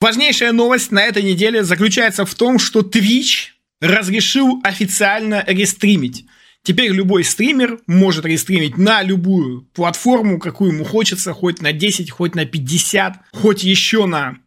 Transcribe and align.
Важнейшая 0.00 0.52
новость 0.52 0.92
на 0.92 1.02
этой 1.02 1.22
неделе 1.22 1.62
заключается 1.62 2.24
в 2.24 2.34
том, 2.34 2.58
что 2.58 2.80
Twitch 2.80 3.48
разрешил 3.82 4.58
официально 4.64 5.44
рестримить. 5.46 6.24
Теперь 6.62 6.90
любой 6.90 7.22
стример 7.22 7.80
может 7.86 8.24
рестримить 8.24 8.78
на 8.78 9.02
любую 9.02 9.62
платформу, 9.74 10.38
какую 10.38 10.72
ему 10.72 10.84
хочется, 10.84 11.34
хоть 11.34 11.60
на 11.60 11.72
10, 11.72 12.10
хоть 12.10 12.34
на 12.34 12.46
50, 12.46 13.18
хоть 13.32 13.62
еще 13.62 14.06
на 14.06 14.38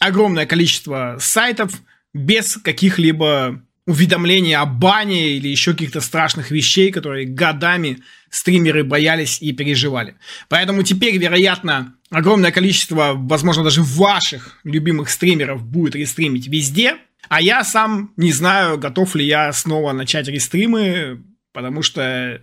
огромное 0.00 0.46
количество 0.46 1.18
сайтов, 1.20 1.72
без 2.14 2.56
каких-либо 2.56 3.62
уведомления 3.86 4.60
о 4.60 4.66
бане 4.66 5.32
или 5.32 5.48
еще 5.48 5.72
каких-то 5.72 6.00
страшных 6.00 6.50
вещей, 6.50 6.90
которые 6.90 7.26
годами 7.26 7.98
стримеры 8.30 8.82
боялись 8.82 9.42
и 9.42 9.52
переживали. 9.52 10.14
Поэтому 10.48 10.82
теперь, 10.82 11.18
вероятно, 11.18 11.94
огромное 12.12 12.52
количество, 12.52 13.12
возможно, 13.14 13.64
даже 13.64 13.82
ваших 13.82 14.58
любимых 14.64 15.10
стримеров 15.10 15.64
будет 15.64 15.96
рестримить 15.96 16.46
везде, 16.46 16.96
а 17.28 17.40
я 17.40 17.64
сам 17.64 18.12
не 18.16 18.32
знаю, 18.32 18.78
готов 18.78 19.14
ли 19.14 19.24
я 19.24 19.52
снова 19.52 19.92
начать 19.92 20.28
рестримы, 20.28 21.22
потому 21.52 21.82
что 21.82 22.40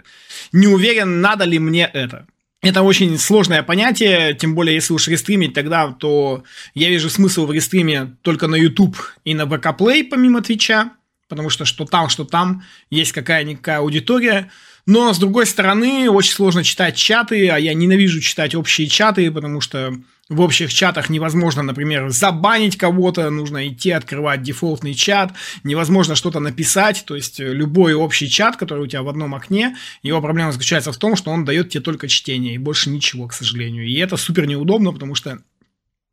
не 0.51 0.67
уверен, 0.67 1.21
надо 1.21 1.45
ли 1.45 1.59
мне 1.59 1.89
это. 1.93 2.25
Это 2.61 2.81
очень 2.81 3.17
сложное 3.17 3.63
понятие, 3.63 4.33
тем 4.33 4.53
более, 4.53 4.75
если 4.75 4.91
уж 4.93 5.07
рестримить 5.07 5.53
тогда, 5.53 5.87
то 5.91 6.43
я 6.73 6.89
вижу 6.89 7.09
смысл 7.09 7.45
в 7.45 7.53
рестриме 7.53 8.17
только 8.21 8.47
на 8.47 8.55
YouTube 8.55 8.97
и 9.23 9.33
на 9.33 9.43
VK 9.43 9.77
Play, 9.77 10.03
помимо 10.09 10.41
Твича, 10.41 10.91
потому 11.29 11.49
что 11.49 11.63
что 11.63 11.85
там, 11.85 12.09
что 12.09 12.25
там, 12.25 12.63
есть 12.89 13.13
какая-никакая 13.13 13.77
аудитория. 13.77 14.51
Но, 14.89 15.13
с 15.13 15.19
другой 15.19 15.45
стороны, 15.45 16.09
очень 16.09 16.33
сложно 16.33 16.63
читать 16.63 16.95
чаты, 16.95 17.47
а 17.49 17.59
я 17.59 17.75
ненавижу 17.75 18.21
читать 18.21 18.55
общие 18.55 18.87
чаты, 18.87 19.29
потому 19.29 19.61
что 19.61 19.93
в 20.29 20.41
общих 20.41 20.73
чатах 20.73 21.11
невозможно, 21.11 21.61
например, 21.61 22.09
забанить 22.09 22.75
кого-то, 22.75 23.29
нужно 23.29 23.67
идти 23.67 23.91
открывать 23.91 24.41
дефолтный 24.41 24.95
чат, 24.95 25.31
невозможно 25.63 26.15
что-то 26.15 26.39
написать, 26.39 27.03
то 27.05 27.15
есть 27.15 27.37
любой 27.37 27.93
общий 27.93 28.27
чат, 28.27 28.57
который 28.57 28.85
у 28.85 28.87
тебя 28.87 29.03
в 29.03 29.09
одном 29.09 29.35
окне, 29.35 29.77
его 30.01 30.21
проблема 30.21 30.51
заключается 30.51 30.91
в 30.91 30.97
том, 30.97 31.15
что 31.15 31.29
он 31.29 31.45
дает 31.45 31.69
тебе 31.69 31.81
только 31.81 32.07
чтение 32.07 32.55
и 32.55 32.57
больше 32.57 32.89
ничего, 32.89 33.27
к 33.27 33.33
сожалению. 33.33 33.85
И 33.85 33.93
это 33.93 34.17
супер 34.17 34.47
неудобно, 34.47 34.91
потому 34.91 35.13
что 35.13 35.37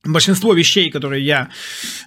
большинство 0.04 0.52
вещей, 0.52 0.90
которые 0.90 1.24
я 1.24 1.48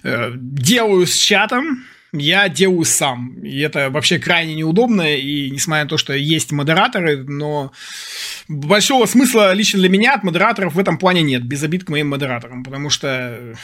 э, 0.04 0.30
делаю 0.36 1.04
с 1.08 1.16
чатом, 1.16 1.84
я 2.12 2.48
делаю 2.48 2.84
сам. 2.84 3.34
И 3.42 3.58
это 3.60 3.90
вообще 3.90 4.18
крайне 4.18 4.54
неудобно, 4.54 5.16
и 5.16 5.50
несмотря 5.50 5.84
на 5.84 5.88
то, 5.88 5.98
что 5.98 6.12
есть 6.12 6.52
модераторы, 6.52 7.24
но 7.24 7.72
большого 8.48 9.06
смысла 9.06 9.52
лично 9.52 9.78
для 9.78 9.88
меня 9.88 10.14
от 10.14 10.24
модераторов 10.24 10.74
в 10.74 10.78
этом 10.78 10.98
плане 10.98 11.22
нет, 11.22 11.44
без 11.44 11.62
обид 11.62 11.84
к 11.84 11.88
моим 11.88 12.08
модераторам, 12.08 12.64
потому 12.64 12.90
что 12.90 13.54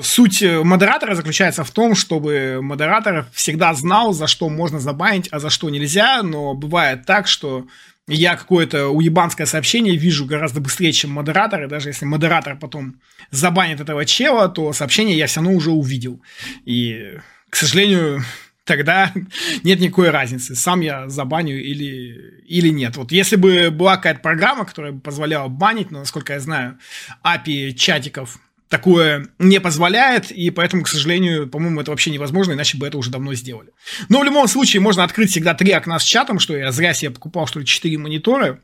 Суть 0.00 0.42
модератора 0.42 1.14
заключается 1.14 1.64
в 1.64 1.70
том, 1.70 1.94
чтобы 1.94 2.60
модератор 2.62 3.26
всегда 3.34 3.74
знал, 3.74 4.14
за 4.14 4.26
что 4.26 4.48
можно 4.48 4.80
забанить, 4.80 5.28
а 5.30 5.38
за 5.38 5.50
что 5.50 5.68
нельзя, 5.68 6.22
но 6.22 6.54
бывает 6.54 7.04
так, 7.04 7.26
что 7.28 7.66
я 8.08 8.36
какое-то 8.36 8.88
уебанское 8.88 9.46
сообщение 9.46 9.96
вижу 9.96 10.24
гораздо 10.24 10.62
быстрее, 10.62 10.92
чем 10.92 11.10
модератор, 11.10 11.64
и 11.64 11.68
даже 11.68 11.90
если 11.90 12.06
модератор 12.06 12.56
потом 12.58 13.00
забанит 13.30 13.80
этого 13.80 14.06
чела, 14.06 14.48
то 14.48 14.72
сообщение 14.72 15.16
я 15.16 15.26
все 15.26 15.40
равно 15.40 15.54
уже 15.54 15.70
увидел. 15.70 16.22
И 16.64 17.18
к 17.52 17.56
сожалению, 17.56 18.24
тогда 18.64 19.12
нет 19.62 19.78
никакой 19.78 20.08
разницы, 20.08 20.54
сам 20.54 20.80
я 20.80 21.10
забаню 21.10 21.62
или, 21.62 22.40
или 22.46 22.70
нет. 22.70 22.96
Вот 22.96 23.12
если 23.12 23.36
бы 23.36 23.70
была 23.70 23.96
какая-то 23.96 24.20
программа, 24.20 24.64
которая 24.64 24.92
бы 24.92 25.00
позволяла 25.00 25.48
банить, 25.48 25.90
но, 25.90 25.98
насколько 25.98 26.32
я 26.32 26.40
знаю, 26.40 26.78
API 27.22 27.72
чатиков 27.72 28.38
такое 28.70 29.28
не 29.38 29.60
позволяет, 29.60 30.30
и 30.30 30.48
поэтому, 30.48 30.82
к 30.82 30.88
сожалению, 30.88 31.46
по-моему, 31.46 31.82
это 31.82 31.90
вообще 31.90 32.10
невозможно, 32.10 32.52
иначе 32.52 32.78
бы 32.78 32.86
это 32.86 32.96
уже 32.96 33.10
давно 33.10 33.34
сделали. 33.34 33.68
Но 34.08 34.20
в 34.20 34.24
любом 34.24 34.48
случае 34.48 34.80
можно 34.80 35.04
открыть 35.04 35.30
всегда 35.30 35.52
три 35.52 35.72
окна 35.72 35.98
с 35.98 36.04
чатом, 36.04 36.38
что 36.38 36.56
я 36.56 36.72
зря 36.72 36.94
себе 36.94 37.10
покупал, 37.10 37.46
что 37.46 37.60
ли, 37.60 37.66
четыре 37.66 37.98
монитора, 37.98 38.60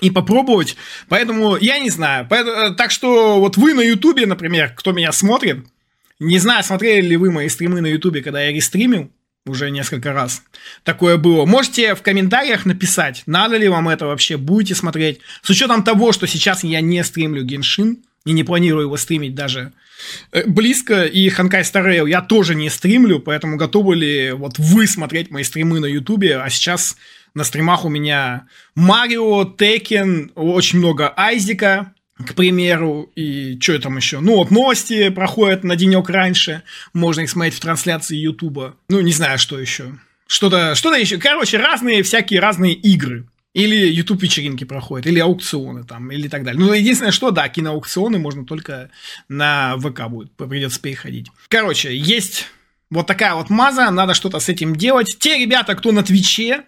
и 0.00 0.10
попробовать. 0.10 0.76
Поэтому 1.08 1.56
я 1.56 1.80
не 1.80 1.90
знаю. 1.90 2.28
Поэтому, 2.30 2.76
так 2.76 2.92
что 2.92 3.40
вот 3.40 3.56
вы 3.56 3.74
на 3.74 3.80
Ютубе, 3.80 4.26
например, 4.26 4.72
кто 4.76 4.92
меня 4.92 5.10
смотрит, 5.10 5.66
не 6.20 6.38
знаю, 6.38 6.62
смотрели 6.64 7.06
ли 7.06 7.16
вы 7.16 7.30
мои 7.30 7.48
стримы 7.48 7.80
на 7.80 7.86
Ютубе, 7.86 8.22
когда 8.22 8.42
я 8.42 8.52
рестримил 8.52 9.10
уже 9.46 9.70
несколько 9.70 10.12
раз. 10.12 10.42
Такое 10.84 11.18
было. 11.18 11.44
Можете 11.44 11.94
в 11.94 12.02
комментариях 12.02 12.64
написать, 12.64 13.22
надо 13.26 13.56
ли 13.56 13.68
вам 13.68 13.88
это 13.88 14.06
вообще, 14.06 14.36
будете 14.36 14.74
смотреть. 14.74 15.20
С 15.42 15.50
учетом 15.50 15.84
того, 15.84 16.12
что 16.12 16.26
сейчас 16.26 16.64
я 16.64 16.80
не 16.80 17.04
стримлю 17.04 17.44
Геншин, 17.44 17.98
и 18.24 18.32
не 18.32 18.42
планирую 18.42 18.86
его 18.86 18.96
стримить 18.96 19.34
даже 19.34 19.72
э, 20.32 20.44
близко, 20.46 21.04
и 21.04 21.28
Ханкай 21.28 21.62
Rail 21.62 22.08
я 22.08 22.22
тоже 22.22 22.54
не 22.54 22.70
стримлю, 22.70 23.20
поэтому 23.20 23.56
готовы 23.56 23.96
ли 23.96 24.32
вот 24.32 24.58
вы 24.58 24.86
смотреть 24.86 25.30
мои 25.30 25.44
стримы 25.44 25.80
на 25.80 25.86
Ютубе, 25.86 26.38
а 26.38 26.48
сейчас 26.48 26.96
на 27.34 27.44
стримах 27.44 27.84
у 27.84 27.88
меня 27.88 28.46
Марио, 28.74 29.44
Текен, 29.44 30.32
очень 30.34 30.78
много 30.78 31.12
Айзика, 31.16 31.92
к 32.16 32.34
примеру, 32.34 33.10
и 33.16 33.58
что 33.60 33.78
там 33.78 33.96
еще? 33.96 34.20
Ну, 34.20 34.36
вот 34.36 34.50
новости 34.50 35.08
проходят 35.08 35.64
на 35.64 35.76
денек 35.76 36.08
раньше, 36.08 36.62
можно 36.92 37.22
их 37.22 37.30
смотреть 37.30 37.54
в 37.54 37.60
трансляции 37.60 38.16
Ютуба. 38.16 38.76
Ну, 38.88 39.00
не 39.00 39.12
знаю, 39.12 39.38
что 39.38 39.58
еще. 39.58 39.98
Что-то 40.26 40.74
что 40.74 40.94
еще. 40.94 41.18
Короче, 41.18 41.58
разные 41.58 42.02
всякие 42.02 42.40
разные 42.40 42.74
игры. 42.74 43.26
Или 43.52 43.86
YouTube 43.86 44.22
вечеринки 44.22 44.64
проходят, 44.64 45.06
или 45.06 45.20
аукционы 45.20 45.84
там, 45.84 46.10
или 46.10 46.26
так 46.26 46.42
далее. 46.42 46.60
Ну, 46.60 46.72
единственное, 46.72 47.12
что, 47.12 47.30
да, 47.30 47.48
киноаукционы 47.48 48.18
можно 48.18 48.44
только 48.44 48.90
на 49.28 49.76
ВК 49.78 50.08
будет, 50.08 50.32
придется 50.32 50.80
переходить. 50.80 51.28
Короче, 51.48 51.96
есть 51.96 52.48
вот 52.90 53.06
такая 53.06 53.34
вот 53.34 53.50
маза, 53.50 53.90
надо 53.90 54.14
что-то 54.14 54.40
с 54.40 54.48
этим 54.48 54.74
делать. 54.74 55.16
Те 55.20 55.38
ребята, 55.38 55.76
кто 55.76 55.92
на 55.92 56.02
Твиче, 56.02 56.64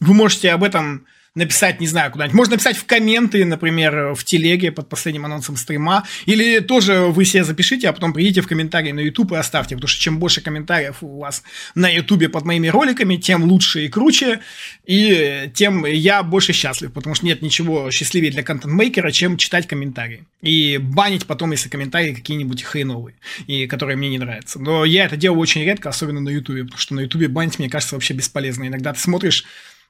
вы 0.00 0.14
можете 0.14 0.50
об 0.50 0.64
этом 0.64 1.04
написать, 1.34 1.80
не 1.80 1.86
знаю, 1.86 2.10
куда-нибудь. 2.10 2.36
Можно 2.36 2.52
написать 2.54 2.76
в 2.76 2.84
комменты, 2.86 3.44
например, 3.44 4.14
в 4.14 4.24
телеге 4.24 4.72
под 4.72 4.88
последним 4.88 5.26
анонсом 5.26 5.56
стрима. 5.56 6.04
Или 6.26 6.58
тоже 6.58 7.02
вы 7.06 7.24
себе 7.24 7.44
запишите, 7.44 7.88
а 7.88 7.92
потом 7.92 8.12
придите 8.12 8.40
в 8.40 8.48
комментарии 8.48 8.90
на 8.90 9.00
YouTube 9.00 9.32
и 9.32 9.36
оставьте. 9.36 9.76
Потому 9.76 9.88
что 9.88 10.00
чем 10.00 10.18
больше 10.18 10.40
комментариев 10.40 10.96
у 11.02 11.20
вас 11.20 11.44
на 11.76 11.88
YouTube 11.88 12.32
под 12.32 12.44
моими 12.44 12.66
роликами, 12.66 13.16
тем 13.16 13.44
лучше 13.44 13.84
и 13.84 13.88
круче. 13.88 14.40
И 14.86 15.50
тем 15.54 15.86
я 15.86 16.24
больше 16.24 16.52
счастлив. 16.52 16.92
Потому 16.92 17.14
что 17.14 17.26
нет 17.26 17.42
ничего 17.42 17.90
счастливее 17.92 18.32
для 18.32 18.42
контент-мейкера, 18.42 19.12
чем 19.12 19.36
читать 19.36 19.68
комментарии. 19.68 20.24
И 20.42 20.78
банить 20.78 21.26
потом, 21.26 21.52
если 21.52 21.68
комментарии 21.68 22.12
какие-нибудь 22.12 22.62
хреновые, 22.62 23.14
и 23.46 23.68
которые 23.68 23.96
мне 23.96 24.08
не 24.08 24.18
нравятся. 24.18 24.58
Но 24.58 24.84
я 24.84 25.04
это 25.04 25.16
делаю 25.16 25.38
очень 25.38 25.62
редко, 25.62 25.90
особенно 25.90 26.20
на 26.20 26.30
YouTube. 26.30 26.64
Потому 26.64 26.78
что 26.78 26.94
на 26.94 27.00
YouTube 27.00 27.28
банить, 27.28 27.60
мне 27.60 27.70
кажется, 27.70 27.94
вообще 27.94 28.14
бесполезно. 28.14 28.66
Иногда 28.66 28.92
ты 28.92 28.98
смотришь 28.98 29.44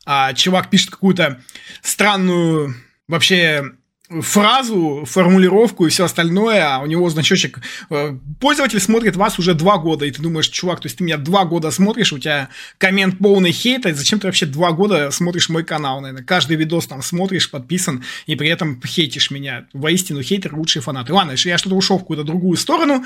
а 0.07 0.33
чувак 0.35 0.71
пишет 0.71 0.91
какую-то 0.91 1.41
странную 1.83 2.75
вообще 3.09 3.73
фразу, 4.11 5.05
формулировку 5.07 5.87
и 5.87 5.91
все 5.91 6.05
остальное, 6.05 6.67
а 6.67 6.81
у 6.81 6.87
него 6.87 7.09
значочек 7.11 7.61
э, 7.91 8.17
пользователь 8.41 8.81
смотрит 8.81 9.15
вас 9.15 9.39
уже 9.39 9.55
два 9.55 9.79
года, 9.79 10.05
и 10.05 10.11
ты 10.11 10.21
думаешь, 10.21 10.49
чувак, 10.49 10.81
то 10.81 10.87
есть 10.87 10.99
ты 10.99 11.05
меня 11.05 11.17
два 11.17 11.45
года 11.45 11.71
смотришь, 11.71 12.13
у 12.13 12.19
тебя 12.19 12.49
коммент 12.79 13.19
полный 13.19 13.53
хейта, 13.53 13.95
зачем 13.95 14.19
ты 14.19 14.27
вообще 14.27 14.47
два 14.47 14.73
года 14.73 15.13
смотришь 15.13 15.49
мой 15.49 15.63
канал, 15.63 16.01
наверное, 16.01 16.25
каждый 16.25 16.57
видос 16.57 16.89
там 16.89 17.03
смотришь, 17.03 17.51
подписан, 17.51 18.03
и 18.27 18.35
при 18.35 18.49
этом 18.49 18.83
хейтишь 18.85 19.31
меня. 19.31 19.67
Воистину, 19.73 20.23
хейтер 20.23 20.57
лучший 20.57 20.83
фанат. 20.83 21.09
Ладно, 21.09 21.35
я 21.37 21.59
что-то 21.59 21.77
ушел 21.77 21.99
в 21.99 22.01
какую-то 22.01 22.25
другую 22.25 22.57
сторону, 22.57 23.05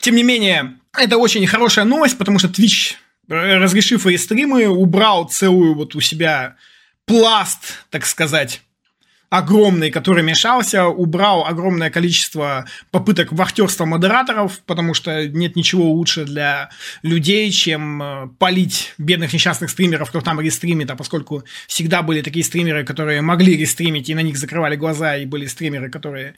тем 0.00 0.16
не 0.16 0.22
менее, 0.22 0.76
это 0.96 1.18
очень 1.18 1.46
хорошая 1.46 1.84
новость, 1.84 2.16
потому 2.16 2.38
что 2.38 2.48
Twitch 2.48 2.94
разрешив 3.28 4.06
рестримы, 4.06 4.66
убрал 4.68 5.28
целую 5.28 5.74
вот 5.74 5.94
у 5.94 6.00
себя 6.00 6.56
пласт, 7.06 7.84
так 7.90 8.06
сказать, 8.06 8.62
огромный, 9.38 9.90
который 9.90 10.22
мешался, 10.22 10.86
убрал 10.86 11.44
огромное 11.46 11.90
количество 11.90 12.66
попыток 12.90 13.32
вахтерства 13.32 13.84
модераторов, 13.84 14.60
потому 14.66 14.94
что 14.94 15.26
нет 15.26 15.56
ничего 15.56 15.90
лучше 15.90 16.24
для 16.24 16.70
людей, 17.02 17.50
чем 17.50 18.02
э, 18.02 18.28
полить 18.38 18.94
бедных 18.98 19.32
несчастных 19.32 19.70
стримеров, 19.70 20.10
кто 20.10 20.20
там 20.20 20.40
рестримит, 20.40 20.90
а 20.90 20.96
поскольку 20.96 21.42
всегда 21.66 22.02
были 22.02 22.22
такие 22.22 22.44
стримеры, 22.44 22.84
которые 22.84 23.22
могли 23.22 23.56
рестримить, 23.56 24.08
и 24.08 24.14
на 24.14 24.22
них 24.22 24.36
закрывали 24.38 24.76
глаза, 24.76 25.16
и 25.16 25.26
были 25.26 25.46
стримеры, 25.46 25.90
которые 25.90 26.34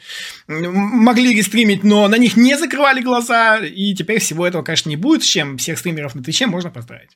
могли 0.49 1.35
рестримить, 1.35 1.85
но 1.85 2.09
на 2.09 2.17
них 2.17 2.37
не 2.37 2.57
закрывали 2.57 3.03
глаза, 3.03 3.59
и 3.59 3.95
теперь 3.95 4.21
всего 4.21 4.47
этого, 4.47 4.63
конечно, 4.63 4.89
не 4.89 4.97
будет, 4.97 5.23
чем 5.23 5.59
всех 5.59 5.79
стримеров 5.79 6.15
на 6.15 6.23
Твиче 6.23 6.47
можно 6.47 6.71
поздравить. 6.71 7.11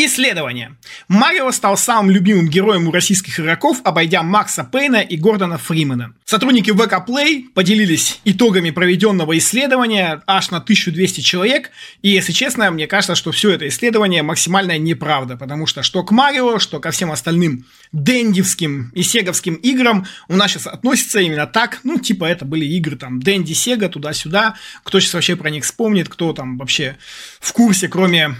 Исследование. 0.00 0.76
Марио 1.08 1.50
стал 1.50 1.76
самым 1.76 2.12
любимым 2.12 2.48
героем 2.48 2.86
у 2.86 2.92
российских 2.92 3.40
игроков, 3.40 3.80
обойдя 3.82 4.22
Макса 4.22 4.62
Пейна 4.62 5.00
и 5.00 5.16
Гордона 5.16 5.58
Фримена. 5.58 6.14
Сотрудники 6.24 6.70
VK 6.70 7.04
Play 7.04 7.48
поделились 7.52 8.20
итогами 8.24 8.70
проведенного 8.70 9.36
исследования 9.38 10.22
аж 10.28 10.52
на 10.52 10.58
1200 10.58 11.20
человек, 11.20 11.72
и, 12.00 12.10
если 12.10 12.30
честно, 12.30 12.70
мне 12.70 12.86
кажется, 12.86 13.16
что 13.16 13.32
все 13.32 13.50
это 13.50 13.66
исследование 13.66 14.22
максимальная 14.22 14.78
неправда, 14.78 15.36
потому 15.36 15.66
что 15.66 15.82
что 15.82 16.04
к 16.04 16.12
Марио, 16.12 16.60
что 16.60 16.78
ко 16.78 16.92
всем 16.92 17.10
остальным 17.10 17.66
дендивским 17.90 18.92
и 18.94 19.02
сеговским 19.02 19.54
играм 19.54 20.06
у 20.28 20.36
нас 20.36 20.52
сейчас 20.52 20.68
относится 20.68 21.18
именно 21.18 21.48
так, 21.48 21.80
ну, 21.82 21.98
типа 21.98 22.24
это 22.24 22.44
были 22.44 22.64
игры 22.66 22.94
там 22.94 23.20
Дэнди, 23.20 23.52
Сега, 23.54 23.88
туда-сюда, 23.88 24.54
кто 24.84 25.00
сейчас 25.00 25.14
вообще 25.14 25.34
про 25.34 25.50
них 25.50 25.64
вспомнит, 25.64 26.08
кто 26.08 26.32
там 26.32 26.56
вообще 26.56 26.96
в 27.40 27.52
курсе, 27.52 27.88
кроме 27.88 28.36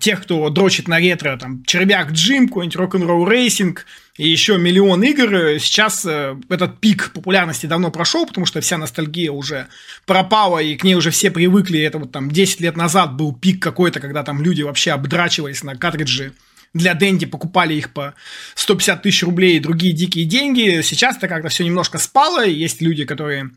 тех, 0.00 0.22
кто 0.22 0.48
дрочит 0.48 0.88
на 0.88 0.98
ретро, 0.98 1.36
там, 1.36 1.62
Червяк 1.64 2.12
Джим, 2.12 2.48
какой-нибудь 2.48 2.76
Rock'n'Roll 2.76 3.28
Racing 3.28 3.78
и 4.16 4.28
еще 4.28 4.56
миллион 4.56 5.02
игр, 5.02 5.58
сейчас 5.58 6.06
э, 6.06 6.36
этот 6.48 6.80
пик 6.80 7.12
популярности 7.12 7.66
давно 7.66 7.90
прошел, 7.90 8.26
потому 8.26 8.46
что 8.46 8.60
вся 8.60 8.78
ностальгия 8.78 9.30
уже 9.30 9.66
пропала, 10.06 10.60
и 10.60 10.76
к 10.76 10.84
ней 10.84 10.94
уже 10.94 11.10
все 11.10 11.30
привыкли. 11.30 11.80
Это 11.80 11.98
вот 11.98 12.12
там 12.12 12.30
10 12.30 12.60
лет 12.60 12.76
назад 12.76 13.14
был 13.16 13.34
пик 13.34 13.62
какой-то, 13.62 14.00
когда 14.00 14.22
там 14.22 14.40
люди 14.40 14.62
вообще 14.62 14.92
обдрачивались 14.92 15.62
на 15.62 15.76
картриджи 15.76 16.32
для 16.72 16.94
Дэнди, 16.94 17.26
покупали 17.26 17.74
их 17.74 17.92
по 17.92 18.14
150 18.54 19.02
тысяч 19.02 19.22
рублей 19.22 19.56
и 19.56 19.60
другие 19.60 19.92
дикие 19.92 20.24
деньги. 20.24 20.80
Сейчас-то 20.82 21.28
как-то 21.28 21.48
все 21.48 21.64
немножко 21.64 21.98
спало, 21.98 22.46
есть 22.46 22.80
люди, 22.80 23.04
которые 23.04 23.50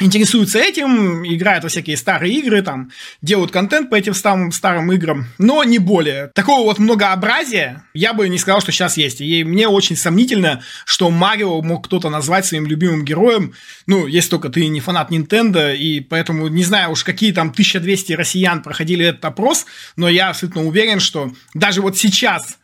интересуются 0.00 0.58
этим, 0.58 1.24
играют 1.24 1.64
во 1.64 1.70
всякие 1.70 1.96
старые 1.96 2.34
игры, 2.34 2.62
там, 2.62 2.90
делают 3.22 3.50
контент 3.50 3.90
по 3.90 3.94
этим 3.94 4.14
старым, 4.14 4.52
старым 4.52 4.92
играм, 4.92 5.26
но 5.38 5.64
не 5.64 5.78
более. 5.78 6.28
Такого 6.34 6.64
вот 6.64 6.78
многообразия 6.78 7.84
я 7.94 8.12
бы 8.12 8.28
не 8.28 8.38
сказал, 8.38 8.60
что 8.60 8.72
сейчас 8.72 8.96
есть. 8.96 9.20
И 9.20 9.44
мне 9.44 9.68
очень 9.68 9.96
сомнительно, 9.96 10.62
что 10.84 11.10
Марио 11.10 11.60
мог 11.62 11.86
кто-то 11.86 12.10
назвать 12.10 12.46
своим 12.46 12.66
любимым 12.66 13.04
героем, 13.04 13.54
ну, 13.86 14.06
если 14.06 14.30
только 14.30 14.48
ты 14.48 14.66
не 14.68 14.80
фанат 14.80 15.10
Nintendo, 15.10 15.74
и 15.74 16.00
поэтому 16.00 16.48
не 16.48 16.64
знаю 16.64 16.92
уж, 16.92 17.04
какие 17.04 17.32
там 17.32 17.50
1200 17.50 18.12
россиян 18.12 18.62
проходили 18.62 19.06
этот 19.06 19.24
опрос, 19.24 19.66
но 19.96 20.08
я 20.08 20.30
абсолютно 20.30 20.64
уверен, 20.64 21.00
что 21.00 21.32
даже 21.54 21.82
вот 21.82 21.96
сейчас, 21.96 22.58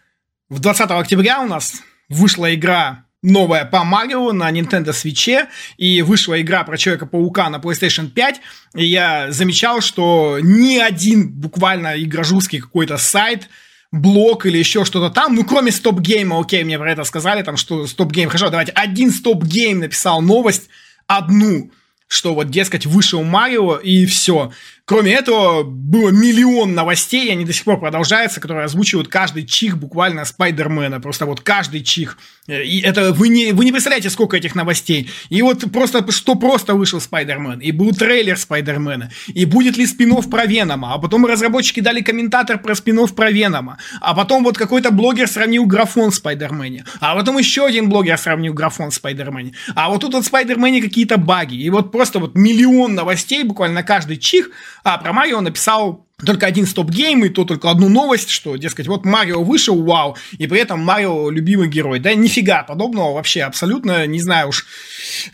в 0.49 0.61
20 0.61 0.91
октября 0.91 1.41
у 1.41 1.47
нас 1.47 1.83
вышла 2.09 2.55
игра 2.55 3.04
новая 3.25 3.65
по 3.65 3.83
Марио 3.85 4.33
на 4.33 4.51
Nintendo 4.53 4.91
Switch, 4.91 5.47
и 5.79 6.03
вышла 6.03 6.41
игра 6.41 6.63
про 6.63 6.77
Человека-паука 6.77 7.49
на 7.49 7.57
PlayStation 7.57 8.09
5, 8.09 8.41
и 8.77 8.85
я 8.85 9.33
замечал, 9.33 9.81
что 9.81 10.39
ни 10.41 10.79
один 10.79 11.33
буквально 11.33 12.01
игрожурский 12.01 12.61
какой-то 12.61 12.99
сайт, 12.99 13.49
блог 13.91 14.45
или 14.47 14.59
еще 14.59 14.85
что-то 14.85 15.11
там, 15.13 15.35
ну, 15.35 15.45
кроме 15.45 15.71
Game, 16.01 16.39
окей, 16.39 16.65
мне 16.65 16.79
про 16.79 16.93
это 16.93 17.05
сказали, 17.05 17.43
там, 17.43 17.57
что 17.57 17.87
Game, 18.13 18.27
хорошо, 18.27 18.51
давайте, 18.51 18.73
один 18.73 19.11
Game 19.45 19.77
написал 19.77 20.21
новость, 20.21 20.69
одну, 21.07 21.71
что 22.07 22.35
вот, 22.35 22.51
дескать, 22.51 22.87
вышел 22.87 23.23
Марио, 23.23 23.77
и 23.77 24.07
все. 24.07 24.53
Кроме 24.87 25.15
этого, 25.15 25.63
было 25.63 26.11
миллион 26.11 26.75
новостей, 26.75 27.33
они 27.33 27.47
до 27.47 27.55
сих 27.55 27.65
пор 27.65 27.81
продолжаются, 27.81 28.39
которые 28.39 28.67
озвучивают 28.67 29.09
каждый 29.09 29.47
чих 29.47 29.79
буквально 29.79 30.27
Спайдермена. 30.27 31.01
Просто 31.01 31.25
вот 31.25 31.41
каждый 31.41 31.83
чих. 31.83 32.19
И 32.47 32.83
это 32.83 33.15
вы 33.15 33.29
не, 33.29 33.53
вы 33.53 33.65
не 33.65 33.73
представляете, 33.73 34.11
сколько 34.11 34.37
этих 34.37 34.55
новостей. 34.55 35.11
И 35.31 35.41
вот 35.41 35.73
просто, 35.73 36.13
что 36.13 36.35
просто 36.35 36.75
вышел 36.75 37.01
Спайдермен. 37.01 37.61
И 37.61 37.73
был 37.73 37.93
трейлер 37.93 38.37
Спайдермена. 38.37 39.11
И 39.29 39.47
будет 39.47 39.79
ли 39.79 39.87
спин-офф 39.87 40.15
про 40.25 40.45
Венома. 40.45 40.93
А 40.93 40.99
потом 40.99 41.25
разработчики 41.25 41.81
дали 41.81 42.03
комментарий 42.03 42.59
про 42.59 42.75
спин-офф 42.75 43.09
про 43.09 43.31
Венома. 43.31 43.79
А 44.03 44.15
потом 44.15 44.45
вот 44.45 44.59
какой-то 44.59 44.91
блогер 44.91 45.29
сравнил 45.29 45.65
графон 45.65 46.11
в 46.11 46.15
Спайдермене. 46.15 46.85
А 47.01 47.17
потом 47.17 47.39
еще 47.39 47.65
один 47.65 47.89
блогер 47.89 48.19
сравнил 48.19 48.53
графон 48.53 48.91
в 48.91 48.95
Спайдермене. 48.95 49.55
А 49.75 49.89
вот 49.89 50.03
тут 50.03 50.13
вот 50.13 50.25
в 50.25 50.27
Спайдермене 50.27 50.83
какие-то 50.83 51.17
баги. 51.17 51.55
И 51.55 51.71
вот 51.71 51.91
просто 51.91 52.19
вот 52.19 52.35
миллион 52.35 52.95
новостей 52.95 53.45
буквально 53.45 53.83
каждый 53.83 54.19
чих– 54.19 54.51
а 54.85 54.99
про 54.99 55.13
Марио 55.13 55.41
написал 55.41 56.05
только 56.25 56.47
один 56.47 56.67
StopGame, 56.67 57.25
и 57.25 57.29
то 57.29 57.45
только 57.45 57.71
одну 57.71 57.89
новость, 57.89 58.31
что, 58.31 58.57
дескать, 58.57 58.87
вот 58.87 59.05
Марио 59.05 59.43
вышел, 59.43 59.83
вау, 59.83 60.17
и 60.39 60.47
при 60.47 60.61
этом 60.61 60.81
Марио 60.81 61.29
любимый 61.29 61.69
герой. 61.69 61.99
Да 61.99 62.15
нифига 62.15 62.63
подобного 62.63 63.15
вообще 63.15 63.43
абсолютно, 63.43 64.07
не 64.07 64.21
знаю 64.21 64.49
уж, 64.49 64.65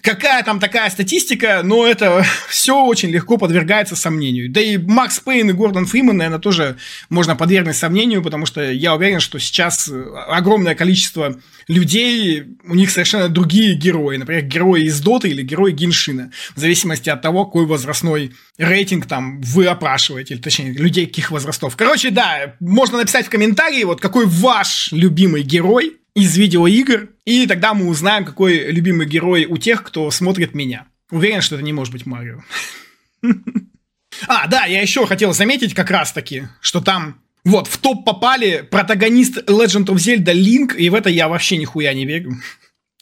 какая 0.01 0.43
там 0.43 0.59
такая 0.59 0.89
статистика, 0.89 1.61
но 1.63 1.87
это 1.87 2.25
все 2.49 2.83
очень 2.83 3.11
легко 3.11 3.37
подвергается 3.37 3.95
сомнению. 3.95 4.51
Да 4.51 4.61
и 4.61 4.79
Макс 4.79 5.21
Пейн 5.21 5.51
и 5.51 5.53
Гордон 5.53 5.87
Фриман, 5.87 6.17
наверное, 6.17 6.41
тоже 6.41 6.77
можно 7.09 7.37
подвергнуть 7.37 7.77
сомнению, 7.77 8.23
потому 8.23 8.47
что 8.47 8.63
я 8.71 8.95
уверен, 8.95 9.21
что 9.21 9.39
сейчас 9.39 9.91
огромное 10.29 10.75
количество 10.75 11.37
людей, 11.71 12.45
у 12.65 12.75
них 12.75 12.91
совершенно 12.91 13.29
другие 13.29 13.75
герои, 13.75 14.17
например, 14.17 14.43
герои 14.43 14.83
из 14.85 15.01
Доты 15.01 15.29
или 15.29 15.43
герои 15.43 15.71
Геншина, 15.71 16.33
в 16.57 16.61
зависимости 16.61 17.09
от 17.09 17.23
того, 17.23 17.45
какой 17.45 17.65
возрастной 17.65 18.35
рейтинг 18.59 19.07
там 19.07 19.41
вы 19.41 19.67
опрашиваете, 19.67 20.35
или 20.35 20.41
точнее, 20.41 20.73
людей 20.73 21.07
каких 21.07 21.31
возрастов. 21.31 21.77
Короче, 21.77 22.11
да, 22.11 22.57
можно 22.59 22.99
написать 22.99 23.27
в 23.27 23.31
комментарии, 23.31 23.85
вот 23.85 24.01
какой 24.01 24.27
ваш 24.27 24.91
любимый 24.91 25.43
герой 25.43 25.99
из 26.15 26.37
видеоигр, 26.37 27.11
и 27.25 27.47
тогда 27.47 27.73
мы 27.73 27.87
узнаем, 27.87 28.25
какой 28.25 28.73
любимый 28.73 29.07
герой 29.07 29.47
у 29.47 29.57
тех, 29.57 29.85
кто 29.85 30.11
смотрит 30.11 30.55
меня. 30.55 30.87
Уверен, 31.11 31.41
что 31.41 31.55
это 31.55 31.65
не 31.65 31.73
может 31.73 31.93
быть 31.93 32.05
Марио. 32.07 32.43
А, 34.27 34.49
да, 34.49 34.65
я 34.65 34.83
еще 34.83 35.07
хотел 35.07 35.33
заметить 35.33 35.73
как 35.73 35.89
раз-таки, 35.89 36.49
что 36.61 36.81
там 36.81 37.23
вот, 37.45 37.67
в 37.67 37.79
топ 37.79 38.05
попали 38.05 38.67
протагонист 38.71 39.39
Legend 39.49 39.87
of 39.87 39.97
Zelda 39.97 40.35
Link, 40.35 40.77
и 40.77 40.91
в 40.91 40.95
это 40.95 41.09
я 41.09 41.29
вообще 41.29 41.57
нихуя 41.57 41.93
не 41.95 42.05
верю. 42.05 42.37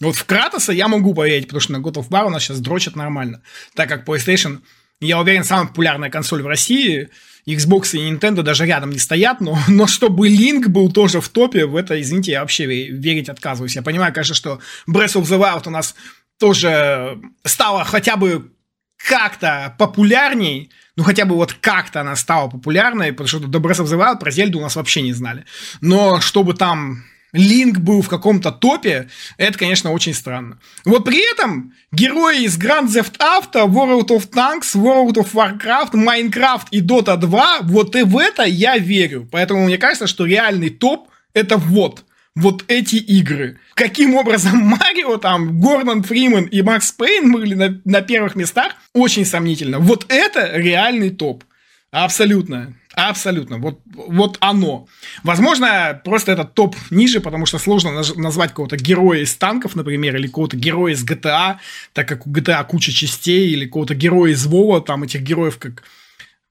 Вот 0.00 0.14
в 0.14 0.24
Кратоса 0.24 0.72
я 0.72 0.86
могу 0.86 1.12
поверить, 1.14 1.46
потому 1.46 1.60
что 1.60 1.72
на 1.72 1.78
God 1.78 1.94
of 1.94 2.08
War 2.08 2.26
у 2.26 2.30
нас 2.30 2.44
сейчас 2.44 2.60
дрочат 2.60 2.94
нормально. 2.94 3.42
Так 3.74 3.88
как 3.88 4.06
PlayStation, 4.06 4.60
я 5.00 5.20
уверен, 5.20 5.44
самая 5.44 5.66
популярная 5.66 6.10
консоль 6.10 6.42
в 6.42 6.46
России, 6.46 7.08
Xbox 7.46 7.96
и 7.96 8.10
Nintendo 8.10 8.42
даже 8.42 8.66
рядом 8.66 8.90
не 8.90 8.98
стоят, 8.98 9.40
но, 9.40 9.58
но 9.68 9.86
чтобы 9.86 10.28
Link 10.28 10.68
был 10.68 10.92
тоже 10.92 11.20
в 11.20 11.28
топе, 11.28 11.66
в 11.66 11.74
это, 11.74 12.00
извините, 12.00 12.32
я 12.32 12.40
вообще 12.42 12.66
верить 12.66 13.28
отказываюсь. 13.28 13.74
Я 13.74 13.82
понимаю, 13.82 14.12
конечно, 14.12 14.34
что 14.34 14.60
Breath 14.88 15.14
of 15.14 15.22
the 15.22 15.38
Wild 15.38 15.66
у 15.66 15.70
нас 15.70 15.94
тоже 16.38 17.18
стало 17.44 17.84
хотя 17.84 18.16
бы 18.16 18.52
как-то 18.98 19.74
популярней, 19.78 20.70
ну 20.96 21.04
хотя 21.04 21.24
бы 21.24 21.36
вот 21.36 21.52
как-то 21.54 22.00
она 22.00 22.16
стала 22.16 22.48
популярной, 22.48 23.12
потому 23.12 23.28
что 23.28 23.38
до 23.40 23.58
Breath 23.58 23.84
of 23.84 23.86
the 23.86 23.98
Wild 23.98 24.18
про 24.18 24.30
Зельду 24.30 24.58
у 24.58 24.62
нас 24.62 24.76
вообще 24.76 25.02
не 25.02 25.12
знали. 25.12 25.44
Но 25.80 26.20
чтобы 26.20 26.54
там 26.54 27.04
Линк 27.32 27.78
был 27.78 28.02
в 28.02 28.08
каком-то 28.08 28.50
топе, 28.50 29.08
это, 29.36 29.58
конечно, 29.58 29.92
очень 29.92 30.14
странно. 30.14 30.58
Вот 30.84 31.04
при 31.04 31.30
этом 31.30 31.74
герои 31.92 32.44
из 32.44 32.58
Grand 32.58 32.86
Theft 32.86 33.18
Auto, 33.18 33.66
World 33.66 34.08
of 34.08 34.30
Tanks, 34.30 34.74
World 34.74 35.14
of 35.14 35.32
Warcraft, 35.32 35.92
Minecraft 35.92 36.66
и 36.70 36.80
Dota 36.80 37.16
2, 37.16 37.58
вот 37.62 37.96
и 37.96 38.02
в 38.02 38.16
это 38.16 38.44
я 38.44 38.78
верю. 38.78 39.28
Поэтому 39.30 39.64
мне 39.64 39.78
кажется, 39.78 40.06
что 40.06 40.24
реальный 40.24 40.70
топ 40.70 41.08
это 41.34 41.58
вот 41.58 42.04
вот 42.38 42.64
эти 42.68 42.96
игры. 42.96 43.58
Каким 43.74 44.14
образом 44.14 44.58
Марио, 44.80 45.16
там, 45.16 45.60
Гордон 45.60 46.02
Фриман 46.02 46.44
и 46.44 46.62
Макс 46.62 46.92
Пейн 46.92 47.32
были 47.32 47.54
на, 47.54 47.80
на 47.84 48.00
первых 48.00 48.36
местах, 48.36 48.74
очень 48.92 49.24
сомнительно. 49.24 49.78
Вот 49.80 50.06
это 50.08 50.56
реальный 50.56 51.10
топ. 51.10 51.44
Абсолютно. 51.90 52.74
Абсолютно. 52.94 53.58
Вот, 53.58 53.80
вот 53.94 54.36
оно. 54.40 54.88
Возможно, 55.22 56.00
просто 56.04 56.32
этот 56.32 56.54
топ 56.54 56.76
ниже, 56.90 57.20
потому 57.20 57.46
что 57.46 57.58
сложно 57.58 58.02
назвать 58.16 58.52
кого-то 58.52 58.76
героя 58.76 59.20
из 59.20 59.34
танков, 59.36 59.74
например, 59.76 60.16
или 60.16 60.26
кого-то 60.26 60.56
героя 60.56 60.92
из 60.92 61.04
GTA, 61.04 61.56
так 61.92 62.08
как 62.08 62.26
у 62.26 62.30
GTA 62.30 62.64
куча 62.66 62.92
частей, 62.92 63.50
или 63.50 63.66
кого-то 63.66 63.94
героя 63.94 64.32
из 64.32 64.46
Вова, 64.46 64.80
там 64.80 65.04
этих 65.04 65.22
героев 65.22 65.58
как 65.58 65.84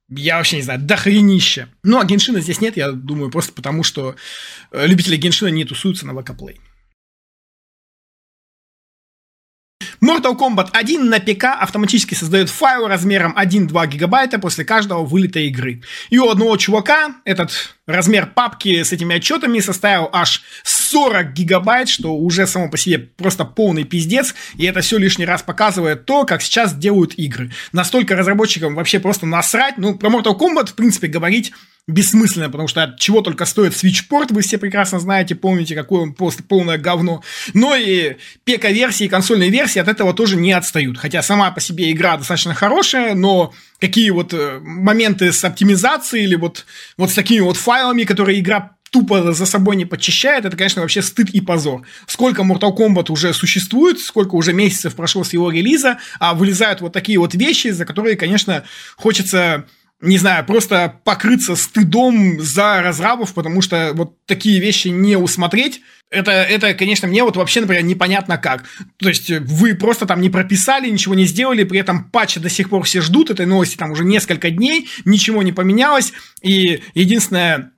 я 0.10 0.38
вообще 0.38 0.58
не 0.58 0.62
знаю, 0.62 0.80
дохренище. 0.80 1.68
Ну, 1.84 2.00
а 2.00 2.06
Геншина 2.06 2.40
здесь 2.40 2.62
нет, 2.62 2.78
я 2.78 2.92
думаю, 2.92 3.30
просто 3.30 3.54
потому, 3.54 3.84
что 3.84 4.16
э, 4.72 4.88
любители 4.88 5.18
Геншина 5.18 5.50
не 5.50 5.66
тусуются 5.66 6.06
на 6.06 6.12
Play. 6.12 6.58
Mortal 10.02 10.38
Kombat 10.38 10.70
1 10.74 11.10
на 11.10 11.20
ПК 11.20 11.46
автоматически 11.60 12.14
создает 12.14 12.50
файл 12.50 12.88
размером 12.88 13.36
1-2 13.38 13.88
гигабайта 13.88 14.38
после 14.40 14.64
каждого 14.64 15.04
вылета 15.04 15.40
игры. 15.40 15.82
И 16.10 16.20
у 16.20 16.30
одного 16.30 16.56
чувака 16.58 17.16
этот 17.26 17.77
размер 17.88 18.27
папки 18.27 18.84
с 18.84 18.91
этими 18.91 19.15
отчетами 19.15 19.60
составил 19.60 20.10
аж 20.12 20.44
40 20.63 21.34
гигабайт, 21.34 21.89
что 21.89 22.15
уже 22.15 22.46
само 22.46 22.70
по 22.70 22.77
себе 22.77 23.00
просто 23.00 23.46
полный 23.46 23.86
пиздец, 23.86 24.36
и 24.58 24.65
это 24.65 24.82
все 24.82 24.98
лишний 24.98 25.25
раз 25.25 25.41
показывает 25.41 26.06
то, 26.06 26.25
как 26.25 26.41
сейчас 26.41 26.75
делают 26.75 27.13
игры. 27.15 27.51
Настолько 27.72 28.15
разработчикам 28.15 28.75
вообще 28.75 29.00
просто 29.00 29.25
насрать, 29.25 29.77
ну, 29.77 29.98
про 29.98 30.10
Mortal 30.10 30.38
Kombat, 30.38 30.67
в 30.67 30.75
принципе, 30.75 31.08
говорить 31.08 31.53
бессмысленно, 31.88 32.50
потому 32.50 32.67
что 32.67 32.84
от 32.84 33.00
чего 33.00 33.22
только 33.22 33.46
стоит 33.46 33.72
Switchport, 33.72 34.34
вы 34.34 34.41
все 34.41 34.58
прекрасно 34.58 35.00
знаете, 35.00 35.36
помните, 35.36 35.74
какое 35.74 36.01
он 36.01 36.13
просто 36.13 36.44
полное 36.44 36.77
говно. 36.77 37.24
Но 37.53 37.75
и 37.75 38.17
ПК-версии, 38.44 39.06
и 39.06 39.10
консольные 39.10 39.50
версии 39.50 39.79
от 39.79 39.88
этого 39.88 40.13
тоже 40.13 40.36
не 40.36 40.51
отстают. 40.51 40.98
Хотя 40.98 41.22
сама 41.22 41.50
по 41.51 41.62
себе 41.62 41.89
игра 41.91 42.17
достаточно 42.17 42.53
хорошая, 42.53 43.15
но 43.15 43.53
какие 43.80 44.10
вот 44.10 44.34
э, 44.34 44.60
моменты 44.62 45.32
с 45.32 45.44
оптимизацией 45.44 46.24
или 46.24 46.36
вот, 46.36 46.66
вот 46.98 47.12
с 47.12 47.14
такими 47.14 47.42
вот 47.42 47.58
файлами, 47.58 48.04
которые 48.04 48.40
игра 48.40 48.78
тупо 48.92 49.34
за 49.34 49.46
собой 49.46 49.76
не 49.76 49.86
подчищает, 49.86 50.46
это, 50.46 50.56
конечно, 50.56 50.82
вообще 50.82 51.02
стыд 51.02 51.30
и 51.30 51.42
позор. 51.42 51.84
Сколько 52.06 52.44
Mortal 52.44 52.76
Kombat 52.76 53.12
уже 53.12 53.34
существует, 53.34 54.00
сколько 54.00 54.36
уже 54.36 54.54
месяцев 54.54 54.96
прошло 54.96 55.24
с 55.24 55.34
его 55.34 55.52
релиза, 55.52 56.00
а 56.20 56.34
вылезают 56.34 56.82
вот 56.82 56.94
такие 56.94 57.20
вот 57.20 57.36
вещи, 57.36 57.70
за 57.70 57.86
которые, 57.86 58.16
конечно, 58.16 58.64
хочется 58.96 59.66
не 60.01 60.18
знаю, 60.18 60.46
просто 60.46 61.00
покрыться 61.04 61.56
стыдом 61.56 62.39
за 62.39 62.82
разрабов, 62.82 63.34
потому 63.34 63.62
что 63.62 63.92
вот 63.94 64.24
такие 64.25 64.60
вещи 64.60 64.89
не 64.89 65.16
усмотреть, 65.16 65.82
это, 66.10 66.32
это, 66.32 66.74
конечно, 66.74 67.08
мне 67.08 67.24
вот 67.24 67.36
вообще, 67.36 67.62
например, 67.62 67.84
непонятно 67.84 68.38
как. 68.38 68.63
То 68.98 69.10
есть 69.10 69.30
вы 69.30 69.75
просто 69.75 70.06
там 70.06 70.22
не 70.22 70.30
прописали, 70.30 70.89
ничего 70.89 71.16
не 71.16 71.25
сделали, 71.25 71.63
при 71.63 71.80
этом 71.80 72.10
патча 72.12 72.39
до 72.39 72.50
сих 72.50 72.70
пор 72.70 72.84
все 72.84 73.01
ждут 73.01 73.30
этой 73.30 73.46
новости 73.46 73.75
там 73.75 73.92
уже 73.92 74.06
несколько 74.06 74.50
дней, 74.51 74.88
ничего 75.04 75.44
не 75.44 75.51
поменялось, 75.51 76.13
и 76.42 76.82
единственное 76.94 77.72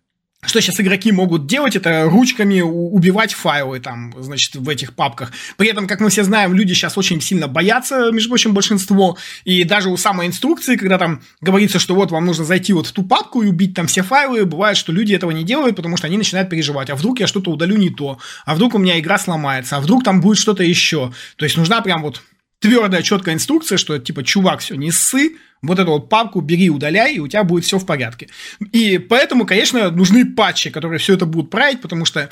что 0.46 0.62
сейчас 0.62 0.80
игроки 0.80 1.12
могут 1.12 1.48
делать, 1.48 1.76
это 1.76 2.06
ручками 2.06 2.62
убивать 2.62 3.34
файлы 3.34 3.80
там, 3.82 4.14
значит, 4.20 4.56
в 4.56 4.70
этих 4.70 4.94
папках. 4.94 5.34
При 5.58 5.68
этом, 5.68 5.86
как 5.86 6.00
мы 6.00 6.10
все 6.10 6.24
знаем, 6.24 6.54
люди 6.54 6.74
сейчас 6.74 6.98
очень 6.98 7.20
сильно 7.20 7.48
боятся, 7.48 8.12
между 8.12 8.30
прочим, 8.30 8.54
большинство. 8.54 9.18
И 9.44 9.66
даже 9.66 9.90
у 9.90 9.98
самой 9.98 10.28
инструкции, 10.28 10.78
когда 10.78 10.98
там 10.98 11.22
говорится, 11.42 11.78
что 11.78 11.94
вот 11.94 12.12
вам 12.12 12.26
нужно 12.26 12.46
зайти 12.46 12.72
вот 12.72 12.88
в 12.88 12.94
ту 12.94 13.04
папку 13.04 13.42
и 13.42 13.48
убить 13.48 13.74
там 13.74 13.88
все 13.88 14.02
файлы, 14.02 14.46
бывает, 14.46 14.78
что 14.78 14.94
люди 14.94 15.14
этого 15.14 15.32
не 15.32 15.44
делают, 15.44 15.76
потому 15.76 15.98
что 15.98 16.08
они 16.08 16.18
начинают 16.18 16.50
переживать. 16.50 16.90
А 16.90 16.96
вдруг 16.96 17.20
я 17.20 17.28
что-то 17.28 17.52
удалю 17.52 17.76
не 17.76 17.90
то? 17.90 18.18
А 18.46 18.56
вдруг 18.56 18.76
у 18.76 18.78
меня 18.78 18.98
игра 18.98 19.20
сломается? 19.20 19.76
А 19.76 19.82
вдруг 19.82 20.06
там 20.06 20.22
будет 20.22 20.38
что-то 20.38 20.64
еще? 20.64 21.12
То 21.36 21.44
есть 21.44 21.58
нужна 21.58 21.82
прям 21.82 22.02
вот 22.02 22.22
твердая, 22.60 23.02
четкая 23.02 23.36
инструкция, 23.36 23.78
что 23.78 23.98
типа, 24.00 24.24
чувак, 24.24 24.60
все, 24.62 24.76
не 24.76 24.92
ссы, 24.92 25.38
вот 25.62 25.80
эту 25.80 25.92
вот 25.92 26.10
папку 26.10 26.42
бери, 26.42 26.70
удаляй, 26.70 27.16
и 27.16 27.20
у 27.20 27.28
тебя 27.28 27.44
будет 27.44 27.66
все 27.66 27.78
в 27.78 27.86
порядке. 27.86 28.28
И 28.72 28.98
поэтому, 28.98 29.46
конечно, 29.46 29.92
нужны 29.92 30.26
патчи, 30.26 30.70
которые 30.70 31.00
все 31.00 31.16
это 31.16 31.26
будут 31.26 31.50
править, 31.50 31.82
потому 31.82 32.06
что, 32.06 32.30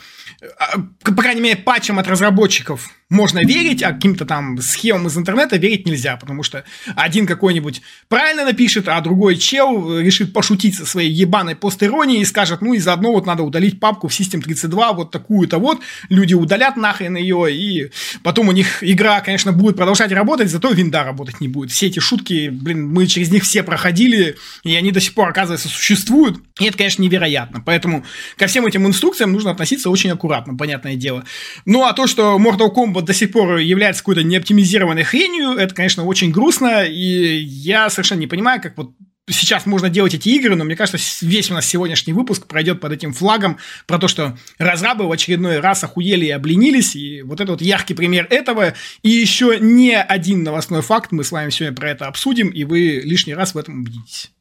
а, 0.59 0.77
по 1.03 1.21
крайней 1.21 1.41
мере, 1.41 1.57
патчам 1.57 1.99
от 1.99 2.07
разработчиков 2.07 2.89
можно 3.09 3.39
верить, 3.39 3.83
а 3.83 3.93
каким-то 3.93 4.25
там 4.25 4.61
схемам 4.61 5.07
из 5.07 5.17
интернета 5.17 5.55
верить 5.57 5.85
нельзя, 5.85 6.17
потому 6.17 6.43
что 6.43 6.65
один 6.95 7.25
какой-нибудь 7.25 7.81
правильно 8.09 8.43
напишет, 8.43 8.89
а 8.89 8.99
другой 8.99 9.37
чел 9.37 9.99
решит 9.99 10.33
пошутить 10.33 10.75
со 10.75 10.85
своей 10.85 11.11
ебаной 11.11 11.55
постеронией 11.55 12.21
и 12.21 12.25
скажет, 12.25 12.61
ну 12.61 12.73
и 12.73 12.79
заодно 12.79 13.13
вот 13.13 13.25
надо 13.25 13.43
удалить 13.43 13.79
папку 13.79 14.09
в 14.09 14.11
System32, 14.11 14.95
вот 14.95 15.11
такую-то 15.11 15.57
вот, 15.57 15.79
люди 16.09 16.33
удалят 16.33 16.75
нахрен 16.75 17.15
ее, 17.15 17.53
и 17.53 17.91
потом 18.23 18.49
у 18.49 18.51
них 18.51 18.83
игра, 18.83 19.21
конечно, 19.21 19.53
будет 19.53 19.77
продолжать 19.77 20.11
работать, 20.11 20.49
зато 20.49 20.69
винда 20.71 21.03
работать 21.03 21.39
не 21.39 21.47
будет. 21.47 21.71
Все 21.71 21.87
эти 21.87 21.99
шутки, 21.99 22.49
блин, 22.49 22.87
мы 22.87 23.07
через 23.17 23.31
них 23.31 23.43
все 23.43 23.63
проходили, 23.63 24.35
и 24.63 24.75
они 24.75 24.91
до 24.91 25.01
сих 25.01 25.15
пор, 25.15 25.29
оказывается, 25.29 25.69
существуют, 25.69 26.37
и 26.59 26.65
это, 26.65 26.77
конечно, 26.77 27.01
невероятно. 27.01 27.63
Поэтому 27.65 28.05
ко 28.37 28.45
всем 28.45 28.67
этим 28.67 28.85
инструкциям 28.85 29.31
нужно 29.31 29.49
относиться 29.49 29.89
очень 29.89 30.11
аккуратно, 30.11 30.55
понятное 30.55 30.95
дело. 30.95 31.23
Ну, 31.65 31.83
а 31.83 31.93
то, 31.93 32.05
что 32.05 32.37
Mortal 32.37 32.71
Kombat 32.71 33.05
до 33.05 33.13
сих 33.13 33.31
пор 33.31 33.57
является 33.57 34.03
какой-то 34.03 34.21
неоптимизированной 34.21 35.03
хренью, 35.03 35.57
это, 35.57 35.73
конечно, 35.73 36.05
очень 36.05 36.29
грустно, 36.29 36.83
и 36.83 37.39
я 37.39 37.89
совершенно 37.89 38.19
не 38.19 38.27
понимаю, 38.27 38.61
как 38.61 38.77
вот 38.77 38.91
сейчас 39.29 39.65
можно 39.65 39.89
делать 39.89 40.13
эти 40.13 40.29
игры, 40.29 40.55
но 40.55 40.63
мне 40.63 40.75
кажется, 40.75 41.25
весь 41.25 41.51
у 41.51 41.53
нас 41.53 41.65
сегодняшний 41.65 42.13
выпуск 42.13 42.47
пройдет 42.47 42.79
под 42.79 42.91
этим 42.93 43.13
флагом 43.13 43.57
про 43.85 43.99
то, 43.99 44.07
что 44.07 44.37
разрабы 44.57 45.07
в 45.07 45.11
очередной 45.11 45.59
раз 45.59 45.83
охуели 45.83 46.25
и 46.25 46.31
обленились, 46.31 46.95
и 46.95 47.21
вот 47.21 47.41
это 47.41 47.51
вот 47.51 47.61
яркий 47.61 47.93
пример 47.93 48.27
этого, 48.29 48.73
и 49.01 49.09
еще 49.09 49.57
не 49.59 49.95
один 49.95 50.43
новостной 50.43 50.81
факт, 50.81 51.11
мы 51.11 51.23
с 51.23 51.31
вами 51.31 51.49
сегодня 51.49 51.75
про 51.75 51.89
это 51.89 52.07
обсудим, 52.07 52.49
и 52.49 52.63
вы 52.63 53.01
лишний 53.03 53.33
раз 53.33 53.53
в 53.53 53.57
этом 53.57 53.81
убедитесь. 53.81 54.31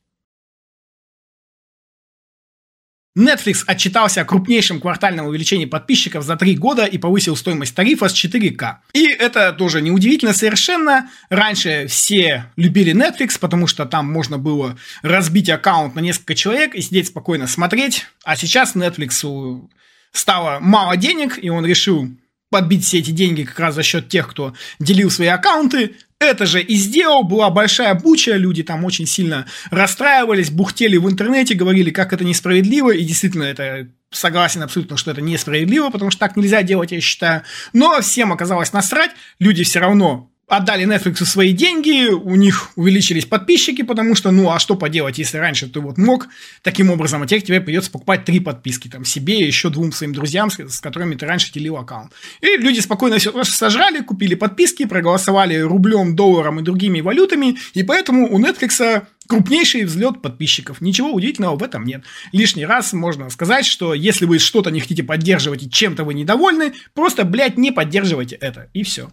Netflix 3.16 3.64
отчитался 3.66 4.20
о 4.20 4.24
крупнейшем 4.24 4.80
квартальном 4.80 5.26
увеличении 5.26 5.64
подписчиков 5.64 6.22
за 6.22 6.36
три 6.36 6.54
года 6.54 6.84
и 6.84 6.98
повысил 6.98 7.34
стоимость 7.34 7.74
тарифа 7.74 8.08
с 8.08 8.12
4К. 8.12 8.76
И 8.92 9.06
это 9.06 9.52
тоже 9.52 9.80
неудивительно 9.80 10.34
совершенно. 10.34 11.10
Раньше 11.30 11.86
все 11.88 12.52
любили 12.56 12.92
Netflix, 12.92 13.38
потому 13.40 13.66
что 13.66 13.86
там 13.86 14.12
можно 14.12 14.36
было 14.36 14.76
разбить 15.02 15.48
аккаунт 15.48 15.94
на 15.94 16.00
несколько 16.00 16.34
человек 16.34 16.74
и 16.74 16.82
сидеть 16.82 17.08
спокойно 17.08 17.46
смотреть. 17.46 18.06
А 18.22 18.36
сейчас 18.36 18.76
Netflix 18.76 19.68
стало 20.12 20.58
мало 20.60 20.96
денег, 20.98 21.38
и 21.42 21.48
он 21.48 21.64
решил 21.64 22.10
подбить 22.50 22.84
все 22.84 22.98
эти 22.98 23.10
деньги 23.10 23.42
как 23.42 23.58
раз 23.58 23.74
за 23.74 23.82
счет 23.82 24.08
тех, 24.08 24.28
кто 24.28 24.54
делил 24.78 25.10
свои 25.10 25.28
аккаунты, 25.28 25.96
это 26.18 26.46
же 26.46 26.62
и 26.62 26.76
сделал, 26.76 27.24
была 27.24 27.50
большая 27.50 27.94
буча, 27.94 28.36
люди 28.36 28.62
там 28.62 28.84
очень 28.84 29.06
сильно 29.06 29.46
расстраивались, 29.70 30.50
бухтели 30.50 30.96
в 30.96 31.08
интернете, 31.10 31.54
говорили, 31.54 31.90
как 31.90 32.12
это 32.12 32.24
несправедливо, 32.24 32.92
и 32.92 33.04
действительно 33.04 33.44
это 33.44 33.88
согласен 34.10 34.62
абсолютно, 34.62 34.96
что 34.96 35.10
это 35.10 35.20
несправедливо, 35.20 35.90
потому 35.90 36.10
что 36.10 36.20
так 36.20 36.36
нельзя 36.36 36.62
делать, 36.62 36.92
я 36.92 37.00
считаю. 37.00 37.42
Но 37.72 38.00
всем 38.00 38.32
оказалось 38.32 38.72
насрать, 38.72 39.10
люди 39.38 39.62
все 39.64 39.80
равно 39.80 40.30
отдали 40.48 40.86
Netflix 40.86 41.24
свои 41.24 41.52
деньги, 41.52 42.08
у 42.08 42.36
них 42.36 42.70
увеличились 42.76 43.26
подписчики, 43.26 43.82
потому 43.82 44.14
что, 44.14 44.30
ну, 44.30 44.50
а 44.50 44.60
что 44.60 44.76
поделать, 44.76 45.18
если 45.18 45.38
раньше 45.38 45.68
ты 45.68 45.80
вот 45.80 45.98
мог 45.98 46.28
таким 46.62 46.90
образом, 46.90 47.22
а 47.22 47.26
теперь 47.26 47.42
тебе 47.42 47.60
придется 47.60 47.90
покупать 47.90 48.24
три 48.24 48.38
подписки, 48.38 48.88
там, 48.88 49.04
себе 49.04 49.40
и 49.40 49.46
еще 49.46 49.70
двум 49.70 49.90
своим 49.90 50.12
друзьям, 50.12 50.50
с, 50.50 50.58
с 50.58 50.80
которыми 50.80 51.16
ты 51.16 51.26
раньше 51.26 51.52
делил 51.52 51.76
аккаунт. 51.76 52.12
И 52.40 52.56
люди 52.58 52.78
спокойно 52.78 53.18
все 53.18 53.32
сожрали, 53.44 54.02
купили 54.02 54.36
подписки, 54.36 54.84
проголосовали 54.84 55.56
рублем, 55.58 56.14
долларом 56.14 56.60
и 56.60 56.62
другими 56.62 57.00
валютами, 57.00 57.56
и 57.74 57.82
поэтому 57.82 58.32
у 58.32 58.40
Netflix 58.40 59.04
крупнейший 59.26 59.84
взлет 59.84 60.22
подписчиков. 60.22 60.80
Ничего 60.80 61.10
удивительного 61.10 61.56
в 61.56 61.62
этом 61.64 61.84
нет. 61.84 62.04
Лишний 62.30 62.64
раз 62.64 62.92
можно 62.92 63.28
сказать, 63.30 63.66
что 63.66 63.94
если 63.94 64.24
вы 64.24 64.38
что-то 64.38 64.70
не 64.70 64.78
хотите 64.78 65.02
поддерживать 65.02 65.64
и 65.64 65.70
чем-то 65.70 66.04
вы 66.04 66.14
недовольны, 66.14 66.74
просто, 66.94 67.24
блядь, 67.24 67.58
не 67.58 67.72
поддерживайте 67.72 68.36
это. 68.36 68.70
И 68.72 68.84
все. 68.84 69.10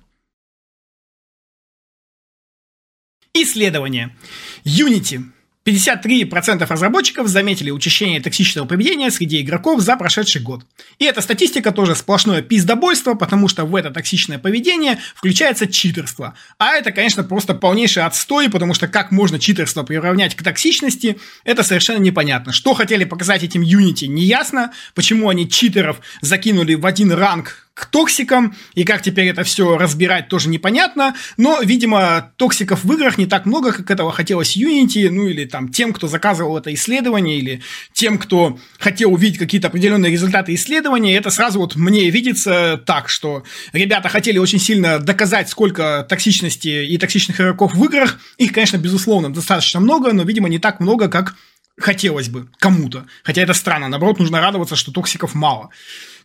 Исследование. 3.35 4.15
Unity. 4.63 5.23
53% 5.65 6.67
разработчиков 6.67 7.27
заметили 7.27 7.71
учащение 7.71 8.21
токсичного 8.21 8.67
поведения 8.67 9.09
среди 9.09 9.41
игроков 9.41 9.81
за 9.81 9.95
прошедший 9.95 10.39
год. 10.41 10.63
И 10.99 11.05
эта 11.05 11.21
статистика 11.21 11.71
тоже 11.71 11.95
сплошное 11.95 12.43
пиздобойство, 12.43 13.15
потому 13.15 13.47
что 13.47 13.65
в 13.65 13.75
это 13.75 13.89
токсичное 13.89 14.37
поведение 14.37 14.99
включается 15.15 15.65
читерство. 15.65 16.35
А 16.59 16.73
это, 16.73 16.91
конечно, 16.91 17.23
просто 17.23 17.55
полнейший 17.55 18.03
отстой, 18.03 18.51
потому 18.51 18.75
что 18.75 18.87
как 18.87 19.09
можно 19.09 19.39
читерство 19.39 19.81
приравнять 19.81 20.35
к 20.35 20.43
токсичности, 20.43 21.17
это 21.43 21.63
совершенно 21.63 22.03
непонятно. 22.03 22.53
Что 22.53 22.75
хотели 22.75 23.03
показать 23.03 23.41
этим 23.41 23.63
Unity, 23.63 24.05
неясно. 24.05 24.73
Почему 24.93 25.29
они 25.29 25.49
читеров 25.49 26.01
закинули 26.21 26.75
в 26.75 26.85
один 26.85 27.11
ранг 27.11 27.63
к 27.73 27.85
токсикам, 27.87 28.55
и 28.75 28.83
как 28.83 29.01
теперь 29.01 29.27
это 29.27 29.43
все 29.43 29.77
разбирать, 29.77 30.27
тоже 30.27 30.49
непонятно, 30.49 31.15
но, 31.37 31.59
видимо, 31.61 32.31
токсиков 32.37 32.83
в 32.83 32.93
играх 32.93 33.17
не 33.17 33.25
так 33.25 33.47
много, 33.47 33.71
как 33.71 33.89
этого 33.89 34.11
хотелось 34.11 34.55
Unity, 34.55 35.09
ну 35.09 35.27
или 35.27 35.45
там 35.45 35.69
тем, 35.69 35.91
кто 35.91 36.07
заказывал 36.07 36.57
это 36.57 36.71
исследование, 36.73 37.39
или 37.39 37.61
тем, 37.91 38.19
кто 38.19 38.59
хотел 38.77 39.11
увидеть 39.11 39.39
какие-то 39.39 39.69
определенные 39.69 40.11
результаты 40.11 40.53
исследования, 40.53 41.17
это 41.17 41.31
сразу 41.31 41.59
вот 41.59 41.75
мне 41.75 42.11
видится 42.11 42.79
так, 42.85 43.09
что 43.09 43.43
ребята 43.71 44.07
хотели 44.07 44.37
очень 44.37 44.59
сильно 44.59 44.99
доказать, 44.99 45.49
сколько 45.49 46.05
токсичности 46.07 46.85
и 46.85 46.97
токсичных 46.99 47.41
игроков 47.41 47.73
в 47.73 47.83
играх, 47.85 48.19
их, 48.37 48.53
конечно, 48.53 48.77
безусловно, 48.77 49.33
достаточно 49.33 49.79
много, 49.79 50.13
но, 50.13 50.21
видимо, 50.23 50.47
не 50.47 50.59
так 50.59 50.79
много, 50.79 51.07
как 51.07 51.35
хотелось 51.79 52.29
бы 52.29 52.49
кому-то. 52.59 53.07
Хотя 53.23 53.41
это 53.41 53.55
странно, 53.55 53.87
наоборот, 53.87 54.19
нужно 54.19 54.41
радоваться, 54.41 54.75
что 54.75 54.91
токсиков 54.91 55.33
мало. 55.33 55.69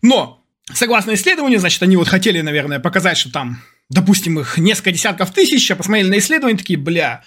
Но 0.03 0.45
Согласно 0.73 1.15
исследованию, 1.15 1.61
значит, 1.61 1.83
они 1.83 1.97
вот 1.97 2.09
хотели, 2.09 2.41
наверное, 2.41 2.79
показать, 2.79 3.17
что 3.17 3.31
там, 3.31 3.63
допустим, 3.89 4.39
их 4.39 4.59
несколько 4.59 4.93
десятков 4.93 5.33
тысяч, 5.33 5.71
а 5.71 5.77
посмотрели 5.77 6.09
на 6.09 6.19
исследование, 6.19 6.59
такие, 6.59 6.79
бля, 6.79 7.23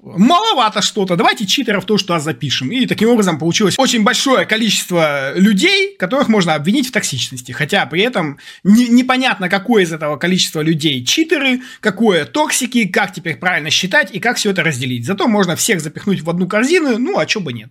маловато 0.00 0.82
что-то, 0.82 1.16
давайте 1.16 1.46
читеров 1.46 1.84
то, 1.84 1.98
что 1.98 2.18
запишем. 2.18 2.70
И 2.70 2.86
таким 2.86 3.08
образом 3.08 3.38
получилось 3.38 3.74
очень 3.78 4.04
большое 4.04 4.46
количество 4.46 5.36
людей, 5.36 5.96
которых 5.96 6.28
можно 6.28 6.54
обвинить 6.54 6.88
в 6.88 6.92
токсичности. 6.92 7.52
Хотя 7.52 7.84
при 7.86 8.02
этом 8.02 8.38
не, 8.62 8.88
непонятно, 8.88 9.48
какое 9.48 9.82
из 9.82 9.92
этого 9.92 10.16
количества 10.16 10.60
людей 10.60 11.04
читеры, 11.04 11.62
какое 11.80 12.24
токсики, 12.24 12.86
как 12.86 13.12
теперь 13.12 13.36
правильно 13.36 13.70
считать 13.70 14.14
и 14.14 14.20
как 14.20 14.36
все 14.36 14.50
это 14.50 14.62
разделить. 14.62 15.04
Зато 15.04 15.28
можно 15.28 15.56
всех 15.56 15.80
запихнуть 15.80 16.22
в 16.22 16.30
одну 16.30 16.46
корзину, 16.46 16.98
ну 16.98 17.18
а 17.18 17.26
чё 17.26 17.40
бы 17.40 17.52
нет. 17.52 17.70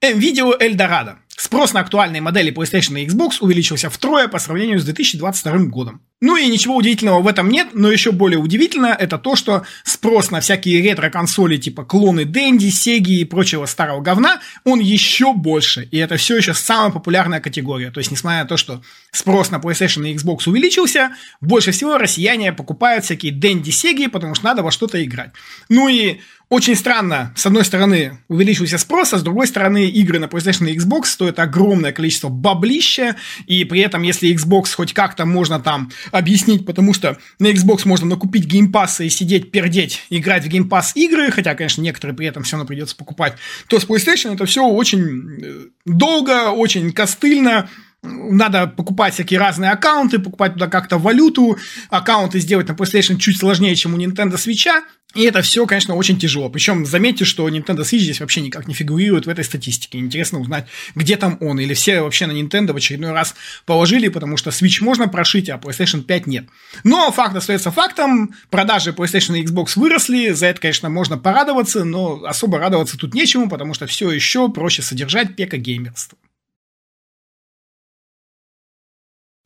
М-видео 0.00 0.54
Эльдорадо. 0.58 1.18
Спрос 1.36 1.72
на 1.72 1.80
актуальные 1.80 2.22
модели 2.22 2.52
PlayStation 2.52 3.00
и 3.00 3.06
Xbox 3.06 3.38
увеличился 3.40 3.90
втрое 3.90 4.28
по 4.28 4.38
сравнению 4.38 4.78
с 4.78 4.84
2022 4.84 5.58
годом. 5.64 6.00
Ну 6.20 6.36
и 6.36 6.46
ничего 6.46 6.76
удивительного 6.76 7.20
в 7.20 7.26
этом 7.26 7.50
нет, 7.50 7.70
но 7.74 7.90
еще 7.90 8.12
более 8.12 8.38
удивительно 8.38 8.96
это 8.98 9.18
то, 9.18 9.34
что 9.34 9.64
спрос 9.82 10.30
на 10.30 10.40
всякие 10.40 10.80
ретро-консоли 10.80 11.56
типа 11.56 11.84
клоны 11.84 12.24
Дэнди, 12.24 12.70
Сеги 12.70 13.20
и 13.20 13.24
прочего 13.24 13.66
старого 13.66 14.00
говна, 14.00 14.40
он 14.64 14.78
еще 14.78 15.34
больше. 15.34 15.88
И 15.90 15.98
это 15.98 16.16
все 16.16 16.36
еще 16.36 16.54
самая 16.54 16.90
популярная 16.90 17.40
категория. 17.40 17.90
То 17.90 17.98
есть, 17.98 18.12
несмотря 18.12 18.42
на 18.42 18.48
то, 18.48 18.56
что 18.56 18.82
спрос 19.10 19.50
на 19.50 19.56
PlayStation 19.56 20.08
и 20.08 20.14
Xbox 20.14 20.48
увеличился, 20.48 21.10
больше 21.40 21.72
всего 21.72 21.98
россияне 21.98 22.52
покупают 22.52 23.04
всякие 23.04 23.32
Дэнди, 23.32 23.70
Сеги, 23.70 24.06
потому 24.06 24.36
что 24.36 24.44
надо 24.44 24.62
во 24.62 24.70
что-то 24.70 25.04
играть. 25.04 25.32
Ну 25.68 25.88
и 25.88 26.20
очень 26.50 26.76
странно, 26.76 27.32
с 27.36 27.46
одной 27.46 27.64
стороны, 27.64 28.18
увеличился 28.28 28.78
спрос, 28.78 29.12
а 29.12 29.18
с 29.18 29.22
другой 29.22 29.46
стороны, 29.46 29.86
игры 29.88 30.18
на 30.18 30.26
PlayStation 30.26 30.70
и 30.70 30.76
Xbox 30.76 31.06
стоят 31.06 31.38
огромное 31.38 31.92
количество 31.92 32.28
баблища, 32.28 33.16
и 33.46 33.64
при 33.64 33.80
этом, 33.80 34.02
если 34.02 34.32
Xbox 34.34 34.74
хоть 34.74 34.92
как-то 34.92 35.24
можно 35.24 35.58
там 35.58 35.90
объяснить, 36.12 36.66
потому 36.66 36.92
что 36.92 37.18
на 37.38 37.50
Xbox 37.50 37.82
можно 37.86 38.06
накупить 38.06 38.44
геймпассы 38.44 39.06
и 39.06 39.10
сидеть, 39.10 39.50
пердеть, 39.50 40.02
играть 40.10 40.44
в 40.44 40.48
геймпасс 40.48 40.94
игры, 40.96 41.30
хотя, 41.30 41.54
конечно, 41.54 41.80
некоторые 41.80 42.16
при 42.16 42.26
этом 42.26 42.42
все 42.42 42.56
равно 42.56 42.66
придется 42.66 42.94
покупать, 42.94 43.34
то 43.68 43.80
с 43.80 43.86
PlayStation 43.86 44.34
это 44.34 44.44
все 44.44 44.66
очень 44.66 45.42
э, 45.42 45.60
долго, 45.86 46.50
очень 46.50 46.92
костыльно, 46.92 47.68
надо 48.04 48.66
покупать 48.66 49.14
всякие 49.14 49.40
разные 49.40 49.70
аккаунты, 49.70 50.18
покупать 50.18 50.54
туда 50.54 50.66
как-то 50.66 50.98
валюту, 50.98 51.58
аккаунты 51.88 52.38
сделать 52.40 52.68
на 52.68 52.72
PlayStation 52.72 53.16
чуть 53.16 53.38
сложнее, 53.38 53.74
чем 53.74 53.94
у 53.94 53.98
Nintendo 53.98 54.34
Switch, 54.34 54.68
и 55.14 55.22
это 55.22 55.42
все, 55.42 55.66
конечно, 55.66 55.94
очень 55.94 56.18
тяжело. 56.18 56.48
Причем 56.48 56.84
заметьте, 56.84 57.24
что 57.24 57.48
Nintendo 57.48 57.80
Switch 57.80 57.98
здесь 57.98 58.20
вообще 58.20 58.40
никак 58.40 58.66
не 58.66 58.74
фигурирует 58.74 59.26
в 59.26 59.28
этой 59.28 59.44
статистике. 59.44 59.98
Интересно 59.98 60.40
узнать, 60.40 60.66
где 60.94 61.16
там 61.16 61.38
он. 61.40 61.60
Или 61.60 61.74
все 61.74 62.02
вообще 62.02 62.26
на 62.26 62.32
Nintendo 62.32 62.72
в 62.72 62.76
очередной 62.76 63.12
раз 63.12 63.34
положили, 63.64 64.08
потому 64.08 64.36
что 64.36 64.50
Switch 64.50 64.82
можно 64.82 65.08
прошить, 65.08 65.48
а 65.48 65.56
PlayStation 65.56 66.02
5 66.02 66.26
нет. 66.26 66.46
Но 66.82 67.10
факт 67.12 67.36
остается 67.36 67.70
фактом. 67.70 68.34
Продажи 68.50 68.90
PlayStation 68.90 69.38
и 69.38 69.44
Xbox 69.44 69.72
выросли. 69.76 70.30
За 70.30 70.46
это, 70.46 70.60
конечно, 70.60 70.88
можно 70.88 71.16
порадоваться, 71.16 71.84
но 71.84 72.24
особо 72.24 72.58
радоваться 72.58 72.98
тут 72.98 73.14
нечему, 73.14 73.48
потому 73.48 73.74
что 73.74 73.86
все 73.86 74.10
еще 74.10 74.48
проще 74.48 74.82
содержать 74.82 75.36
пека 75.36 75.58
геймерства. 75.58 76.18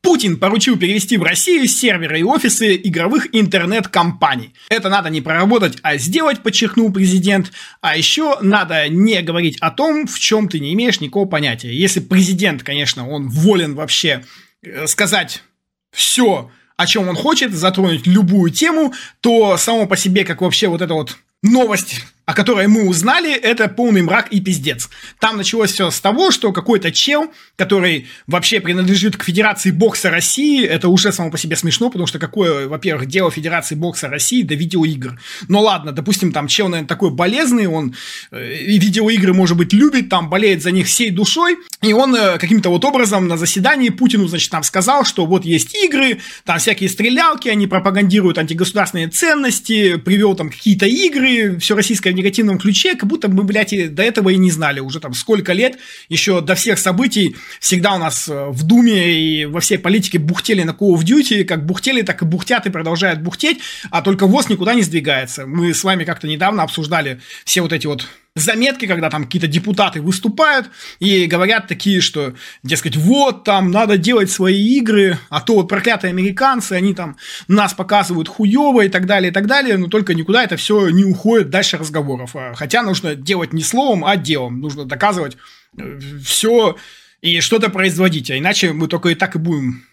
Путин 0.09 0.37
поручил 0.37 0.75
перевести 0.75 1.17
в 1.17 1.23
Россию 1.23 1.67
серверы 1.67 2.21
и 2.21 2.23
офисы 2.23 2.75
игровых 2.75 3.27
интернет-компаний. 3.31 4.55
Это 4.67 4.89
надо 4.89 5.11
не 5.11 5.21
проработать, 5.21 5.77
а 5.83 5.97
сделать, 5.97 6.41
подчеркнул 6.41 6.91
президент. 6.91 7.51
А 7.79 7.95
еще 7.95 8.39
надо 8.41 8.89
не 8.89 9.21
говорить 9.21 9.59
о 9.59 9.69
том, 9.69 10.07
в 10.07 10.17
чем 10.17 10.49
ты 10.49 10.59
не 10.59 10.73
имеешь 10.73 10.99
никакого 10.99 11.27
понятия. 11.27 11.71
Если 11.71 11.99
президент, 11.99 12.63
конечно, 12.63 13.07
он 13.07 13.29
волен 13.29 13.75
вообще 13.75 14.25
э, 14.63 14.87
сказать 14.87 15.43
все, 15.91 16.49
о 16.75 16.87
чем 16.87 17.07
он 17.07 17.15
хочет, 17.15 17.53
затронуть 17.53 18.07
любую 18.07 18.49
тему, 18.49 18.95
то 19.21 19.57
само 19.57 19.85
по 19.85 19.95
себе, 19.95 20.25
как 20.25 20.41
вообще 20.41 20.69
вот 20.69 20.81
это 20.81 20.95
вот 20.95 21.19
новость 21.43 22.03
о 22.29 22.33
которой 22.35 22.67
мы 22.67 22.87
узнали, 22.87 23.33
это 23.33 23.67
полный 23.67 24.03
мрак 24.03 24.27
и 24.27 24.39
пиздец. 24.39 24.91
Там 25.19 25.37
началось 25.37 25.71
все 25.71 25.89
с 25.89 25.99
того, 25.99 26.29
что 26.29 26.51
какой-то 26.51 26.91
чел, 26.91 27.33
который 27.55 28.05
вообще 28.27 28.59
принадлежит 28.59 29.17
к 29.17 29.23
Федерации 29.23 29.71
бокса 29.71 30.11
России, 30.11 30.63
это 30.63 30.89
уже 30.89 31.11
само 31.11 31.31
по 31.31 31.39
себе 31.39 31.55
смешно, 31.55 31.89
потому 31.89 32.05
что 32.05 32.19
какое, 32.19 32.67
во-первых, 32.67 33.07
дело 33.07 33.31
Федерации 33.31 33.73
бокса 33.73 34.09
России 34.09 34.43
до 34.43 34.53
видеоигр. 34.53 35.19
Но 35.47 35.61
ладно, 35.61 35.91
допустим, 35.91 36.31
там 36.31 36.47
чел, 36.47 36.67
наверное, 36.67 36.87
такой 36.87 37.09
болезный, 37.09 37.65
он 37.65 37.95
э, 38.29 38.63
видеоигры, 38.63 39.33
может 39.33 39.57
быть, 39.57 39.73
любит, 39.73 40.09
там 40.09 40.29
болеет 40.29 40.61
за 40.61 40.69
них 40.69 40.85
всей 40.85 41.09
душой, 41.09 41.57
и 41.81 41.93
он 41.93 42.13
э, 42.13 42.37
каким-то 42.37 42.69
вот 42.69 42.85
образом 42.85 43.27
на 43.27 43.37
заседании 43.37 43.89
Путину, 43.89 44.27
значит, 44.27 44.51
там 44.51 44.61
сказал, 44.61 45.03
что 45.03 45.25
вот 45.25 45.45
есть 45.45 45.73
игры, 45.73 46.19
там 46.45 46.59
всякие 46.59 46.89
стрелялки, 46.89 47.49
они 47.49 47.65
пропагандируют 47.65 48.37
антигосударственные 48.37 49.07
ценности, 49.07 49.97
привел 49.97 50.35
там 50.35 50.51
какие-то 50.51 50.85
игры, 50.85 51.57
все 51.57 51.75
российское 51.75 52.18
негативном 52.19 52.59
ключе, 52.59 52.95
как 52.95 53.09
будто 53.09 53.29
мы, 53.29 53.43
блядь, 53.43 53.93
до 53.93 54.03
этого 54.03 54.29
и 54.29 54.37
не 54.37 54.51
знали 54.51 54.79
уже 54.79 54.99
там 54.99 55.13
сколько 55.13 55.53
лет, 55.53 55.77
еще 56.09 56.41
до 56.41 56.55
всех 56.55 56.77
событий 56.77 57.35
всегда 57.59 57.95
у 57.95 57.97
нас 57.97 58.27
э, 58.27 58.45
в 58.49 58.63
Думе 58.63 59.11
и 59.11 59.45
во 59.45 59.59
всей 59.59 59.77
политике 59.77 60.19
бухтели 60.19 60.63
на 60.63 60.71
Call 60.71 60.95
of 60.95 61.03
Duty, 61.03 61.43
как 61.43 61.65
бухтели, 61.65 62.01
так 62.01 62.21
и 62.21 62.25
бухтят 62.25 62.65
и 62.65 62.69
продолжают 62.69 63.21
бухтеть, 63.21 63.59
а 63.89 64.01
только 64.01 64.27
ВОЗ 64.27 64.49
никуда 64.49 64.73
не 64.73 64.83
сдвигается. 64.83 65.45
Мы 65.45 65.73
с 65.73 65.83
вами 65.83 66.03
как-то 66.03 66.27
недавно 66.27 66.63
обсуждали 66.63 67.19
все 67.45 67.61
вот 67.61 67.73
эти 67.73 67.87
вот 67.87 68.07
заметки, 68.41 68.85
когда 68.85 69.09
там 69.09 69.25
какие-то 69.25 69.47
депутаты 69.47 70.01
выступают 70.01 70.69
и 70.99 71.25
говорят 71.25 71.67
такие, 71.67 72.01
что, 72.01 72.33
дескать, 72.63 72.95
вот 72.95 73.43
там 73.43 73.71
надо 73.71 73.97
делать 73.97 74.31
свои 74.31 74.77
игры, 74.77 75.17
а 75.29 75.41
то 75.41 75.55
вот 75.55 75.67
проклятые 75.67 76.09
американцы, 76.09 76.73
они 76.73 76.93
там 76.93 77.17
нас 77.47 77.73
показывают 77.73 78.27
хуево 78.27 78.85
и 78.85 78.89
так 78.89 79.05
далее, 79.05 79.31
и 79.31 79.33
так 79.33 79.47
далее, 79.47 79.77
но 79.77 79.87
только 79.87 80.13
никуда 80.13 80.43
это 80.43 80.57
все 80.57 80.89
не 80.89 81.03
уходит 81.03 81.49
дальше 81.49 81.77
разговоров. 81.77 82.35
А, 82.35 82.53
хотя 82.55 82.83
нужно 82.83 83.15
делать 83.15 83.53
не 83.53 83.63
словом, 83.63 84.05
а 84.05 84.15
делом. 84.15 84.59
Нужно 84.59 84.85
доказывать 84.85 85.37
э, 85.77 85.99
все 86.23 86.77
и 87.21 87.39
что-то 87.41 87.69
производить, 87.69 88.31
а 88.31 88.37
иначе 88.37 88.73
мы 88.73 88.87
только 88.87 89.09
и 89.09 89.15
так 89.15 89.35
и 89.35 89.39
будем 89.39 89.85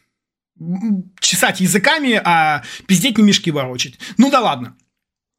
чесать 1.20 1.60
языками, 1.60 2.20
а 2.24 2.62
пиздеть 2.86 3.18
не 3.18 3.24
мешки 3.24 3.50
ворочать. 3.50 3.98
Ну 4.16 4.30
да 4.30 4.40
ладно. 4.40 4.76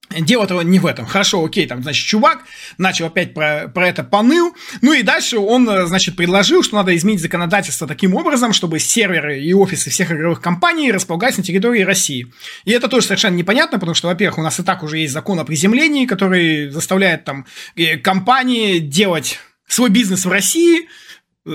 Дело-то 0.09 0.61
не 0.61 0.79
в 0.79 0.85
этом. 0.85 1.05
Хорошо, 1.05 1.43
окей, 1.43 1.67
там, 1.67 1.83
значит, 1.83 2.05
чувак 2.05 2.43
начал 2.77 3.07
опять 3.07 3.33
про, 3.33 3.67
про 3.67 3.89
это 3.89 4.03
поныл. 4.03 4.55
Ну 4.81 4.93
и 4.93 5.03
дальше 5.03 5.37
он, 5.37 5.69
значит, 5.87 6.15
предложил, 6.15 6.63
что 6.63 6.75
надо 6.77 6.95
изменить 6.95 7.21
законодательство 7.21 7.87
таким 7.87 8.15
образом, 8.15 8.53
чтобы 8.53 8.79
серверы 8.79 9.41
и 9.41 9.53
офисы 9.53 9.89
всех 9.89 10.11
игровых 10.11 10.39
компаний 10.41 10.91
располагались 10.91 11.37
на 11.37 11.43
территории 11.43 11.81
России. 11.81 12.31
И 12.63 12.71
это 12.71 12.87
тоже 12.87 13.07
совершенно 13.07 13.35
непонятно, 13.35 13.79
потому 13.79 13.95
что, 13.95 14.07
во-первых, 14.07 14.39
у 14.39 14.43
нас 14.43 14.59
и 14.59 14.63
так 14.63 14.81
уже 14.81 14.97
есть 14.97 15.13
закон 15.13 15.39
о 15.39 15.45
приземлении, 15.45 16.05
который 16.05 16.69
заставляет 16.69 17.25
там 17.25 17.45
э, 17.75 17.97
компании 17.97 18.79
делать 18.79 19.39
свой 19.67 19.89
бизнес 19.89 20.25
в 20.25 20.29
России– 20.29 20.87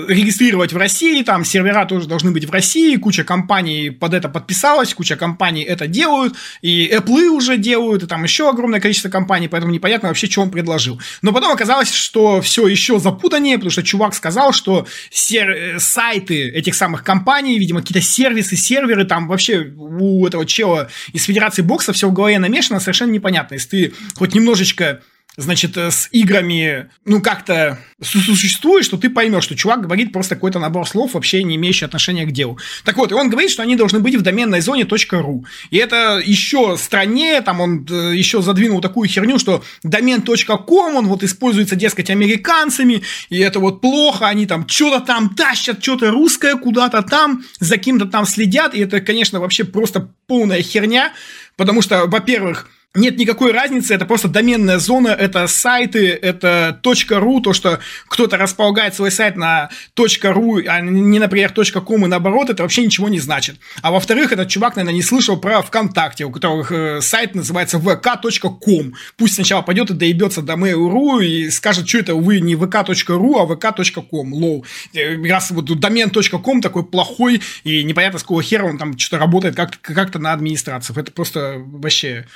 регистрировать 0.07 0.73
в 0.73 0.77
России, 0.77 1.21
там 1.23 1.45
сервера 1.45 1.85
тоже 1.85 2.07
должны 2.07 2.31
быть 2.31 2.45
в 2.45 2.51
России, 2.51 2.95
куча 2.95 3.23
компаний 3.23 3.91
под 3.91 4.13
это 4.13 4.27
подписалась, 4.27 4.93
куча 4.93 5.15
компаний 5.15 5.63
это 5.63 5.87
делают, 5.87 6.35
и 6.61 6.89
Apple 6.91 7.27
уже 7.27 7.57
делают, 7.57 8.03
и 8.03 8.07
там 8.07 8.23
еще 8.23 8.49
огромное 8.49 8.79
количество 8.79 9.09
компаний, 9.09 9.47
поэтому 9.47 9.71
непонятно 9.71 10.07
вообще, 10.07 10.27
что 10.27 10.41
он 10.41 10.49
предложил. 10.49 10.99
Но 11.21 11.31
потом 11.31 11.51
оказалось, 11.51 11.93
что 11.93 12.41
все 12.41 12.67
еще 12.67 12.99
запутаннее, 12.99 13.57
потому 13.57 13.71
что 13.71 13.83
чувак 13.83 14.15
сказал, 14.15 14.51
что 14.51 14.87
сер- 15.11 15.79
сайты 15.79 16.49
этих 16.49 16.75
самых 16.75 17.03
компаний, 17.03 17.59
видимо, 17.59 17.81
какие-то 17.81 18.05
сервисы, 18.05 18.55
серверы, 18.55 19.05
там 19.05 19.27
вообще 19.27 19.71
у 19.77 20.25
этого 20.25 20.45
чела 20.45 20.89
из 21.13 21.25
Федерации 21.25 21.61
бокса 21.61 21.93
все 21.93 22.09
в 22.09 22.13
голове 22.13 22.39
намешано, 22.39 22.79
совершенно 22.79 23.11
непонятно. 23.11 23.55
Если 23.55 23.69
ты 23.69 23.93
хоть 24.15 24.33
немножечко 24.33 25.01
значит, 25.37 25.77
э, 25.77 25.89
с 25.89 26.09
играми, 26.11 26.89
ну, 27.05 27.21
как-то 27.21 27.79
существует, 28.01 28.85
что 28.85 28.97
ты 28.97 29.09
поймешь, 29.09 29.43
что 29.43 29.55
чувак 29.55 29.81
говорит 29.81 30.11
просто 30.11 30.35
какой-то 30.35 30.59
набор 30.59 30.87
слов, 30.87 31.13
вообще 31.13 31.43
не 31.43 31.55
имеющий 31.55 31.85
отношения 31.85 32.25
к 32.25 32.31
делу. 32.31 32.57
Так 32.83 32.97
вот, 32.97 33.11
и 33.11 33.15
он 33.15 33.29
говорит, 33.29 33.51
что 33.51 33.63
они 33.63 33.75
должны 33.75 33.99
быть 33.99 34.15
в 34.15 34.21
доменной 34.21 34.61
зоне 34.61 34.83
.ru. 34.83 35.43
И 35.71 35.77
это 35.77 36.21
еще 36.23 36.77
страннее, 36.77 37.41
там 37.41 37.61
он 37.61 37.87
э, 37.89 38.15
еще 38.15 38.41
задвинул 38.41 38.81
такую 38.81 39.09
херню, 39.09 39.39
что 39.39 39.63
домен 39.83 40.21
.com, 40.21 40.95
он 40.95 41.07
вот 41.07 41.23
используется, 41.23 41.75
дескать, 41.75 42.09
американцами, 42.09 43.01
и 43.29 43.39
это 43.39 43.59
вот 43.59 43.81
плохо, 43.81 44.27
они 44.27 44.45
там 44.45 44.67
что-то 44.67 45.05
там 45.05 45.35
тащат, 45.35 45.81
что-то 45.83 46.11
русское 46.11 46.55
куда-то 46.55 47.01
там, 47.01 47.43
за 47.59 47.77
кем-то 47.77 48.05
там 48.05 48.25
следят, 48.25 48.73
и 48.75 48.79
это, 48.79 49.01
конечно, 49.01 49.39
вообще 49.39 49.63
просто 49.63 50.09
полная 50.27 50.61
херня, 50.61 51.13
потому 51.57 51.81
что, 51.81 52.05
во-первых, 52.05 52.69
нет 52.95 53.17
никакой 53.17 53.51
разницы, 53.51 53.93
это 53.95 54.05
просто 54.05 54.27
доменная 54.27 54.77
зона, 54.77 55.09
это 55.09 55.47
сайты, 55.47 56.09
это 56.09 56.79
.ru, 56.83 57.41
то, 57.41 57.53
что 57.53 57.79
кто-то 58.07 58.37
располагает 58.37 58.93
свой 58.93 59.11
сайт 59.11 59.35
на 59.35 59.69
.ru, 59.95 60.67
а 60.67 60.79
не, 60.81 61.19
например, 61.19 61.53
.com 61.53 62.05
и 62.05 62.07
наоборот, 62.07 62.49
это 62.49 62.63
вообще 62.63 62.85
ничего 62.85 63.09
не 63.09 63.19
значит. 63.19 63.57
А 63.81 63.91
во-вторых, 63.91 64.31
этот 64.31 64.49
чувак, 64.49 64.75
наверное, 64.75 64.95
не 64.95 65.01
слышал 65.01 65.37
про 65.37 65.61
ВКонтакте, 65.61 66.25
у 66.25 66.31
которых 66.31 66.71
э, 66.71 67.01
сайт 67.01 67.33
называется 67.33 67.77
vk.com. 67.77 68.93
Пусть 69.17 69.35
сначала 69.35 69.61
пойдет 69.63 69.89
и 69.89 69.93
доебется 69.93 70.41
до 70.41 70.53
Mail.ru 70.53 71.23
и 71.23 71.49
скажет, 71.49 71.87
что 71.89 71.97
это, 71.97 72.15
вы 72.15 72.41
не 72.41 72.53
vk.ru, 72.53 73.41
а 73.41 73.45
vk.com, 73.45 74.33
лол. 74.33 74.65
Э, 74.93 75.15
раз 75.27 75.49
вот 75.49 75.65
домен.com 75.65 76.61
такой 76.61 76.85
плохой, 76.85 77.41
и 77.63 77.83
непонятно, 77.83 78.19
с 78.19 78.23
какого 78.23 78.43
хера 78.43 78.65
он 78.65 78.77
там 78.77 78.97
что-то 78.97 79.17
работает 79.17 79.55
как-то 79.55 79.77
как 79.81 80.13
на 80.15 80.33
администрациях. 80.33 80.99
Это 80.99 81.11
просто 81.11 81.55
вообще 81.57 82.27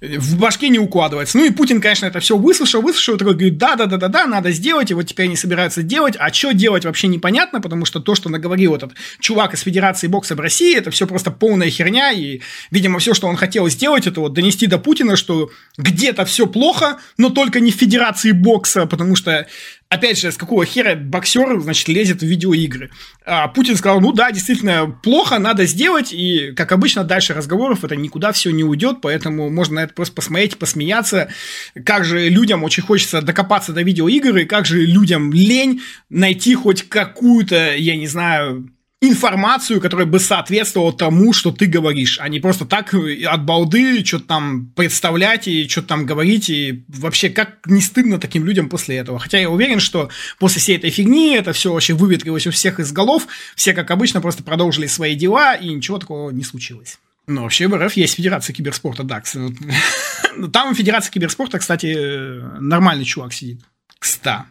в 0.00 0.38
башке 0.38 0.68
не 0.68 0.78
укладывается. 0.78 1.38
Ну 1.38 1.44
и 1.44 1.50
Путин, 1.50 1.80
конечно, 1.80 2.06
это 2.06 2.20
все 2.20 2.36
выслушал, 2.36 2.82
выслушал, 2.82 3.16
такой 3.16 3.34
говорит, 3.34 3.58
да, 3.58 3.76
да, 3.76 3.86
да, 3.86 3.96
да, 3.96 4.08
да, 4.08 4.26
надо 4.26 4.50
сделать, 4.52 4.90
и 4.90 4.94
вот 4.94 5.04
теперь 5.04 5.26
они 5.26 5.36
собираются 5.36 5.82
делать, 5.82 6.14
а 6.18 6.32
что 6.32 6.52
делать 6.52 6.84
вообще 6.84 7.08
непонятно, 7.08 7.60
потому 7.60 7.84
что 7.84 8.00
то, 8.00 8.14
что 8.14 8.28
наговорил 8.28 8.74
этот 8.74 8.92
чувак 9.20 9.54
из 9.54 9.60
Федерации 9.60 10.06
бокса 10.06 10.34
в 10.34 10.40
России, 10.40 10.76
это 10.76 10.90
все 10.90 11.06
просто 11.06 11.30
полная 11.30 11.70
херня, 11.70 12.12
и, 12.12 12.40
видимо, 12.70 12.98
все, 12.98 13.14
что 13.14 13.26
он 13.26 13.36
хотел 13.36 13.68
сделать, 13.68 14.06
это 14.06 14.20
вот 14.20 14.32
донести 14.32 14.66
до 14.66 14.78
Путина, 14.78 15.16
что 15.16 15.50
где-то 15.78 16.24
все 16.24 16.46
плохо, 16.46 16.98
но 17.16 17.30
только 17.30 17.60
не 17.60 17.70
в 17.70 17.76
Федерации 17.76 18.32
бокса, 18.32 18.86
потому 18.86 19.16
что 19.16 19.46
опять 19.94 20.18
же, 20.18 20.30
с 20.30 20.36
какого 20.36 20.64
хера 20.64 20.94
боксер, 20.94 21.60
значит, 21.60 21.88
лезет 21.88 22.20
в 22.20 22.26
видеоигры. 22.26 22.90
А 23.24 23.48
Путин 23.48 23.76
сказал, 23.76 24.00
ну 24.00 24.12
да, 24.12 24.30
действительно, 24.30 24.86
плохо, 24.86 25.38
надо 25.38 25.66
сделать, 25.66 26.12
и, 26.12 26.52
как 26.52 26.72
обычно, 26.72 27.04
дальше 27.04 27.34
разговоров 27.34 27.84
это 27.84 27.96
никуда 27.96 28.32
все 28.32 28.50
не 28.50 28.64
уйдет, 28.64 28.98
поэтому 29.00 29.50
можно 29.50 29.76
на 29.76 29.84
это 29.84 29.94
просто 29.94 30.14
посмотреть, 30.14 30.58
посмеяться, 30.58 31.28
как 31.84 32.04
же 32.04 32.28
людям 32.28 32.64
очень 32.64 32.82
хочется 32.82 33.22
докопаться 33.22 33.72
до 33.72 33.82
видеоигр, 33.82 34.36
и 34.38 34.44
как 34.44 34.66
же 34.66 34.84
людям 34.84 35.32
лень 35.32 35.80
найти 36.10 36.54
хоть 36.54 36.88
какую-то, 36.88 37.74
я 37.74 37.96
не 37.96 38.06
знаю, 38.06 38.73
информацию, 39.08 39.80
которая 39.80 40.06
бы 40.06 40.18
соответствовала 40.18 40.92
тому, 40.92 41.32
что 41.32 41.52
ты 41.52 41.66
говоришь, 41.66 42.18
а 42.20 42.28
не 42.28 42.40
просто 42.40 42.64
так 42.64 42.94
э, 42.94 43.24
от 43.24 43.44
балды 43.44 44.04
что-то 44.04 44.24
там 44.26 44.66
представлять 44.74 45.48
и 45.48 45.68
что-то 45.68 45.88
там 45.88 46.06
говорить, 46.06 46.50
и 46.50 46.84
вообще 46.88 47.30
как 47.30 47.66
не 47.66 47.80
стыдно 47.80 48.18
таким 48.18 48.44
людям 48.44 48.68
после 48.68 48.96
этого. 48.96 49.18
Хотя 49.18 49.38
я 49.38 49.50
уверен, 49.50 49.80
что 49.80 50.10
после 50.38 50.60
всей 50.60 50.76
этой 50.76 50.90
фигни 50.90 51.34
это 51.34 51.52
все 51.52 51.72
вообще 51.72 51.94
выветрилось 51.94 52.46
у 52.46 52.50
всех 52.50 52.80
из 52.80 52.92
голов, 52.92 53.26
все, 53.56 53.72
как 53.72 53.90
обычно, 53.90 54.20
просто 54.20 54.42
продолжили 54.42 54.86
свои 54.86 55.14
дела, 55.14 55.54
и 55.54 55.68
ничего 55.68 55.98
такого 55.98 56.30
не 56.30 56.44
случилось. 56.44 56.98
Но 57.26 57.42
вообще 57.42 57.68
в 57.68 57.76
РФ 57.76 57.94
есть 57.94 58.16
Федерация 58.16 58.52
киберспорта, 58.54 59.02
да. 59.02 59.22
Там 60.52 60.74
Федерация 60.74 61.10
киберспорта, 61.10 61.58
кстати, 61.58 61.94
э, 61.96 62.58
нормальный 62.60 63.04
чувак 63.04 63.32
сидит. 63.32 63.60
Кста. 63.98 64.46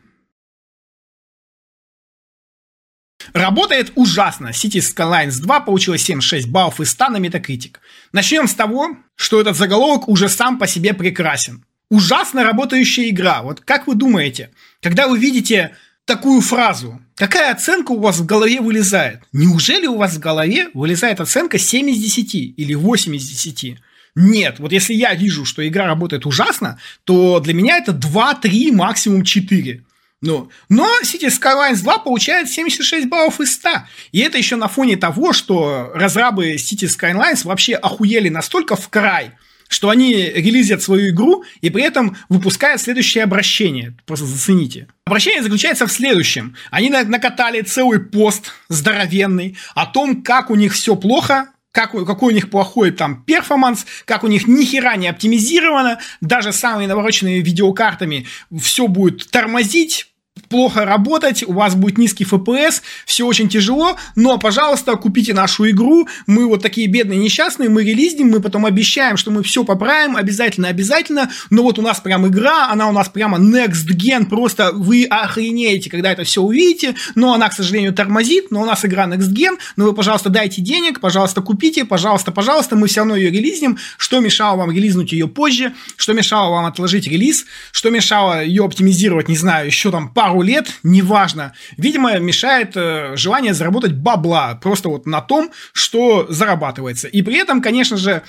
Работает 3.34 3.92
ужасно. 3.96 4.50
City 4.50 4.80
Skylines 4.80 5.42
2 5.42 5.60
получила 5.62 5.98
76 5.98 6.48
баллов 6.48 6.80
из 6.80 6.92
100 6.92 7.10
на 7.10 7.18
Metacritic. 7.18 7.78
Начнем 8.12 8.48
с 8.48 8.54
того, 8.54 8.96
что 9.16 9.42
этот 9.42 9.58
заголовок 9.58 10.08
уже 10.08 10.30
сам 10.30 10.60
по 10.60 10.68
себе 10.68 10.94
прекрасен. 10.94 11.66
Ужасно 11.90 12.44
работающая 12.44 13.10
игра. 13.10 13.42
Вот 13.42 13.60
как 13.62 13.88
вы 13.88 13.96
думаете, 13.96 14.52
когда 14.82 15.08
вы 15.08 15.18
видите 15.18 15.76
такую 16.06 16.42
фразу, 16.42 17.02
какая 17.16 17.52
оценка 17.52 17.92
у 17.92 18.00
вас 18.00 18.20
в 18.20 18.26
голове 18.26 18.62
вылезает? 18.62 19.22
Неужели 19.32 19.88
у 19.88 19.98
вас 19.98 20.14
в 20.14 20.20
голове 20.20 20.70
вылезает 20.76 21.20
оценка 21.20 21.58
7 21.58 21.90
из 21.90 22.00
10 22.00 22.36
или 22.36 22.74
8 22.76 23.16
из 23.16 23.28
10? 23.28 23.80
Нет, 24.16 24.60
вот 24.60 24.72
если 24.72 24.94
я 24.94 25.16
вижу, 25.16 25.44
что 25.44 25.68
игра 25.68 25.88
работает 25.88 26.28
ужасно, 26.28 26.78
то 27.04 27.40
для 27.40 27.56
меня 27.56 27.78
это 27.78 27.94
2, 27.94 28.36
3, 28.36 28.72
максимум 28.72 29.24
4. 29.24 29.84
Ну, 30.24 30.50
но 30.70 30.90
City 31.04 31.28
Skylines 31.28 31.82
2 31.82 31.98
получает 32.00 32.50
76 32.50 33.10
баллов 33.10 33.42
из 33.42 33.56
100. 33.56 33.70
И 34.14 34.22
это 34.22 34.38
еще 34.38 34.56
на 34.56 34.70
фоне 34.70 34.96
того, 34.96 35.34
что 35.34 35.92
разрабы 35.94 36.54
City 36.54 36.88
Skylines 36.88 37.46
вообще 37.46 37.76
охуели 37.76 38.30
настолько 38.30 38.78
в 38.78 38.88
край, 38.88 39.32
что 39.68 39.90
они 39.90 40.14
релизят 40.14 40.82
свою 40.82 41.10
игру 41.10 41.44
и 41.60 41.70
при 41.70 41.84
этом 41.84 42.16
выпускают 42.30 42.80
следующее 42.80 43.26
обращение. 43.26 43.98
Просто 44.06 44.26
зацените. 44.26 44.88
Обращение 45.04 45.44
заключается 45.44 45.88
в 45.88 45.92
следующем. 45.92 46.56
Они 46.72 46.90
накатали 46.90 47.60
целый 47.60 48.00
пост 48.00 48.54
здоровенный 48.70 49.58
о 49.76 49.86
том, 49.88 50.24
как 50.24 50.50
у 50.50 50.56
них 50.56 50.72
все 50.72 50.96
плохо 50.96 51.50
как, 51.74 51.92
какой 52.06 52.34
у 52.34 52.36
них 52.36 52.52
плохой 52.52 52.92
там 52.92 53.24
перформанс, 53.24 53.86
как 54.06 54.24
у 54.24 54.28
них 54.28 54.48
ни 54.48 54.64
хера 54.64 54.96
не 54.96 55.08
оптимизировано, 55.08 56.00
даже 56.22 56.54
самыми 56.54 56.86
навороченными 56.86 57.40
видеокартами 57.40 58.28
все 58.62 58.88
будет 58.88 59.30
тормозить, 59.32 60.13
плохо 60.54 60.86
работать, 60.86 61.44
у 61.48 61.52
вас 61.54 61.74
будет 61.74 61.98
низкий 61.98 62.26
FPS, 62.26 62.84
все 63.08 63.26
очень 63.26 63.50
тяжело, 63.50 63.98
но, 64.16 64.38
пожалуйста, 64.38 64.96
купите 64.98 65.34
нашу 65.34 65.68
игру, 65.72 66.08
мы 66.28 66.48
вот 66.48 66.62
такие 66.62 66.86
бедные 66.86 67.18
несчастные, 67.18 67.70
мы 67.70 67.84
релизнем, 67.84 68.30
мы 68.30 68.40
потом 68.40 68.68
обещаем, 68.68 69.18
что 69.18 69.32
мы 69.32 69.42
все 69.42 69.64
поправим, 69.64 70.16
обязательно, 70.16 70.68
обязательно, 70.68 71.32
но 71.50 71.64
вот 71.64 71.80
у 71.80 71.82
нас 71.82 72.00
прям 72.02 72.28
игра, 72.28 72.70
она 72.70 72.88
у 72.88 72.92
нас 72.92 73.10
прямо 73.10 73.40
next 73.40 73.88
gen, 73.96 74.28
просто 74.28 74.74
вы 74.74 75.06
охренеете, 75.06 75.90
когда 75.90 76.12
это 76.12 76.24
все 76.24 76.44
увидите, 76.44 76.94
но 77.16 77.34
она, 77.34 77.50
к 77.50 77.54
сожалению, 77.54 77.92
тормозит, 77.92 78.52
но 78.52 78.62
у 78.62 78.66
нас 78.66 78.86
игра 78.86 79.08
next 79.08 79.34
gen, 79.34 79.58
но 79.76 79.86
вы, 79.86 79.94
пожалуйста, 79.96 80.30
дайте 80.30 80.62
денег, 80.62 81.00
пожалуйста, 81.00 81.42
купите, 81.42 81.84
пожалуйста, 81.84 82.32
пожалуйста, 82.32 82.76
мы 82.76 82.86
все 82.86 83.00
равно 83.00 83.16
ее 83.16 83.32
релизнем, 83.32 83.80
что 83.98 84.20
мешало 84.20 84.58
вам 84.58 84.72
релизнуть 84.72 85.14
ее 85.14 85.28
позже, 85.28 85.74
что 85.98 86.14
мешало 86.14 86.52
вам 86.52 86.66
отложить 86.66 87.08
релиз, 87.08 87.48
что 87.72 87.90
мешало 87.90 88.46
ее 88.46 88.64
оптимизировать, 88.64 89.28
не 89.28 89.36
знаю, 89.36 89.66
еще 89.66 89.90
там 89.90 90.14
пару 90.14 90.43
лет, 90.44 90.80
неважно. 90.84 91.54
Видимо, 91.78 92.20
мешает 92.20 92.74
э, 92.76 93.16
желание 93.16 93.54
заработать 93.54 93.94
бабла 93.94 94.56
просто 94.56 94.90
вот 94.90 95.06
на 95.06 95.22
том, 95.22 95.52
что 95.72 96.28
зарабатывается. 96.30 97.08
И 97.08 97.22
при 97.22 97.38
этом, 97.38 97.62
конечно 97.62 97.98
же, 97.98 98.22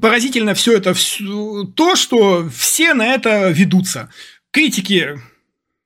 поразительно 0.00 0.54
все 0.54 0.76
это 0.76 0.94
то, 1.74 1.96
что 1.96 2.48
все 2.48 2.94
на 2.94 3.06
это 3.06 3.50
ведутся. 3.50 4.10
Критики 4.52 5.20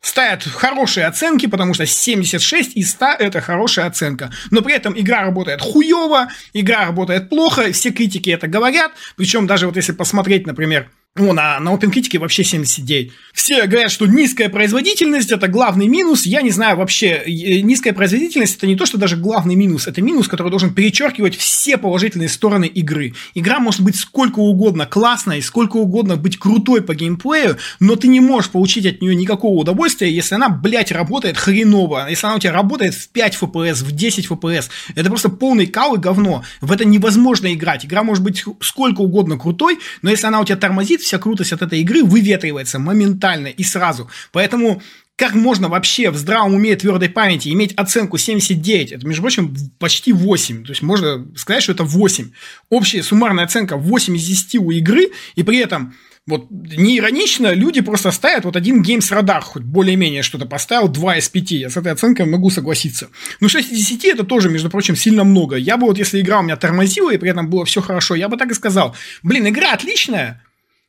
ставят 0.04 0.42
хорошие 0.42 1.06
оценки, 1.06 1.46
потому 1.46 1.74
что 1.74 1.86
76 1.86 2.76
из 2.76 2.90
100 2.90 3.06
это 3.18 3.40
хорошая 3.40 3.86
оценка. 3.86 4.30
Но 4.50 4.60
при 4.60 4.74
этом 4.74 4.98
игра 4.98 5.22
работает 5.22 5.60
хуево, 5.62 6.28
игра 6.52 6.86
работает 6.86 7.30
плохо, 7.30 7.72
все 7.72 7.90
критики 7.90 8.30
это 8.30 8.46
говорят. 8.46 8.92
Причем 9.16 9.46
даже 9.46 9.66
вот 9.66 9.76
если 9.76 9.92
посмотреть, 9.92 10.46
например, 10.46 10.90
ну, 11.16 11.32
на, 11.32 11.60
на 11.60 11.72
OpenCritic 11.72 12.18
вообще 12.18 12.42
79. 12.42 13.12
Все 13.32 13.66
говорят, 13.66 13.92
что 13.92 14.06
низкая 14.06 14.48
производительность– 14.48 15.30
это 15.32 15.46
главный 15.46 15.86
минус. 15.86 16.26
Я 16.26 16.42
не 16.42 16.50
знаю 16.50 16.76
вообще, 16.76 17.22
низкая 17.26 17.92
производительность– 17.92 18.56
это 18.58 18.66
не 18.66 18.74
то, 18.74 18.84
что 18.84 18.98
даже 18.98 19.16
главный 19.16 19.54
минус. 19.54 19.86
Это 19.86 20.02
минус, 20.02 20.26
который 20.26 20.50
должен 20.50 20.74
перечеркивать 20.74 21.36
все 21.36 21.76
положительные 21.76 22.28
стороны 22.28 22.64
игры. 22.64 23.14
Игра 23.34 23.60
может 23.60 23.82
быть 23.82 23.94
сколько 23.94 24.40
угодно 24.40 24.86
классной, 24.86 25.40
сколько 25.40 25.76
угодно 25.76 26.16
быть 26.16 26.36
крутой 26.36 26.82
по 26.82 26.96
геймплею, 26.96 27.58
но 27.78 27.94
ты 27.94 28.08
не 28.08 28.18
можешь 28.18 28.50
получить 28.50 28.84
от 28.84 29.00
нее 29.00 29.14
никакого 29.14 29.60
удовольствия, 29.60 30.12
если 30.12 30.34
она, 30.34 30.48
блядь, 30.48 30.90
работает 30.90 31.36
хреново. 31.36 32.10
Если 32.10 32.26
она 32.26 32.36
у 32.36 32.40
тебя 32.40 32.52
работает 32.52 32.94
в 32.94 33.08
5 33.10 33.38
FPS, 33.40 33.84
в 33.84 33.92
10 33.92 34.26
FPS. 34.26 34.68
Это 34.96 35.10
просто 35.10 35.28
полный 35.28 35.66
кал 35.66 35.94
и 35.94 35.98
говно. 35.98 36.42
В 36.60 36.72
это 36.72 36.84
невозможно 36.84 37.54
играть. 37.54 37.84
Игра 37.84 38.02
может 38.02 38.24
быть 38.24 38.44
сколько 38.60 39.00
угодно 39.02 39.38
крутой, 39.38 39.78
но 40.02 40.10
если 40.10 40.26
она 40.26 40.40
у 40.40 40.44
тебя 40.44 40.56
тормозит, 40.56 41.03
вся 41.04 41.18
крутость 41.18 41.52
от 41.52 41.62
этой 41.62 41.80
игры 41.80 42.02
выветривается 42.02 42.78
моментально 42.78 43.48
и 43.48 43.62
сразу. 43.62 44.10
Поэтому 44.32 44.82
как 45.16 45.34
можно 45.34 45.68
вообще 45.68 46.10
в 46.10 46.16
здравом 46.16 46.54
уме 46.54 46.72
и 46.72 46.76
твердой 46.76 47.08
памяти 47.08 47.48
иметь 47.50 47.72
оценку 47.74 48.18
79? 48.18 48.92
Это, 48.92 49.06
между 49.06 49.22
прочим, 49.22 49.54
почти 49.78 50.12
8. 50.12 50.64
То 50.64 50.70
есть 50.70 50.82
можно 50.82 51.24
сказать, 51.36 51.62
что 51.62 51.72
это 51.72 51.84
8. 51.84 52.30
Общая 52.68 53.02
суммарная 53.02 53.44
оценка 53.44 53.76
8 53.76 54.16
из 54.16 54.26
10 54.26 54.56
у 54.56 54.70
игры, 54.72 55.10
и 55.36 55.44
при 55.44 55.58
этом 55.58 55.94
вот 56.26 56.50
не 56.50 56.98
иронично, 56.98 57.52
люди 57.52 57.82
просто 57.82 58.10
ставят 58.10 58.44
вот 58.44 58.56
один 58.56 58.82
геймс 58.82 59.12
радар, 59.12 59.42
хоть 59.42 59.62
более-менее 59.62 60.22
что-то 60.22 60.46
поставил, 60.46 60.88
2 60.88 61.18
из 61.18 61.28
5. 61.28 61.50
Я 61.52 61.70
с 61.70 61.76
этой 61.76 61.92
оценкой 61.92 62.26
могу 62.26 62.50
согласиться. 62.50 63.08
Но 63.40 63.48
6 63.48 63.70
из 63.70 63.78
10 63.78 64.04
это 64.06 64.24
тоже, 64.24 64.48
между 64.48 64.70
прочим, 64.70 64.96
сильно 64.96 65.22
много. 65.22 65.56
Я 65.56 65.76
бы 65.76 65.86
вот, 65.86 65.98
если 65.98 66.20
игра 66.20 66.40
у 66.40 66.42
меня 66.42 66.56
тормозила 66.56 67.12
и 67.12 67.18
при 67.18 67.30
этом 67.30 67.50
было 67.50 67.64
все 67.66 67.82
хорошо, 67.82 68.14
я 68.14 68.28
бы 68.28 68.36
так 68.36 68.50
и 68.50 68.54
сказал. 68.54 68.96
Блин, 69.22 69.46
игра 69.46 69.72
отличная, 69.72 70.42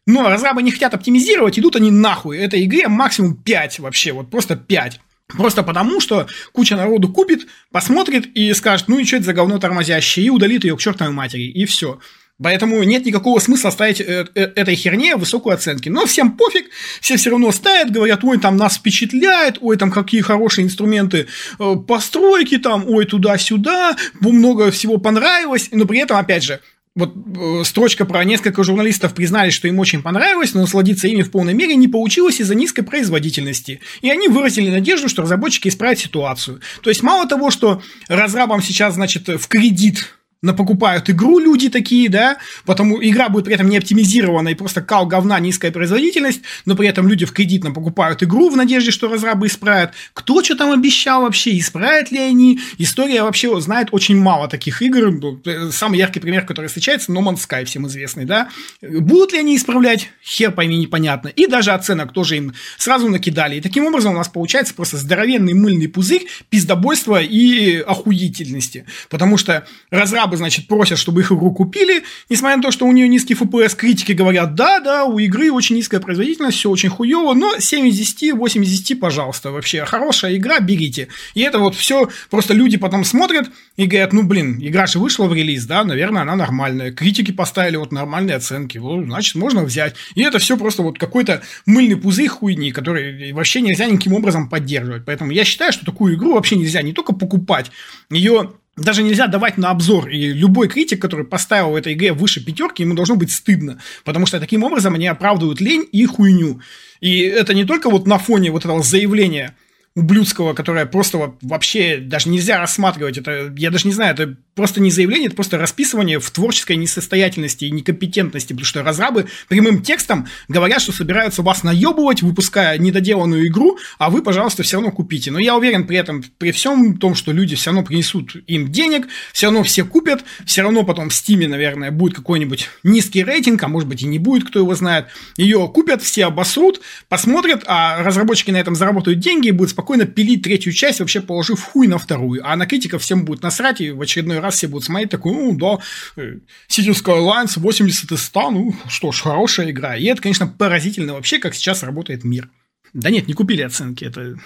но 0.05 0.27
разрабы 0.27 0.61
не 0.63 0.71
хотят 0.71 0.93
оптимизировать, 0.93 1.57
идут 1.59 1.75
они 1.75 1.91
нахуй. 1.91 2.37
Этой 2.37 2.63
игре 2.65 2.87
максимум 2.87 3.35
5 3.35 3.79
вообще, 3.79 4.11
вот 4.11 4.29
просто 4.29 4.55
5. 4.55 4.99
Просто 5.27 5.63
потому, 5.63 5.99
что 5.99 6.27
куча 6.51 6.75
народу 6.75 7.09
купит, 7.09 7.47
посмотрит 7.71 8.27
и 8.35 8.53
скажет, 8.53 8.87
ну 8.87 8.99
и 8.99 9.05
что 9.05 9.17
это 9.17 9.25
за 9.25 9.33
говно 9.33 9.57
тормозящее, 9.57 10.27
и 10.27 10.29
удалит 10.29 10.63
ее 10.63 10.77
к 10.77 10.79
чертовой 10.79 11.13
матери, 11.13 11.43
и 11.43 11.65
все. 11.65 11.99
Поэтому 12.41 12.83
нет 12.83 13.05
никакого 13.05 13.39
смысла 13.39 13.69
ставить 13.69 14.01
э, 14.01 14.27
э, 14.35 14.41
этой 14.55 14.75
херне 14.75 15.15
высокую 15.15 15.53
оценки. 15.53 15.87
Но 15.87 16.05
всем 16.05 16.35
пофиг, 16.35 16.65
все 16.99 17.15
все 17.15 17.29
равно 17.29 17.51
ставят, 17.53 17.91
говорят, 17.91 18.23
ой, 18.25 18.37
там 18.39 18.57
нас 18.57 18.75
впечатляет, 18.75 19.57
ой, 19.61 19.77
там 19.77 19.89
какие 19.89 20.19
хорошие 20.19 20.65
инструменты 20.65 21.27
э, 21.59 21.75
постройки, 21.87 22.57
там, 22.57 22.83
ой, 22.87 23.05
туда-сюда, 23.05 23.95
много 24.19 24.69
всего 24.71 24.97
понравилось. 24.97 25.69
Но 25.71 25.85
при 25.85 25.99
этом, 25.99 26.17
опять 26.17 26.43
же, 26.43 26.59
вот 26.95 27.13
э, 27.13 27.63
строчка 27.65 28.05
про 28.05 28.23
несколько 28.23 28.63
журналистов 28.63 29.13
признали, 29.13 29.49
что 29.49 29.67
им 29.67 29.79
очень 29.79 30.01
понравилось, 30.01 30.53
но 30.53 30.61
насладиться 30.61 31.07
ими 31.07 31.23
в 31.23 31.31
полной 31.31 31.53
мере 31.53 31.75
не 31.75 31.89
получилось 31.89 32.39
из-за 32.39 32.55
низкой 32.55 32.83
производительности. 32.83 33.81
И 34.01 34.09
они 34.09 34.29
выразили 34.29 34.69
надежду, 34.69 35.09
что 35.09 35.23
разработчики 35.23 35.67
исправят 35.67 35.99
ситуацию. 35.99 36.61
То 36.81 36.89
есть 36.89 37.03
мало 37.03 37.27
того, 37.27 37.51
что 37.51 37.81
разрабам 38.07 38.61
сейчас, 38.61 38.93
значит, 38.93 39.27
в 39.27 39.47
кредит 39.47 40.15
покупают 40.53 41.09
игру 41.09 41.39
люди 41.39 41.69
такие, 41.69 42.09
да, 42.09 42.37
потому 42.65 43.01
игра 43.01 43.29
будет 43.29 43.45
при 43.45 43.55
этом 43.55 43.69
не 43.69 43.77
оптимизирована 43.77 44.49
и 44.49 44.55
просто 44.55 44.81
кал 44.81 45.05
говна, 45.05 45.39
низкая 45.39 45.71
производительность, 45.71 46.41
но 46.65 46.75
при 46.75 46.87
этом 46.87 47.07
люди 47.07 47.25
в 47.25 47.31
кредитном 47.31 47.73
покупают 47.73 48.23
игру 48.23 48.49
в 48.49 48.55
надежде, 48.55 48.91
что 48.91 49.07
разрабы 49.07 49.47
исправят. 49.47 49.93
Кто 50.13 50.43
что 50.43 50.55
там 50.55 50.71
обещал 50.71 51.23
вообще, 51.23 51.57
исправят 51.57 52.11
ли 52.11 52.19
они? 52.19 52.59
История 52.77 53.23
вообще 53.23 53.59
знает 53.61 53.89
очень 53.91 54.17
мало 54.17 54.47
таких 54.47 54.81
игр. 54.81 55.39
Э, 55.45 55.69
самый 55.71 55.99
яркий 55.99 56.19
пример, 56.19 56.45
который 56.45 56.67
встречается, 56.67 57.11
No 57.11 57.21
Man's 57.21 57.45
Sky, 57.47 57.65
всем 57.65 57.87
известный, 57.87 58.25
да. 58.25 58.49
Будут 58.81 59.33
ли 59.33 59.39
они 59.39 59.55
исправлять? 59.55 60.09
Хер 60.23 60.51
пойми, 60.51 60.77
непонятно. 60.77 61.29
И 61.29 61.47
даже 61.47 61.71
оценок 61.71 62.13
тоже 62.13 62.37
им 62.37 62.53
сразу 62.77 63.09
накидали. 63.09 63.57
И 63.57 63.61
таким 63.61 63.85
образом 63.85 64.13
у 64.13 64.17
нас 64.17 64.27
получается 64.27 64.73
просто 64.73 64.97
здоровенный 64.97 65.53
мыльный 65.53 65.87
пузырь 65.87 66.27
пиздобойства 66.49 67.21
и 67.21 67.79
охуительности. 67.79 68.85
Потому 69.09 69.37
что 69.37 69.65
разрабы 69.89 70.34
разрабы, 70.35 70.37
значит, 70.37 70.67
просят, 70.67 70.97
чтобы 70.97 71.21
их 71.21 71.31
игру 71.31 71.51
купили, 71.51 72.03
несмотря 72.29 72.57
на 72.57 72.63
то, 72.63 72.71
что 72.71 72.85
у 72.85 72.91
нее 72.91 73.07
низкий 73.07 73.33
FPS, 73.33 73.75
критики 73.75 74.11
говорят, 74.11 74.55
да, 74.55 74.79
да, 74.79 75.05
у 75.05 75.17
игры 75.19 75.51
очень 75.51 75.75
низкая 75.75 75.99
производительность, 75.99 76.57
все 76.57 76.69
очень 76.69 76.89
хуево, 76.89 77.33
но 77.33 77.59
7 77.59 77.87
из 77.87 77.97
10, 77.97 78.33
8 78.33 78.63
из 78.63 78.79
10, 78.79 78.99
пожалуйста, 78.99 79.51
вообще 79.51 79.85
хорошая 79.85 80.35
игра, 80.35 80.59
берите. 80.59 81.07
И 81.33 81.41
это 81.41 81.59
вот 81.59 81.75
все, 81.75 82.09
просто 82.29 82.53
люди 82.53 82.77
потом 82.77 83.03
смотрят 83.03 83.49
и 83.77 83.85
говорят, 83.87 84.13
ну, 84.13 84.23
блин, 84.23 84.57
игра 84.61 84.87
же 84.87 84.99
вышла 84.99 85.25
в 85.25 85.33
релиз, 85.33 85.65
да, 85.65 85.83
наверное, 85.83 86.21
она 86.21 86.35
нормальная. 86.35 86.91
Критики 86.91 87.31
поставили 87.31 87.77
вот 87.77 87.91
нормальные 87.91 88.35
оценки, 88.35 88.77
вот, 88.77 89.05
значит, 89.05 89.35
можно 89.35 89.63
взять. 89.63 89.95
И 90.15 90.21
это 90.21 90.39
все 90.39 90.57
просто 90.57 90.81
вот 90.83 90.99
какой-то 90.99 91.41
мыльный 91.65 91.97
пузырь 91.97 92.27
хуйни, 92.27 92.71
который 92.71 93.31
вообще 93.33 93.61
нельзя 93.61 93.85
никаким 93.85 94.13
образом 94.13 94.49
поддерживать. 94.49 95.05
Поэтому 95.05 95.31
я 95.31 95.43
считаю, 95.45 95.71
что 95.71 95.85
такую 95.85 96.15
игру 96.15 96.33
вообще 96.33 96.55
нельзя 96.55 96.81
не 96.81 96.93
только 96.93 97.13
покупать, 97.13 97.71
ее 98.09 98.51
даже 98.77 99.03
нельзя 99.03 99.27
давать 99.27 99.57
на 99.57 99.69
обзор. 99.69 100.09
И 100.09 100.33
любой 100.33 100.67
критик, 100.67 101.01
который 101.01 101.25
поставил 101.25 101.71
в 101.71 101.75
этой 101.75 101.93
игре 101.93 102.13
выше 102.13 102.43
пятерки, 102.43 102.83
ему 102.83 102.93
должно 102.93 103.15
быть 103.15 103.31
стыдно. 103.31 103.79
Потому 104.03 104.25
что 104.25 104.39
таким 104.39 104.63
образом 104.63 104.95
они 104.95 105.07
оправдывают 105.07 105.61
лень 105.61 105.87
и 105.91 106.05
хуйню. 106.05 106.59
И 106.99 107.19
это 107.21 107.53
не 107.53 107.65
только 107.65 107.89
вот 107.89 108.05
на 108.07 108.17
фоне 108.17 108.51
вот 108.51 108.65
этого 108.65 108.83
заявления 108.83 109.55
ублюдского, 109.95 110.53
которое 110.53 110.85
просто 110.85 111.35
вообще 111.41 111.97
даже 111.97 112.27
нельзя 112.27 112.59
рассматривать. 112.59 113.17
Это, 113.17 113.53
я 113.55 113.71
даже 113.71 113.87
не 113.87 113.93
знаю, 113.93 114.13
это 114.13 114.35
просто 114.53 114.81
не 114.81 114.91
заявление, 114.91 115.27
это 115.27 115.37
просто 115.37 115.57
расписывание 115.57 116.19
в 116.19 116.29
творческой 116.31 116.75
несостоятельности 116.75 117.65
и 117.65 117.71
некомпетентности, 117.71 118.51
потому 118.51 118.65
что 118.65 118.83
разрабы 118.83 119.27
прямым 119.47 119.81
текстом 119.81 120.27
говорят, 120.49 120.81
что 120.81 120.91
собираются 120.91 121.43
вас 121.43 121.63
наебывать, 121.63 122.21
выпуская 122.21 122.77
недоделанную 122.77 123.47
игру, 123.47 123.77
а 123.97 124.09
вы, 124.09 124.21
пожалуйста, 124.21 124.63
все 124.63 124.77
равно 124.77 124.91
купите. 124.91 125.31
Но 125.31 125.39
я 125.39 125.55
уверен 125.55 125.87
при 125.87 125.97
этом, 125.97 126.23
при 126.37 126.51
всем 126.51 126.97
том, 126.97 127.15
что 127.15 127.31
люди 127.31 127.55
все 127.55 127.69
равно 127.69 127.83
принесут 127.83 128.35
им 128.47 128.71
денег, 128.71 129.07
все 129.31 129.47
равно 129.47 129.63
все 129.63 129.85
купят, 129.85 130.25
все 130.45 130.61
равно 130.61 130.83
потом 130.83 131.07
в 131.07 131.13
Стиме, 131.13 131.47
наверное, 131.47 131.91
будет 131.91 132.15
какой-нибудь 132.15 132.69
низкий 132.83 133.23
рейтинг, 133.23 133.63
а 133.63 133.69
может 133.69 133.87
быть 133.87 134.01
и 134.01 134.07
не 134.07 134.19
будет, 134.19 134.45
кто 134.45 134.59
его 134.59 134.75
знает. 134.75 135.07
Ее 135.37 135.69
купят, 135.73 136.01
все 136.01 136.25
обосрут, 136.25 136.81
посмотрят, 137.07 137.63
а 137.65 138.03
разработчики 138.03 138.51
на 138.51 138.57
этом 138.57 138.75
заработают 138.75 139.19
деньги 139.19 139.47
и 139.47 139.51
будут 139.51 139.71
спокойно 139.71 139.84
пилить 140.05 140.43
третью 140.43 140.73
часть, 140.73 140.99
вообще 140.99 141.21
положив 141.21 141.61
хуй 141.61 141.87
на 141.87 141.97
вторую. 141.97 142.41
А 142.43 142.55
на 142.55 142.65
критиков 142.65 143.01
всем 143.01 143.25
будет 143.25 143.43
насрать, 143.43 143.81
и 143.81 143.91
в 143.91 144.01
очередной 144.01 144.39
раз 144.39 144.55
все 144.55 144.67
будут 144.67 144.85
смотреть, 144.85 145.11
такой, 145.11 145.33
ну, 145.33 145.55
да, 145.55 145.79
э, 146.21 146.39
City 146.67 146.91
Skylines 146.91 147.59
80 147.59 148.11
из 148.11 148.21
100, 148.23 148.51
ну, 148.51 148.75
что 148.87 149.11
ж, 149.11 149.21
хорошая 149.21 149.71
игра. 149.71 149.95
И 149.95 150.05
это, 150.05 150.21
конечно, 150.21 150.47
поразительно 150.47 151.13
вообще, 151.13 151.39
как 151.39 151.55
сейчас 151.55 151.83
работает 151.83 152.23
мир. 152.23 152.49
Да 152.93 153.09
нет, 153.09 153.27
не 153.27 153.33
купили 153.33 153.61
оценки, 153.61 154.05
это... 154.05 154.37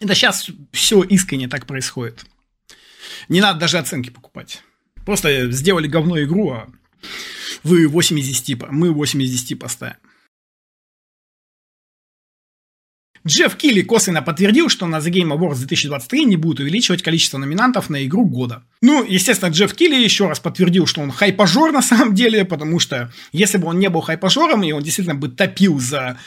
Это 0.00 0.14
сейчас 0.14 0.48
все 0.70 1.02
искренне 1.02 1.48
так 1.48 1.66
происходит. 1.66 2.24
Не 3.28 3.40
надо 3.40 3.58
даже 3.58 3.78
оценки 3.78 4.10
покупать. 4.10 4.62
Просто 5.04 5.50
сделали 5.50 5.88
говно 5.88 6.22
игру, 6.22 6.50
а 6.50 6.68
вы 7.64 7.88
8 7.88 8.18
из 8.18 8.28
10, 8.28 8.70
мы 8.70 8.92
8 8.92 9.22
из 9.22 9.30
10 9.30 9.58
поставим. 9.58 9.96
Джефф 13.26 13.56
Килли 13.56 13.82
косвенно 13.82 14.22
подтвердил, 14.22 14.68
что 14.68 14.86
на 14.86 14.96
The 14.96 15.10
Game 15.10 15.36
Awards 15.36 15.58
2023 15.58 16.24
не 16.24 16.36
будет 16.36 16.60
увеличивать 16.60 17.02
количество 17.02 17.38
номинантов 17.38 17.90
на 17.90 18.04
игру 18.04 18.24
года. 18.24 18.62
Ну, 18.80 19.04
естественно, 19.04 19.50
Джефф 19.50 19.74
Килли 19.74 19.96
еще 19.96 20.28
раз 20.28 20.40
подтвердил, 20.40 20.86
что 20.86 21.00
он 21.00 21.10
хайпажор 21.10 21.72
на 21.72 21.82
самом 21.82 22.14
деле, 22.14 22.44
потому 22.44 22.78
что 22.78 23.12
если 23.32 23.58
бы 23.58 23.68
он 23.68 23.78
не 23.78 23.88
был 23.88 24.00
хайпажором, 24.00 24.62
и 24.62 24.72
он 24.72 24.82
действительно 24.82 25.14
бы 25.14 25.28
топил 25.28 25.78
за 25.78 26.18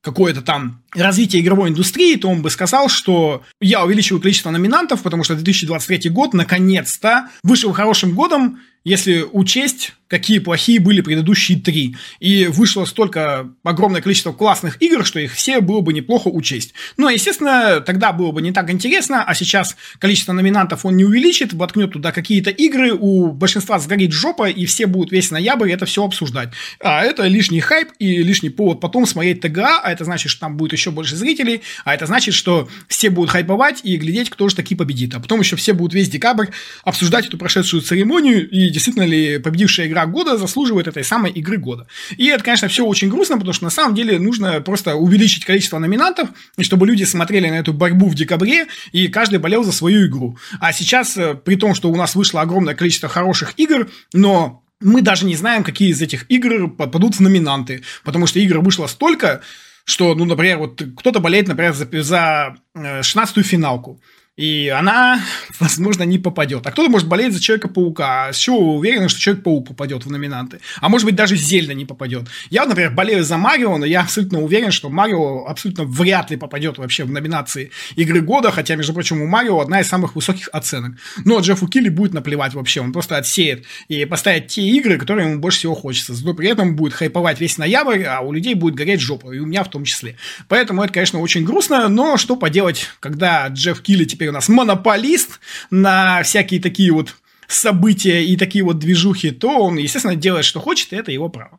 какое-то 0.00 0.42
там 0.42 0.82
развитие 0.94 1.42
игровой 1.42 1.70
индустрии, 1.70 2.16
то 2.16 2.28
он 2.28 2.42
бы 2.42 2.50
сказал, 2.50 2.88
что 2.88 3.42
я 3.60 3.84
увеличиваю 3.84 4.20
количество 4.20 4.50
номинантов, 4.50 5.02
потому 5.02 5.24
что 5.24 5.34
2023 5.34 6.10
год 6.10 6.34
наконец-то 6.34 7.28
вышел 7.42 7.72
хорошим 7.72 8.14
годом, 8.14 8.60
если 8.84 9.24
учесть, 9.32 9.92
какие 10.06 10.38
плохие 10.38 10.80
были 10.80 11.02
предыдущие 11.02 11.60
три. 11.60 11.96
И 12.20 12.46
вышло 12.46 12.86
столько 12.86 13.50
огромное 13.62 14.00
количество 14.00 14.32
классных 14.32 14.80
игр, 14.80 15.04
что 15.04 15.20
их 15.20 15.34
все 15.34 15.60
было 15.60 15.80
бы 15.80 15.92
неплохо 15.92 16.28
учесть. 16.28 16.72
Но, 16.96 17.10
естественно, 17.10 17.80
тогда 17.80 18.12
было 18.12 18.32
бы 18.32 18.40
не 18.40 18.52
так 18.52 18.70
интересно, 18.70 19.22
а 19.22 19.34
сейчас 19.34 19.76
количество 19.98 20.32
номинантов 20.32 20.86
он 20.86 20.96
не 20.96 21.04
увеличит, 21.04 21.52
воткнет 21.52 21.92
туда 21.92 22.12
какие-то 22.12 22.50
игры, 22.50 22.92
у 22.92 23.32
большинства 23.32 23.78
сгорит 23.78 24.12
жопа, 24.12 24.48
и 24.48 24.64
все 24.64 24.86
будут 24.86 25.12
весь 25.12 25.30
ноябрь 25.30 25.70
это 25.70 25.84
все 25.84 26.04
обсуждать. 26.04 26.50
А 26.80 27.02
это 27.04 27.26
лишний 27.26 27.60
хайп 27.60 27.90
и 27.98 28.22
лишний 28.22 28.50
повод 28.50 28.80
потом 28.80 29.06
смотреть 29.06 29.42
ТГА, 29.42 29.80
а 29.84 29.92
это 29.92 30.04
значит, 30.04 30.30
что 30.30 30.40
там 30.40 30.56
будет 30.56 30.72
еще 30.78 30.90
больше 30.90 31.16
зрителей, 31.16 31.62
а 31.84 31.94
это 31.94 32.06
значит, 32.06 32.34
что 32.34 32.68
все 32.88 33.10
будут 33.10 33.30
хайповать 33.30 33.80
и 33.82 33.96
глядеть, 33.96 34.30
кто 34.30 34.48
же 34.48 34.56
таки 34.56 34.74
победит. 34.74 35.14
А 35.14 35.20
потом 35.20 35.40
еще 35.40 35.56
все 35.56 35.72
будут 35.72 35.94
весь 35.94 36.08
декабрь 36.08 36.46
обсуждать 36.84 37.26
эту 37.26 37.38
прошедшую 37.38 37.82
церемонию 37.82 38.48
и 38.48 38.70
действительно 38.70 39.04
ли 39.04 39.38
победившая 39.38 39.86
игра 39.86 40.06
года 40.06 40.36
заслуживает 40.38 40.88
этой 40.88 41.04
самой 41.04 41.32
игры 41.32 41.58
года. 41.58 41.86
И 42.16 42.26
это, 42.26 42.42
конечно, 42.42 42.68
все 42.68 42.84
очень 42.84 43.08
грустно, 43.08 43.36
потому 43.36 43.52
что 43.52 43.64
на 43.64 43.70
самом 43.70 43.94
деле 43.94 44.18
нужно 44.18 44.60
просто 44.60 44.94
увеличить 44.94 45.44
количество 45.44 45.78
номинантов, 45.78 46.30
и 46.56 46.62
чтобы 46.62 46.86
люди 46.86 47.04
смотрели 47.04 47.48
на 47.48 47.58
эту 47.58 47.72
борьбу 47.72 48.08
в 48.08 48.14
декабре, 48.14 48.66
и 48.92 49.08
каждый 49.08 49.38
болел 49.38 49.64
за 49.64 49.72
свою 49.72 50.06
игру. 50.06 50.38
А 50.60 50.72
сейчас, 50.72 51.16
э, 51.16 51.34
при 51.34 51.56
том, 51.56 51.74
что 51.74 51.90
у 51.90 51.96
нас 51.96 52.14
вышло 52.14 52.40
огромное 52.40 52.74
количество 52.74 53.08
хороших 53.08 53.54
игр, 53.56 53.90
но 54.12 54.62
мы 54.80 55.02
даже 55.02 55.26
не 55.26 55.36
знаем, 55.36 55.64
какие 55.64 55.90
из 55.90 56.00
этих 56.00 56.26
игр 56.30 56.70
попадут 56.70 57.16
в 57.16 57.20
номинанты, 57.20 57.82
потому 58.04 58.26
что 58.26 58.38
игр 58.38 58.60
вышло 58.60 58.86
столько, 58.86 59.42
что, 59.88 60.14
ну, 60.14 60.26
например, 60.26 60.58
вот 60.58 60.82
кто-то 60.98 61.18
болеет, 61.18 61.48
например, 61.48 61.72
за, 61.72 61.88
за 62.02 62.56
16-ю 62.74 63.42
э, 63.42 63.42
финалку 63.42 64.00
и 64.38 64.68
она, 64.68 65.20
возможно, 65.58 66.04
не 66.04 66.16
попадет. 66.16 66.64
А 66.64 66.70
кто-то 66.70 66.88
может 66.88 67.08
болеть 67.08 67.34
за 67.34 67.40
Человека-паука. 67.40 68.28
А 68.28 68.32
с 68.32 68.36
чего 68.36 68.76
уверены, 68.76 69.08
что 69.08 69.18
Человек-паук 69.18 69.66
попадет 69.66 70.06
в 70.06 70.10
номинанты? 70.12 70.60
А 70.80 70.88
может 70.88 71.06
быть, 71.06 71.16
даже 71.16 71.34
Зельда 71.36 71.74
не 71.74 71.84
попадет. 71.84 72.28
Я, 72.48 72.64
например, 72.64 72.92
болею 72.92 73.24
за 73.24 73.36
Марио, 73.36 73.76
но 73.78 73.84
я 73.84 74.02
абсолютно 74.02 74.40
уверен, 74.40 74.70
что 74.70 74.90
Марио 74.90 75.44
абсолютно 75.44 75.84
вряд 75.84 76.30
ли 76.30 76.36
попадет 76.36 76.78
вообще 76.78 77.02
в 77.02 77.10
номинации 77.10 77.72
игры 77.96 78.20
года, 78.20 78.52
хотя, 78.52 78.76
между 78.76 78.94
прочим, 78.94 79.20
у 79.20 79.26
Марио 79.26 79.58
одна 79.58 79.80
из 79.80 79.88
самых 79.88 80.14
высоких 80.14 80.48
оценок. 80.52 80.92
Но 81.24 81.40
Джеффу 81.40 81.66
Килли 81.66 81.88
будет 81.88 82.14
наплевать 82.14 82.54
вообще, 82.54 82.80
он 82.80 82.92
просто 82.92 83.16
отсеет 83.16 83.64
и 83.88 84.04
поставит 84.04 84.46
те 84.46 84.62
игры, 84.62 84.98
которые 84.98 85.28
ему 85.28 85.40
больше 85.40 85.58
всего 85.58 85.74
хочется. 85.74 86.14
Зато 86.14 86.32
при 86.34 86.48
этом 86.48 86.76
будет 86.76 86.94
хайповать 86.94 87.40
весь 87.40 87.58
ноябрь, 87.58 88.04
а 88.04 88.20
у 88.20 88.30
людей 88.30 88.54
будет 88.54 88.76
гореть 88.76 89.00
жопа, 89.00 89.32
и 89.32 89.40
у 89.40 89.46
меня 89.46 89.64
в 89.64 89.70
том 89.70 89.82
числе. 89.82 90.16
Поэтому 90.46 90.84
это, 90.84 90.92
конечно, 90.92 91.18
очень 91.18 91.44
грустно, 91.44 91.88
но 91.88 92.16
что 92.16 92.36
поделать, 92.36 92.88
когда 93.00 93.48
Джефф 93.48 93.80
Килли 93.80 94.04
теперь 94.04 94.27
у 94.28 94.32
нас 94.32 94.48
монополист 94.48 95.40
на 95.70 96.22
всякие 96.22 96.60
такие 96.60 96.92
вот 96.92 97.16
события 97.46 98.24
и 98.24 98.36
такие 98.36 98.62
вот 98.64 98.78
движухи, 98.78 99.30
то 99.30 99.58
он, 99.58 99.76
естественно, 99.76 100.16
делает, 100.16 100.44
что 100.44 100.60
хочет, 100.60 100.92
и 100.92 100.96
это 100.96 101.10
его 101.10 101.28
право. 101.28 101.58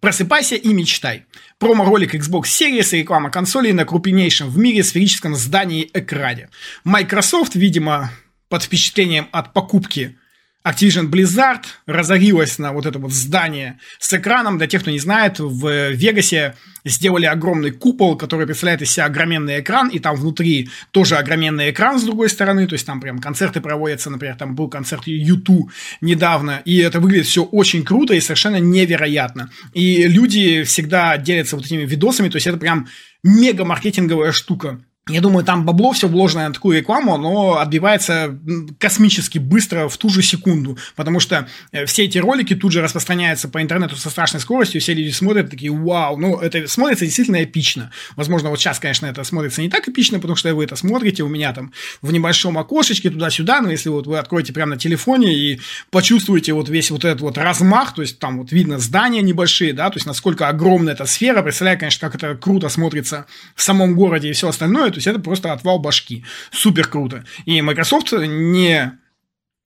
Просыпайся 0.00 0.56
и 0.56 0.68
мечтай. 0.74 1.24
Промо-ролик 1.58 2.14
Xbox 2.14 2.42
Series 2.42 2.94
и 2.94 2.98
реклама 2.98 3.30
консолей 3.30 3.72
на 3.72 3.86
крупнейшем 3.86 4.50
в 4.50 4.58
мире 4.58 4.84
сферическом 4.84 5.34
здании 5.34 5.88
экране. 5.94 6.50
Microsoft, 6.84 7.54
видимо, 7.54 8.10
под 8.50 8.64
впечатлением 8.64 9.30
от 9.32 9.54
покупки 9.54 10.18
Activision 10.66 11.10
Blizzard 11.10 11.64
разорилась 11.86 12.58
на 12.58 12.72
вот 12.72 12.86
это 12.86 12.98
вот 12.98 13.12
здание 13.12 13.78
с 13.98 14.12
экраном. 14.14 14.56
Для 14.56 14.66
тех, 14.66 14.80
кто 14.80 14.90
не 14.90 14.98
знает, 14.98 15.38
в 15.38 15.90
Вегасе 15.92 16.54
сделали 16.86 17.26
огромный 17.26 17.70
купол, 17.70 18.16
который 18.16 18.46
представляет 18.46 18.80
из 18.80 18.90
себя 18.90 19.06
огроменный 19.06 19.60
экран, 19.60 19.88
и 19.88 19.98
там 19.98 20.16
внутри 20.16 20.70
тоже 20.90 21.16
огроменный 21.16 21.70
экран 21.70 21.98
с 21.98 22.04
другой 22.04 22.30
стороны, 22.30 22.66
то 22.66 22.74
есть 22.74 22.86
там 22.86 23.00
прям 23.00 23.18
концерты 23.18 23.60
проводятся, 23.60 24.10
например, 24.10 24.36
там 24.36 24.54
был 24.54 24.68
концерт 24.68 25.06
YouTube 25.06 25.70
недавно, 26.00 26.62
и 26.64 26.78
это 26.78 27.00
выглядит 27.00 27.26
все 27.26 27.44
очень 27.44 27.84
круто 27.84 28.14
и 28.14 28.20
совершенно 28.20 28.60
невероятно. 28.60 29.50
И 29.74 30.06
люди 30.08 30.62
всегда 30.64 31.16
делятся 31.18 31.56
вот 31.56 31.66
этими 31.66 31.84
видосами, 31.84 32.28
то 32.28 32.36
есть 32.36 32.46
это 32.46 32.56
прям 32.56 32.88
мега 33.22 33.64
маркетинговая 33.64 34.32
штука. 34.32 34.80
Я 35.10 35.20
думаю, 35.20 35.44
там 35.44 35.66
бабло 35.66 35.92
все 35.92 36.08
вложенное 36.08 36.48
на 36.48 36.54
такую 36.54 36.78
рекламу, 36.78 37.18
но 37.18 37.58
отбивается 37.58 38.38
космически 38.78 39.36
быстро 39.36 39.90
в 39.90 39.98
ту 39.98 40.08
же 40.08 40.22
секунду, 40.22 40.78
потому 40.96 41.20
что 41.20 41.46
э, 41.72 41.84
все 41.84 42.04
эти 42.04 42.16
ролики 42.16 42.54
тут 42.54 42.72
же 42.72 42.80
распространяются 42.80 43.50
по 43.50 43.60
интернету 43.60 43.96
со 43.96 44.08
страшной 44.08 44.40
скоростью, 44.40 44.80
все 44.80 44.94
люди 44.94 45.10
смотрят 45.10 45.50
такие, 45.50 45.70
вау, 45.70 46.16
ну 46.16 46.38
это 46.38 46.66
смотрится 46.68 47.04
действительно 47.04 47.44
эпично. 47.44 47.90
Возможно, 48.16 48.48
вот 48.48 48.58
сейчас, 48.58 48.78
конечно, 48.78 49.04
это 49.04 49.24
смотрится 49.24 49.60
не 49.60 49.68
так 49.68 49.86
эпично, 49.86 50.20
потому 50.20 50.36
что 50.36 50.54
вы 50.54 50.64
это 50.64 50.74
смотрите 50.74 51.22
у 51.22 51.28
меня 51.28 51.52
там 51.52 51.74
в 52.00 52.10
небольшом 52.10 52.56
окошечке 52.56 53.10
туда-сюда, 53.10 53.60
но 53.60 53.70
если 53.70 53.90
вот 53.90 54.06
вы 54.06 54.18
откроете 54.18 54.54
прямо 54.54 54.70
на 54.70 54.78
телефоне 54.78 55.34
и 55.34 55.60
почувствуете 55.90 56.54
вот 56.54 56.70
весь 56.70 56.90
вот 56.90 57.04
этот 57.04 57.20
вот 57.20 57.36
размах, 57.36 57.94
то 57.94 58.00
есть 58.00 58.18
там 58.18 58.38
вот 58.38 58.52
видно 58.52 58.78
здания 58.78 59.20
небольшие, 59.20 59.74
да, 59.74 59.90
то 59.90 59.96
есть 59.96 60.06
насколько 60.06 60.48
огромная 60.48 60.94
эта 60.94 61.04
сфера, 61.04 61.42
представляю, 61.42 61.78
конечно, 61.78 62.08
как 62.08 62.14
это 62.14 62.34
круто 62.36 62.70
смотрится 62.70 63.26
в 63.54 63.62
самом 63.62 63.94
городе 63.94 64.30
и 64.30 64.32
все 64.32 64.48
остальное, 64.48 64.93
то 64.94 64.98
есть 64.98 65.06
это 65.06 65.18
просто 65.18 65.52
отвал 65.52 65.78
башки. 65.78 66.24
Супер 66.52 66.88
круто. 66.88 67.24
И 67.44 67.60
Microsoft 67.60 68.12
не 68.12 68.92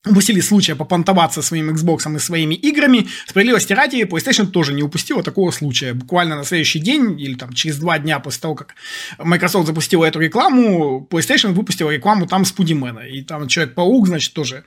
упустили 0.07 0.41
случая 0.41 0.75
попонтоваться 0.75 1.43
своим 1.43 1.71
Xbox 1.71 2.15
и 2.15 2.19
своими 2.19 2.55
играми. 2.55 3.09
Справедливости 3.27 3.73
ради, 3.73 4.03
PlayStation 4.03 4.47
тоже 4.47 4.73
не 4.73 4.83
упустила 4.83 5.23
такого 5.23 5.51
случая. 5.51 5.93
Буквально 5.95 6.37
на 6.37 6.45
следующий 6.45 6.79
день 6.79 7.21
или 7.21 7.35
там 7.35 7.53
через 7.53 7.79
два 7.79 7.99
дня 7.99 8.21
после 8.21 8.41
того, 8.41 8.55
как 8.55 8.75
Microsoft 9.19 9.67
запустила 9.67 10.05
эту 10.05 10.21
рекламу, 10.21 11.07
PlayStation 11.11 11.53
выпустила 11.53 11.91
рекламу 11.91 12.27
там 12.27 12.45
с 12.45 12.53
Пудимена. 12.53 13.01
И 13.01 13.23
там 13.23 13.49
Человек-паук, 13.49 14.07
значит, 14.07 14.33
тоже 14.33 14.65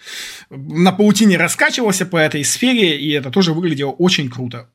на 0.49 0.91
паутине 0.91 1.37
раскачивался 1.37 2.05
по 2.05 2.17
этой 2.17 2.43
сфере, 2.43 2.99
и 2.99 3.11
это 3.11 3.31
тоже 3.31 3.53
выглядело 3.53 3.91
очень 3.91 4.29
круто. 4.29 4.69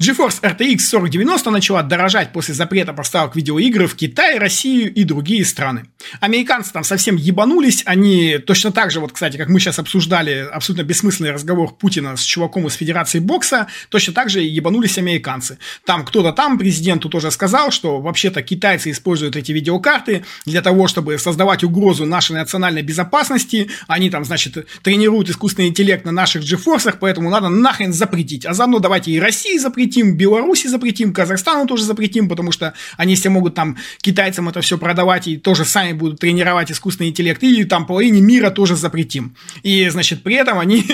GeForce 0.00 0.40
RTX 0.42 0.78
4090 0.78 1.50
начала 1.50 1.82
дорожать 1.82 2.32
после 2.32 2.54
запрета 2.54 2.92
поставок 2.92 3.34
видеоигр 3.34 3.88
в 3.88 3.96
Китай, 3.96 4.38
Россию 4.38 4.94
и 4.94 5.02
другие 5.02 5.44
страны. 5.44 5.86
Американцы 6.20 6.72
там 6.72 6.84
совсем 6.84 7.16
ебанулись, 7.16 7.82
они 7.84 8.38
точно 8.38 8.70
так 8.70 8.92
же, 8.92 9.00
вот, 9.00 9.10
кстати, 9.10 9.36
как 9.36 9.48
мы 9.48 9.58
сейчас 9.58 9.80
обсуждали 9.80 10.46
абсолютно 10.52 10.84
бессмысленный 10.84 11.32
разговор 11.32 11.74
Путина 11.74 12.16
с 12.16 12.22
чуваком 12.22 12.68
из 12.68 12.74
Федерации 12.74 13.18
бокса, 13.18 13.66
точно 13.88 14.12
так 14.14 14.30
же 14.30 14.40
ебанулись 14.40 14.98
американцы. 14.98 15.58
Там 15.84 16.04
кто-то 16.04 16.32
там 16.32 16.58
президенту 16.58 17.08
тоже 17.08 17.32
сказал, 17.32 17.72
что 17.72 18.00
вообще-то 18.00 18.40
китайцы 18.42 18.92
используют 18.92 19.34
эти 19.34 19.50
видеокарты 19.50 20.24
для 20.46 20.62
того, 20.62 20.86
чтобы 20.86 21.18
создавать 21.18 21.64
угрозу 21.64 22.06
нашей 22.06 22.36
национальной 22.36 22.82
безопасности, 22.82 23.68
они 23.88 24.10
там, 24.10 24.24
значит, 24.24 24.64
тренируют 24.84 25.28
искусственный 25.28 25.70
интеллект 25.70 26.04
на 26.04 26.12
наших 26.12 26.44
GeForce, 26.44 26.94
поэтому 27.00 27.30
надо 27.30 27.48
нахрен 27.48 27.92
запретить, 27.92 28.46
а 28.46 28.54
заодно 28.54 28.78
давайте 28.78 29.10
и 29.10 29.18
России 29.18 29.58
запретить, 29.58 29.87
запретим, 29.88 30.16
Беларуси 30.16 30.68
запретим, 30.68 31.12
Казахстану 31.12 31.66
тоже 31.66 31.84
запретим, 31.84 32.28
потому 32.28 32.52
что 32.52 32.74
они 32.96 33.14
все 33.14 33.30
могут 33.30 33.54
там 33.54 33.76
китайцам 34.02 34.48
это 34.48 34.60
все 34.60 34.76
продавать 34.76 35.28
и 35.28 35.36
тоже 35.36 35.64
сами 35.64 35.92
будут 35.92 36.20
тренировать 36.20 36.70
искусственный 36.70 37.10
интеллект, 37.10 37.42
и 37.42 37.64
там 37.64 37.86
половине 37.86 38.20
мира 38.20 38.50
тоже 38.50 38.76
запретим. 38.76 39.34
И, 39.62 39.88
значит, 39.88 40.22
при 40.22 40.34
этом 40.34 40.58
они 40.58 40.84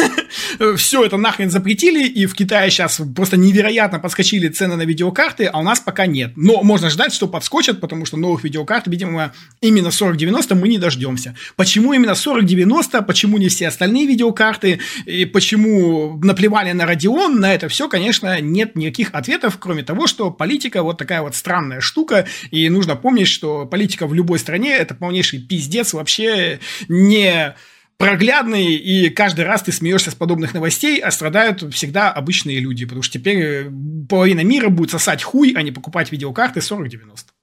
все 0.76 1.04
это 1.04 1.16
нахрен 1.16 1.50
запретили, 1.50 2.06
и 2.06 2.26
в 2.26 2.34
Китае 2.34 2.70
сейчас 2.70 3.00
просто 3.14 3.36
невероятно 3.36 3.98
подскочили 3.98 4.48
цены 4.48 4.76
на 4.76 4.82
видеокарты, 4.82 5.46
а 5.46 5.60
у 5.60 5.62
нас 5.62 5.80
пока 5.80 6.06
нет. 6.06 6.32
Но 6.36 6.62
можно 6.62 6.90
ждать, 6.90 7.14
что 7.14 7.28
подскочат, 7.28 7.80
потому 7.80 8.06
что 8.06 8.16
новых 8.16 8.44
видеокарт, 8.44 8.86
видимо, 8.86 9.32
именно 9.62 9.90
4090 9.90 10.54
мы 10.54 10.68
не 10.68 10.78
дождемся. 10.78 11.34
Почему 11.56 11.94
именно 11.94 12.14
4090, 12.14 13.02
почему 13.02 13.38
не 13.38 13.48
все 13.48 13.68
остальные 13.68 14.06
видеокарты, 14.06 14.80
и 15.06 15.24
почему 15.24 16.20
наплевали 16.22 16.72
на 16.72 16.82
Radeon, 16.82 17.38
на 17.38 17.54
это 17.54 17.68
все, 17.68 17.88
конечно, 17.88 18.25
конечно, 18.26 18.46
нет 18.46 18.76
никаких 18.76 19.10
ответов, 19.12 19.58
кроме 19.58 19.82
того, 19.82 20.06
что 20.06 20.30
политика 20.30 20.82
вот 20.82 20.98
такая 20.98 21.22
вот 21.22 21.34
странная 21.34 21.80
штука, 21.80 22.26
и 22.50 22.68
нужно 22.68 22.96
помнить, 22.96 23.28
что 23.28 23.66
политика 23.66 24.06
в 24.06 24.14
любой 24.14 24.38
стране– 24.38 24.76
это 24.76 24.94
полнейший 24.94 25.40
пиздец, 25.40 25.92
вообще 25.92 26.60
не 26.88 27.54
проглядный, 27.98 28.74
и 28.74 29.08
каждый 29.08 29.46
раз 29.46 29.62
ты 29.62 29.72
смеешься 29.72 30.10
с 30.10 30.14
подобных 30.14 30.52
новостей, 30.52 31.00
а 31.00 31.10
страдают 31.10 31.62
всегда 31.74 32.10
обычные 32.10 32.60
люди, 32.60 32.84
потому 32.84 33.02
что 33.02 33.18
теперь 33.18 33.70
половина 34.08 34.40
мира 34.44 34.68
будет 34.68 34.90
сосать 34.90 35.22
хуй, 35.22 35.54
а 35.56 35.62
не 35.62 35.72
покупать 35.72 36.12
видеокарты 36.12 36.60
4090. 36.60 37.35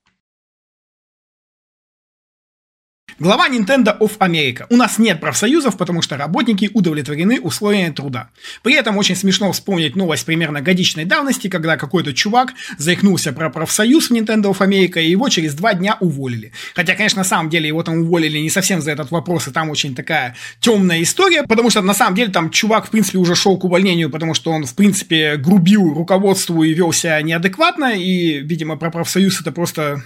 Глава 3.20 3.48
Nintendo 3.48 3.96
of 4.00 4.18
America. 4.18 4.66
У 4.72 4.76
нас 4.76 4.98
нет 4.98 5.20
профсоюзов, 5.20 5.78
потому 5.78 6.02
что 6.02 6.18
работники 6.18 6.72
удовлетворены 6.74 7.40
условиями 7.40 7.94
труда. 7.94 8.30
При 8.64 8.74
этом 8.74 8.98
очень 8.98 9.16
смешно 9.16 9.52
вспомнить 9.52 9.96
новость 9.96 10.26
примерно 10.26 10.62
годичной 10.62 11.06
давности, 11.06 11.48
когда 11.48 11.78
какой-то 11.78 12.14
чувак 12.14 12.54
заикнулся 12.80 13.32
про 13.32 13.52
профсоюз 13.52 14.10
в 14.10 14.14
Nintendo 14.14 14.46
of 14.46 14.60
America, 14.60 15.00
и 15.00 15.12
его 15.12 15.30
через 15.30 15.54
два 15.54 15.76
дня 15.76 15.98
уволили. 16.00 16.54
Хотя, 16.74 16.96
конечно, 16.96 17.20
на 17.20 17.24
самом 17.24 17.52
деле 17.52 17.68
его 17.68 17.84
там 17.84 18.00
уволили 18.00 18.40
не 18.40 18.50
совсем 18.50 18.82
за 18.82 18.92
этот 18.92 19.12
вопрос, 19.12 19.48
и 19.48 19.52
там 19.52 19.70
очень 19.70 19.94
такая 19.94 20.36
темная 20.60 21.04
история, 21.04 21.44
потому 21.44 21.70
что 21.70 21.82
на 21.82 21.94
самом 21.94 22.16
деле 22.16 22.32
там 22.32 22.50
чувак, 22.50 22.88
в 22.88 22.90
принципе, 22.90 23.20
уже 23.20 23.36
шел 23.36 23.60
к 23.60 23.64
увольнению, 23.64 24.10
потому 24.10 24.34
что 24.34 24.52
он, 24.52 24.66
в 24.66 24.74
принципе, 24.74 25.38
грубил 25.38 25.94
руководству 25.94 26.64
и 26.64 26.74
вел 26.74 26.92
себя 26.92 27.22
неадекватно, 27.22 27.94
и, 27.94 28.40
видимо, 28.40 28.76
про 28.76 28.90
профсоюз 28.90 29.40
это 29.40 29.52
просто 29.52 30.04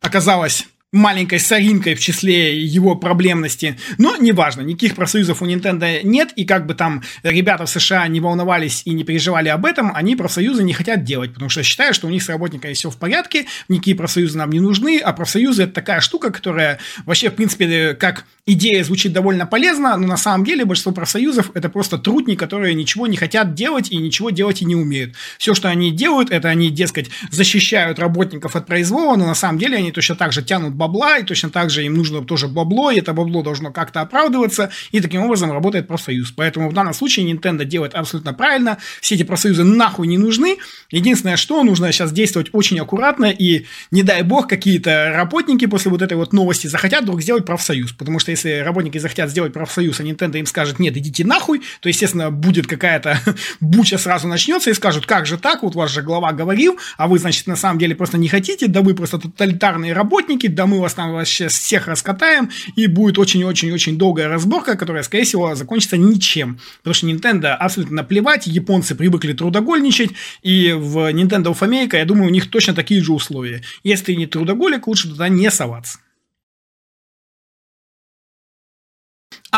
оказалось 0.00 0.66
маленькой 0.92 1.38
соринкой 1.38 1.94
в 1.94 2.00
числе 2.00 2.58
его 2.58 2.94
проблемности. 2.94 3.78
Но 3.98 4.16
неважно, 4.16 4.62
никаких 4.62 4.94
профсоюзов 4.94 5.42
у 5.42 5.46
Nintendo 5.46 6.00
нет, 6.02 6.32
и 6.34 6.46
как 6.46 6.66
бы 6.66 6.74
там 6.74 7.02
ребята 7.22 7.66
в 7.66 7.70
США 7.70 8.08
не 8.08 8.20
волновались 8.20 8.82
и 8.86 8.90
не 8.90 9.04
переживали 9.04 9.48
об 9.50 9.66
этом, 9.66 9.92
они 9.94 10.16
профсоюзы 10.16 10.62
не 10.62 10.72
хотят 10.72 11.04
делать, 11.04 11.34
потому 11.34 11.50
что 11.50 11.62
считают, 11.62 11.94
что 11.94 12.06
у 12.06 12.10
них 12.10 12.22
с 12.22 12.28
работниками 12.28 12.72
все 12.72 12.90
в 12.90 12.96
порядке, 12.96 13.46
никакие 13.68 13.96
профсоюзы 13.96 14.38
нам 14.38 14.50
не 14.50 14.60
нужны, 14.60 14.98
а 14.98 15.12
профсоюзы 15.12 15.64
это 15.64 15.74
такая 15.74 16.00
штука, 16.00 16.30
которая 16.30 16.78
вообще, 17.04 17.28
в 17.28 17.34
принципе, 17.34 17.94
как 17.94 18.24
идея 18.46 18.82
звучит 18.82 19.12
довольно 19.12 19.46
полезно, 19.46 19.96
но 19.98 20.06
на 20.06 20.16
самом 20.16 20.46
деле 20.46 20.64
большинство 20.64 20.92
профсоюзов 20.92 21.50
это 21.54 21.68
просто 21.68 21.98
трудни, 21.98 22.34
которые 22.34 22.74
ничего 22.74 23.06
не 23.06 23.18
хотят 23.18 23.52
делать 23.52 23.90
и 23.90 23.96
ничего 23.98 24.30
делать 24.30 24.62
и 24.62 24.64
не 24.64 24.74
умеют. 24.74 25.14
Все, 25.36 25.54
что 25.54 25.68
они 25.68 25.90
делают, 25.90 26.30
это 26.30 26.48
они, 26.48 26.70
дескать, 26.70 27.10
защищают 27.30 27.98
работников 27.98 28.56
от 28.56 28.66
произвола, 28.66 29.16
но 29.16 29.26
на 29.26 29.34
самом 29.34 29.58
деле 29.58 29.76
они 29.76 29.92
точно 29.92 30.16
так 30.16 30.32
же 30.32 30.42
тянут 30.42 30.77
бабла, 30.78 31.18
и 31.18 31.24
точно 31.24 31.50
так 31.50 31.70
же 31.70 31.84
им 31.84 31.94
нужно 31.94 32.24
тоже 32.24 32.48
бабло, 32.48 32.90
и 32.90 32.98
это 32.98 33.12
бабло 33.12 33.42
должно 33.42 33.72
как-то 33.72 34.00
оправдываться, 34.00 34.70
и 34.92 35.00
таким 35.00 35.22
образом 35.22 35.52
работает 35.52 35.88
профсоюз. 35.88 36.30
Поэтому 36.30 36.70
в 36.70 36.72
данном 36.72 36.94
случае 36.94 37.30
Nintendo 37.30 37.64
делает 37.64 37.94
абсолютно 37.94 38.32
правильно, 38.32 38.78
все 39.00 39.16
эти 39.16 39.24
профсоюзы 39.24 39.64
нахуй 39.64 40.06
не 40.06 40.16
нужны, 40.16 40.58
единственное, 40.90 41.36
что 41.36 41.62
нужно 41.64 41.92
сейчас 41.92 42.12
действовать 42.12 42.48
очень 42.52 42.78
аккуратно, 42.78 43.26
и 43.26 43.66
не 43.90 44.02
дай 44.02 44.22
бог 44.22 44.48
какие-то 44.48 45.12
работники 45.14 45.66
после 45.66 45.90
вот 45.90 46.00
этой 46.00 46.16
вот 46.16 46.32
новости 46.32 46.68
захотят 46.68 47.02
вдруг 47.02 47.22
сделать 47.22 47.44
профсоюз, 47.44 47.92
потому 47.92 48.20
что 48.20 48.30
если 48.30 48.58
работники 48.58 48.98
захотят 48.98 49.30
сделать 49.30 49.52
профсоюз, 49.52 49.98
а 50.00 50.04
Nintendo 50.04 50.38
им 50.38 50.46
скажет, 50.46 50.78
нет, 50.78 50.96
идите 50.96 51.24
нахуй, 51.24 51.62
то, 51.80 51.88
естественно, 51.88 52.30
будет 52.30 52.66
какая-то 52.66 53.20
буча 53.60 53.98
сразу 53.98 54.28
начнется 54.28 54.70
и 54.70 54.74
скажут, 54.74 55.06
как 55.06 55.26
же 55.26 55.38
так, 55.38 55.62
вот 55.64 55.74
ваш 55.74 55.92
же 55.92 56.02
глава 56.02 56.32
говорил, 56.32 56.78
а 56.96 57.08
вы, 57.08 57.18
значит, 57.18 57.46
на 57.48 57.56
самом 57.56 57.78
деле 57.80 57.96
просто 57.96 58.16
не 58.18 58.28
хотите, 58.28 58.68
да 58.68 58.82
вы 58.82 58.94
просто 58.94 59.18
тоталитарные 59.18 59.92
работники, 59.92 60.46
да 60.46 60.67
мы 60.68 60.80
вас 60.80 60.94
там 60.94 61.12
вообще 61.12 61.48
всех 61.48 61.88
раскатаем, 61.88 62.50
и 62.76 62.86
будет 62.86 63.18
очень-очень-очень 63.18 63.98
долгая 63.98 64.28
разборка, 64.28 64.76
которая, 64.76 65.02
скорее 65.02 65.24
всего, 65.24 65.54
закончится 65.54 65.96
ничем, 65.96 66.60
потому 66.78 66.94
что 66.94 67.06
Nintendo 67.08 67.54
абсолютно 67.54 67.96
наплевать, 67.96 68.46
японцы 68.46 68.94
привыкли 68.94 69.32
трудоголичать, 69.32 70.10
и 70.42 70.72
в 70.72 71.10
Nintendo 71.12 71.46
of 71.46 71.60
America, 71.60 71.96
я 71.96 72.04
думаю, 72.04 72.28
у 72.28 72.32
них 72.32 72.50
точно 72.50 72.74
такие 72.74 73.02
же 73.02 73.12
условия. 73.12 73.62
Если 73.82 74.06
ты 74.06 74.16
не 74.16 74.26
трудоголик, 74.26 74.86
лучше 74.86 75.08
туда 75.08 75.28
не 75.28 75.50
соваться. 75.50 75.98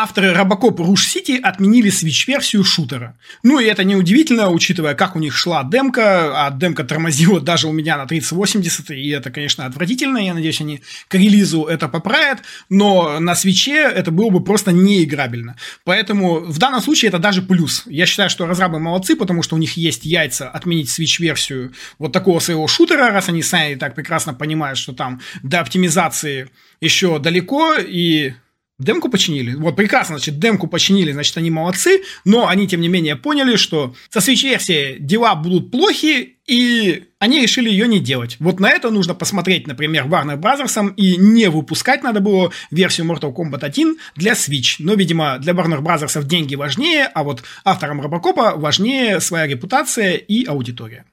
Авторы 0.01 0.33
Робокоп 0.33 0.79
Руш 0.79 1.05
Сити 1.05 1.39
отменили 1.39 1.91
Switch-версию 1.91 2.63
шутера. 2.63 3.19
Ну 3.43 3.59
и 3.59 3.65
это 3.65 3.83
неудивительно, 3.83 4.49
учитывая, 4.49 4.95
как 4.95 5.15
у 5.15 5.19
них 5.19 5.37
шла 5.37 5.63
демка, 5.63 6.47
а 6.47 6.49
демка 6.49 6.83
тормозила 6.83 7.39
даже 7.51 7.67
у 7.67 7.71
меня 7.71 7.97
на 7.97 8.07
3080, 8.07 8.89
и 8.89 9.09
это, 9.09 9.29
конечно, 9.29 9.67
отвратительно, 9.67 10.17
я 10.17 10.33
надеюсь, 10.33 10.59
они 10.59 10.81
к 11.07 11.13
релизу 11.13 11.65
это 11.65 11.87
поправят, 11.87 12.39
но 12.67 13.19
на 13.19 13.35
свече 13.35 13.91
это 13.93 14.09
было 14.09 14.31
бы 14.31 14.43
просто 14.43 14.71
неиграбельно. 14.71 15.55
Поэтому 15.83 16.39
в 16.39 16.57
данном 16.57 16.81
случае 16.81 17.09
это 17.09 17.19
даже 17.19 17.43
плюс. 17.43 17.83
Я 17.85 18.07
считаю, 18.07 18.31
что 18.31 18.47
разрабы 18.47 18.79
молодцы, 18.79 19.15
потому 19.15 19.43
что 19.43 19.55
у 19.55 19.59
них 19.59 19.77
есть 19.77 20.03
яйца 20.03 20.49
отменить 20.49 20.89
Switch-версию 20.89 21.73
вот 21.99 22.11
такого 22.11 22.39
своего 22.39 22.65
шутера, 22.65 23.11
раз 23.11 23.29
они 23.29 23.43
сами 23.43 23.75
так 23.75 23.93
прекрасно 23.93 24.33
понимают, 24.33 24.79
что 24.79 24.93
там 24.93 25.21
до 25.43 25.59
оптимизации 25.59 26.49
еще 26.79 27.19
далеко, 27.19 27.75
и 27.75 28.33
Демку 28.81 29.09
починили. 29.09 29.53
Вот 29.53 29.75
прекрасно, 29.75 30.17
значит, 30.17 30.39
демку 30.39 30.67
починили, 30.67 31.11
значит, 31.11 31.37
они 31.37 31.51
молодцы, 31.51 32.01
но 32.25 32.47
они, 32.47 32.67
тем 32.67 32.81
не 32.81 32.87
менее, 32.87 33.15
поняли, 33.15 33.55
что 33.55 33.93
со 34.09 34.19
Switch-версией 34.19 34.97
дела 34.99 35.35
будут 35.35 35.69
плохи, 35.69 36.37
и 36.47 37.03
они 37.19 37.39
решили 37.39 37.69
ее 37.69 37.87
не 37.87 37.99
делать. 37.99 38.37
Вот 38.39 38.59
на 38.59 38.71
это 38.71 38.89
нужно 38.89 39.13
посмотреть, 39.13 39.67
например, 39.67 40.07
Warner 40.07 40.35
Bros. 40.35 40.93
и 40.95 41.15
не 41.17 41.49
выпускать 41.49 42.01
надо 42.01 42.21
было 42.21 42.51
версию 42.71 43.05
Mortal 43.05 43.33
Kombat 43.35 43.63
1 43.63 43.97
для 44.15 44.33
Switch. 44.33 44.77
Но, 44.79 44.95
видимо, 44.95 45.37
для 45.37 45.53
Warner 45.53 45.81
Bros. 45.81 46.23
деньги 46.23 46.55
важнее, 46.55 47.05
а 47.05 47.23
вот 47.23 47.43
авторам 47.63 48.01
Робокопа 48.01 48.55
важнее 48.55 49.19
своя 49.19 49.45
репутация 49.45 50.15
и 50.15 50.43
аудитория. 50.45 51.05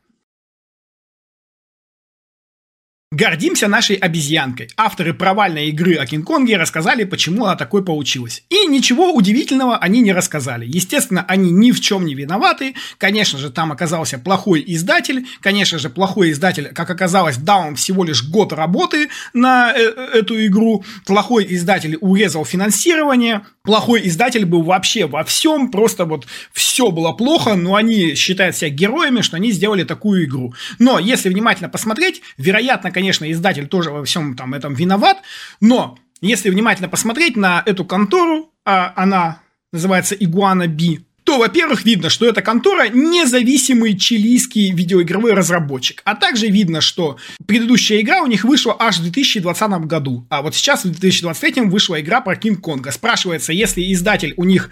Гордимся 3.10 3.68
нашей 3.68 3.96
обезьянкой. 3.96 4.68
Авторы 4.76 5.14
провальной 5.14 5.68
игры 5.68 5.94
о 5.94 6.04
Кинг-Конге 6.04 6.58
рассказали, 6.58 7.04
почему 7.04 7.46
она 7.46 7.56
такой 7.56 7.82
получилась. 7.82 8.42
И 8.50 8.66
ничего 8.66 9.14
удивительного 9.14 9.78
они 9.78 10.02
не 10.02 10.12
рассказали. 10.12 10.66
Естественно, 10.68 11.24
они 11.26 11.50
ни 11.50 11.72
в 11.72 11.80
чем 11.80 12.04
не 12.04 12.14
виноваты. 12.14 12.74
Конечно 12.98 13.38
же, 13.38 13.48
там 13.48 13.72
оказался 13.72 14.18
плохой 14.18 14.62
издатель. 14.66 15.26
Конечно 15.40 15.78
же, 15.78 15.88
плохой 15.88 16.32
издатель, 16.32 16.68
как 16.74 16.90
оказалось, 16.90 17.38
дал 17.38 17.68
им 17.68 17.76
всего 17.76 18.04
лишь 18.04 18.28
год 18.28 18.52
работы 18.52 19.08
на 19.32 19.72
э 19.74 19.86
эту 20.12 20.44
игру. 20.44 20.84
Плохой 21.06 21.46
издатель 21.48 21.96
урезал 22.02 22.44
финансирование. 22.44 23.40
Плохой 23.68 24.08
издатель 24.08 24.46
был 24.46 24.62
вообще 24.62 25.06
во 25.06 25.24
всем. 25.24 25.70
Просто 25.70 26.06
вот 26.06 26.26
все 26.54 26.90
было 26.90 27.12
плохо, 27.12 27.54
но 27.54 27.74
они 27.74 28.14
считают 28.14 28.56
себя 28.56 28.70
героями, 28.70 29.20
что 29.20 29.36
они 29.36 29.52
сделали 29.52 29.84
такую 29.84 30.24
игру. 30.24 30.54
Но 30.78 30.98
если 30.98 31.28
внимательно 31.28 31.68
посмотреть, 31.68 32.22
вероятно, 32.38 32.90
конечно, 32.90 33.30
издатель 33.30 33.66
тоже 33.66 33.90
во 33.90 34.02
всем 34.06 34.36
там 34.36 34.54
этом 34.54 34.72
виноват, 34.72 35.18
но 35.60 35.98
если 36.22 36.48
внимательно 36.48 36.88
посмотреть 36.88 37.36
на 37.36 37.62
эту 37.66 37.84
контору, 37.84 38.54
а 38.64 38.94
она 38.96 39.42
называется 39.70 40.14
Iguana 40.14 40.66
B, 40.66 41.02
то, 41.28 41.36
во-первых, 41.36 41.84
видно, 41.84 42.08
что 42.08 42.24
эта 42.24 42.40
контора 42.40 42.88
независимый 42.88 43.98
чилийский 43.98 44.70
видеоигровой 44.72 45.34
разработчик. 45.34 46.00
А 46.06 46.14
также 46.14 46.46
видно, 46.46 46.80
что 46.80 47.18
предыдущая 47.44 48.00
игра 48.00 48.22
у 48.22 48.26
них 48.26 48.44
вышла 48.44 48.74
аж 48.78 48.96
в 48.96 49.02
2020 49.02 49.70
году. 49.84 50.26
А 50.30 50.40
вот 50.40 50.54
сейчас, 50.54 50.86
в 50.86 50.90
2023 50.90 51.64
вышла 51.66 52.00
игра 52.00 52.22
про 52.22 52.34
Кинг-Конга. 52.34 52.92
Спрашивается, 52.92 53.52
если 53.52 53.92
издатель 53.92 54.32
у 54.38 54.44
них 54.44 54.70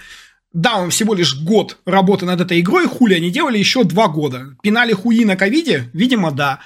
да, 0.54 0.76
он 0.76 0.88
всего 0.88 1.12
лишь 1.12 1.38
год 1.38 1.76
работы 1.84 2.24
над 2.24 2.40
этой 2.40 2.60
игрой, 2.60 2.86
хули 2.86 3.12
они 3.12 3.30
делали 3.30 3.58
еще 3.58 3.84
два 3.84 4.08
года. 4.08 4.56
Пинали 4.62 4.94
хуи 4.94 5.26
на 5.26 5.36
ковиде? 5.36 5.90
Видимо, 5.92 6.30
да. 6.30 6.60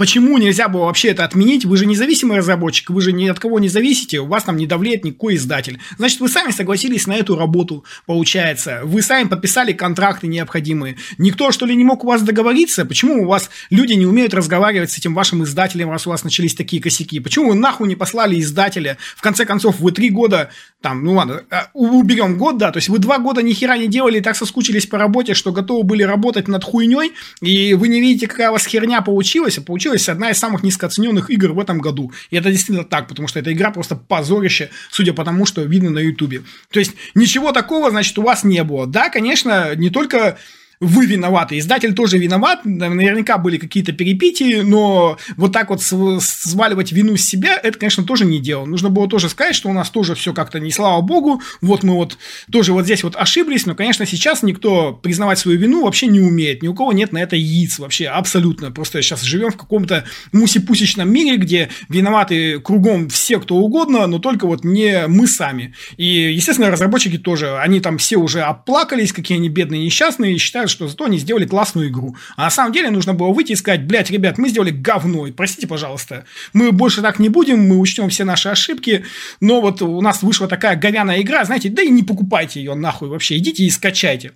Почему 0.00 0.38
нельзя 0.38 0.68
было 0.68 0.86
вообще 0.86 1.08
это 1.08 1.24
отменить? 1.24 1.66
Вы 1.66 1.76
же 1.76 1.84
независимый 1.84 2.38
разработчик, 2.38 2.88
вы 2.88 3.02
же 3.02 3.12
ни 3.12 3.28
от 3.28 3.38
кого 3.38 3.58
не 3.58 3.68
зависите, 3.68 4.20
у 4.20 4.24
вас 4.24 4.44
там 4.44 4.56
не 4.56 4.66
давлеет 4.66 5.04
никакой 5.04 5.36
издатель. 5.36 5.78
Значит, 5.98 6.20
вы 6.20 6.30
сами 6.30 6.52
согласились 6.52 7.06
на 7.06 7.16
эту 7.16 7.36
работу, 7.36 7.84
получается. 8.06 8.80
Вы 8.84 9.02
сами 9.02 9.28
подписали 9.28 9.74
контракты 9.74 10.26
необходимые. 10.26 10.96
Никто, 11.18 11.52
что 11.52 11.66
ли, 11.66 11.76
не 11.76 11.84
мог 11.84 12.02
у 12.02 12.06
вас 12.06 12.22
договориться? 12.22 12.86
Почему 12.86 13.24
у 13.24 13.26
вас 13.26 13.50
люди 13.68 13.92
не 13.92 14.06
умеют 14.06 14.32
разговаривать 14.32 14.90
с 14.90 14.96
этим 14.96 15.12
вашим 15.12 15.44
издателем, 15.44 15.90
раз 15.90 16.06
у 16.06 16.10
вас 16.10 16.24
начались 16.24 16.54
такие 16.54 16.80
косяки? 16.80 17.20
Почему 17.20 17.50
вы 17.50 17.54
нахуй 17.54 17.86
не 17.86 17.94
послали 17.94 18.40
издателя? 18.40 18.96
В 19.16 19.20
конце 19.20 19.44
концов, 19.44 19.80
вы 19.80 19.92
три 19.92 20.08
года, 20.08 20.48
там, 20.80 21.04
ну 21.04 21.12
ладно, 21.12 21.42
а, 21.50 21.68
уберем 21.74 22.38
год, 22.38 22.56
да, 22.56 22.72
то 22.72 22.78
есть 22.78 22.88
вы 22.88 23.00
два 23.00 23.18
года 23.18 23.42
ни 23.42 23.52
хера 23.52 23.76
не 23.76 23.86
делали 23.86 24.16
и 24.16 24.22
так 24.22 24.34
соскучились 24.34 24.86
по 24.86 24.96
работе, 24.96 25.34
что 25.34 25.52
готовы 25.52 25.82
были 25.82 26.04
работать 26.04 26.48
над 26.48 26.64
хуйней, 26.64 27.12
и 27.42 27.74
вы 27.74 27.88
не 27.88 28.00
видите, 28.00 28.28
какая 28.28 28.48
у 28.48 28.52
вас 28.54 28.64
херня 28.64 29.02
получилась, 29.02 29.58
а 29.58 29.60
получилась 29.60 29.89
получилась 29.90 30.08
одна 30.08 30.30
из 30.30 30.38
самых 30.38 30.62
низкооцененных 30.62 31.30
игр 31.30 31.52
в 31.52 31.58
этом 31.58 31.80
году. 31.80 32.12
И 32.30 32.36
это 32.36 32.50
действительно 32.50 32.84
так, 32.84 33.08
потому 33.08 33.28
что 33.28 33.38
эта 33.38 33.52
игра 33.52 33.70
просто 33.70 33.96
позорище, 33.96 34.70
судя 34.90 35.12
по 35.12 35.24
тому, 35.24 35.46
что 35.46 35.62
видно 35.62 35.90
на 35.90 35.98
Ютубе. 35.98 36.42
То 36.70 36.78
есть 36.78 36.92
ничего 37.14 37.52
такого, 37.52 37.90
значит, 37.90 38.16
у 38.18 38.22
вас 38.22 38.44
не 38.44 38.62
было. 38.62 38.86
Да, 38.86 39.10
конечно, 39.10 39.74
не 39.74 39.90
только 39.90 40.38
вы 40.80 41.04
виноваты. 41.04 41.58
Издатель 41.58 41.92
тоже 41.92 42.16
виноват, 42.18 42.64
наверняка 42.64 43.36
были 43.36 43.58
какие-то 43.58 43.92
перепитии, 43.92 44.62
но 44.62 45.18
вот 45.36 45.52
так 45.52 45.68
вот 45.68 45.82
сваливать 45.82 46.92
вину 46.92 47.16
с 47.16 47.22
себя, 47.22 47.60
это, 47.62 47.78
конечно, 47.78 48.02
тоже 48.02 48.24
не 48.24 48.38
дело. 48.38 48.64
Нужно 48.64 48.88
было 48.88 49.06
тоже 49.06 49.28
сказать, 49.28 49.54
что 49.54 49.68
у 49.68 49.74
нас 49.74 49.90
тоже 49.90 50.14
все 50.14 50.32
как-то 50.32 50.58
не 50.58 50.70
слава 50.70 51.02
богу, 51.02 51.42
вот 51.60 51.82
мы 51.82 51.94
вот 51.94 52.16
тоже 52.50 52.72
вот 52.72 52.84
здесь 52.84 53.04
вот 53.04 53.14
ошиблись, 53.14 53.66
но, 53.66 53.74
конечно, 53.74 54.06
сейчас 54.06 54.42
никто 54.42 54.94
признавать 54.94 55.38
свою 55.38 55.58
вину 55.58 55.84
вообще 55.84 56.06
не 56.06 56.20
умеет, 56.20 56.62
ни 56.62 56.68
у 56.68 56.74
кого 56.74 56.92
нет 56.92 57.12
на 57.12 57.18
это 57.18 57.36
яиц 57.36 57.78
вообще, 57.78 58.06
абсолютно. 58.06 58.70
Просто 58.70 59.02
сейчас 59.02 59.20
живем 59.22 59.50
в 59.50 59.58
каком-то 59.58 60.04
мусипусечном 60.32 61.12
мире, 61.12 61.36
где 61.36 61.68
виноваты 61.90 62.58
кругом 62.58 63.10
все, 63.10 63.38
кто 63.38 63.56
угодно, 63.56 64.06
но 64.06 64.18
только 64.18 64.46
вот 64.46 64.64
не 64.64 65.06
мы 65.08 65.26
сами. 65.26 65.74
И, 65.98 66.32
естественно, 66.32 66.70
разработчики 66.70 67.18
тоже, 67.18 67.58
они 67.58 67.80
там 67.80 67.98
все 67.98 68.16
уже 68.16 68.40
оплакались, 68.40 69.12
какие 69.12 69.36
они 69.36 69.50
бедные 69.50 69.84
несчастные, 69.84 70.34
и 70.34 70.38
считают, 70.38 70.69
что 70.70 70.88
зато 70.88 71.04
они 71.04 71.18
сделали 71.18 71.46
классную 71.46 71.88
игру. 71.88 72.16
А 72.36 72.44
на 72.44 72.50
самом 72.50 72.72
деле 72.72 72.90
нужно 72.90 73.14
было 73.14 73.32
выйти 73.32 73.52
и 73.52 73.56
сказать, 73.56 73.86
блядь, 73.86 74.10
ребят, 74.10 74.38
мы 74.38 74.48
сделали 74.48 74.70
говно, 74.70 75.26
простите, 75.36 75.66
пожалуйста, 75.66 76.24
мы 76.52 76.72
больше 76.72 77.02
так 77.02 77.18
не 77.18 77.28
будем, 77.28 77.68
мы 77.68 77.78
учтем 77.78 78.08
все 78.08 78.24
наши 78.24 78.48
ошибки, 78.48 79.04
но 79.40 79.60
вот 79.60 79.82
у 79.82 80.00
нас 80.00 80.22
вышла 80.22 80.48
такая 80.48 80.76
говяная 80.76 81.20
игра, 81.20 81.44
знаете, 81.44 81.68
да 81.68 81.82
и 81.82 81.90
не 81.90 82.02
покупайте 82.02 82.60
ее 82.60 82.74
нахуй 82.74 83.08
вообще, 83.08 83.36
идите 83.36 83.64
и 83.64 83.70
скачайте. 83.70 84.32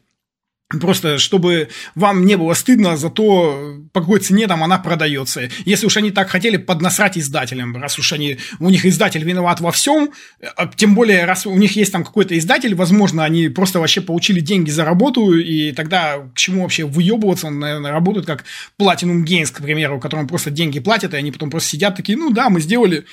Просто 0.80 1.18
чтобы 1.18 1.68
вам 1.94 2.24
не 2.24 2.36
было 2.36 2.54
стыдно 2.54 2.96
за 2.96 3.10
то, 3.10 3.76
по 3.92 4.00
какой 4.00 4.20
цене 4.20 4.46
там 4.46 4.62
она 4.62 4.78
продается. 4.78 5.48
Если 5.64 5.86
уж 5.86 5.96
они 5.96 6.10
так 6.10 6.28
хотели 6.28 6.56
поднасрать 6.56 7.18
издателям, 7.18 7.76
раз 7.76 7.98
уж 7.98 8.12
они, 8.12 8.38
у 8.60 8.70
них 8.70 8.84
издатель 8.84 9.24
виноват 9.24 9.60
во 9.60 9.72
всем, 9.72 10.10
а 10.56 10.66
тем 10.66 10.94
более, 10.94 11.24
раз 11.24 11.46
у 11.46 11.54
них 11.54 11.76
есть 11.76 11.92
там 11.92 12.04
какой-то 12.04 12.36
издатель, 12.38 12.74
возможно, 12.74 13.24
они 13.24 13.48
просто 13.48 13.80
вообще 13.80 14.00
получили 14.00 14.40
деньги 14.40 14.70
за 14.70 14.84
работу, 14.84 15.34
и 15.34 15.72
тогда 15.72 16.18
к 16.34 16.36
чему 16.36 16.62
вообще 16.62 16.84
выебываться, 16.84 17.46
он, 17.48 17.58
наверное, 17.58 17.92
работает 17.92 18.26
как 18.26 18.44
Platinum 18.80 19.24
Games, 19.24 19.52
к 19.52 19.62
примеру, 19.62 20.00
которым 20.00 20.26
просто 20.26 20.50
деньги 20.50 20.80
платят, 20.80 21.14
и 21.14 21.16
они 21.16 21.32
потом 21.32 21.50
просто 21.50 21.70
сидят 21.70 21.96
такие, 21.96 22.18
ну 22.18 22.30
да, 22.30 22.50
мы 22.50 22.60
сделали 22.60 23.04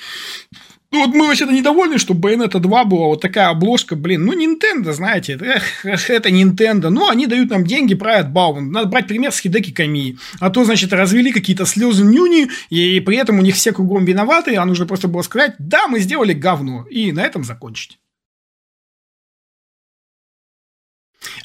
ну, 0.92 1.06
вот 1.06 1.14
мы 1.14 1.26
вообще-то 1.26 1.52
недовольны, 1.52 1.96
что 1.96 2.12
Bayonetta 2.12 2.58
2 2.58 2.84
была 2.84 3.06
вот 3.06 3.22
такая 3.22 3.48
обложка, 3.48 3.96
блин, 3.96 4.26
ну, 4.26 4.34
Nintendo, 4.34 4.92
знаете, 4.92 5.38
эх, 5.40 6.10
это 6.10 6.28
Nintendo, 6.28 6.90
ну, 6.90 7.08
они 7.08 7.26
дают 7.26 7.50
нам 7.50 7.64
деньги, 7.64 7.94
правят 7.94 8.30
Баун, 8.30 8.70
надо 8.70 8.88
брать 8.88 9.08
пример 9.08 9.32
с 9.32 9.40
Хидеки 9.40 9.72
Ками, 9.72 10.18
а 10.38 10.50
то, 10.50 10.64
значит, 10.64 10.92
развели 10.92 11.32
какие-то 11.32 11.64
слезы 11.64 12.04
нюни, 12.04 12.48
и 12.68 13.00
при 13.00 13.16
этом 13.16 13.38
у 13.38 13.42
них 13.42 13.54
все 13.54 13.72
кругом 13.72 14.04
виноваты, 14.04 14.54
а 14.56 14.66
нужно 14.66 14.84
просто 14.84 15.08
было 15.08 15.22
сказать, 15.22 15.54
да, 15.58 15.88
мы 15.88 15.98
сделали 15.98 16.34
говно, 16.34 16.86
и 16.90 17.10
на 17.12 17.22
этом 17.22 17.42
закончить. 17.42 17.98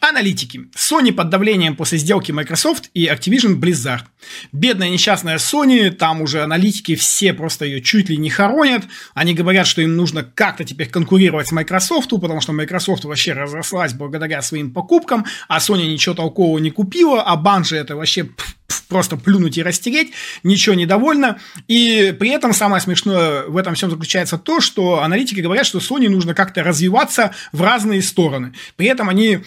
Аналитики. 0.10 0.62
Sony 0.76 1.12
под 1.12 1.30
давлением 1.30 1.76
после 1.76 1.98
сделки 1.98 2.32
Microsoft 2.32 2.90
и 2.94 3.08
Activision 3.08 3.60
Blizzard. 3.60 4.04
Бедная 4.52 4.90
несчастная 4.90 5.38
Sony, 5.38 5.92
там 5.92 6.22
уже 6.22 6.44
аналитики 6.44 6.96
все 6.96 7.34
просто 7.34 7.66
ее 7.66 7.82
чуть 7.82 8.10
ли 8.10 8.18
не 8.18 8.30
хоронят. 8.30 8.84
Они 9.14 9.34
говорят, 9.34 9.68
что 9.68 9.82
им 9.82 9.96
нужно 9.96 10.24
как-то 10.24 10.64
теперь 10.64 10.90
конкурировать 10.90 11.48
с 11.48 11.52
Microsoft, 11.52 12.10
потому 12.10 12.42
что 12.42 12.54
Microsoft 12.54 13.04
вообще 13.04 13.34
разрослась 13.34 13.94
благодаря 13.94 14.42
своим 14.42 14.72
покупкам, 14.72 15.26
а 15.48 15.58
Sony 15.60 15.88
ничего 15.88 16.16
толкового 16.16 16.60
не 16.60 16.72
купила, 16.72 17.22
а 17.22 17.36
Bungie 17.36 17.78
это 17.78 17.96
вообще 17.96 18.30
просто 18.88 19.18
плюнуть 19.18 19.58
и 19.58 19.64
растереть, 19.64 20.14
ничего 20.44 20.76
не 20.76 20.86
довольна. 20.86 21.40
И 21.68 22.16
при 22.18 22.30
этом 22.30 22.54
самое 22.54 22.82
смешное 22.82 23.44
в 23.44 23.58
этом 23.58 23.76
всем 23.76 23.92
заключается 23.92 24.38
то, 24.38 24.62
что 24.62 25.04
аналитики 25.04 25.42
говорят, 25.42 25.66
что 25.66 25.80
Sony 25.80 26.10
нужно 26.10 26.34
как-то 26.34 26.64
развиваться 26.64 27.34
в 27.52 27.62
разные 27.62 28.02
стороны. 28.02 28.54
При 28.76 28.88
этом 28.88 29.10
они 29.10 29.40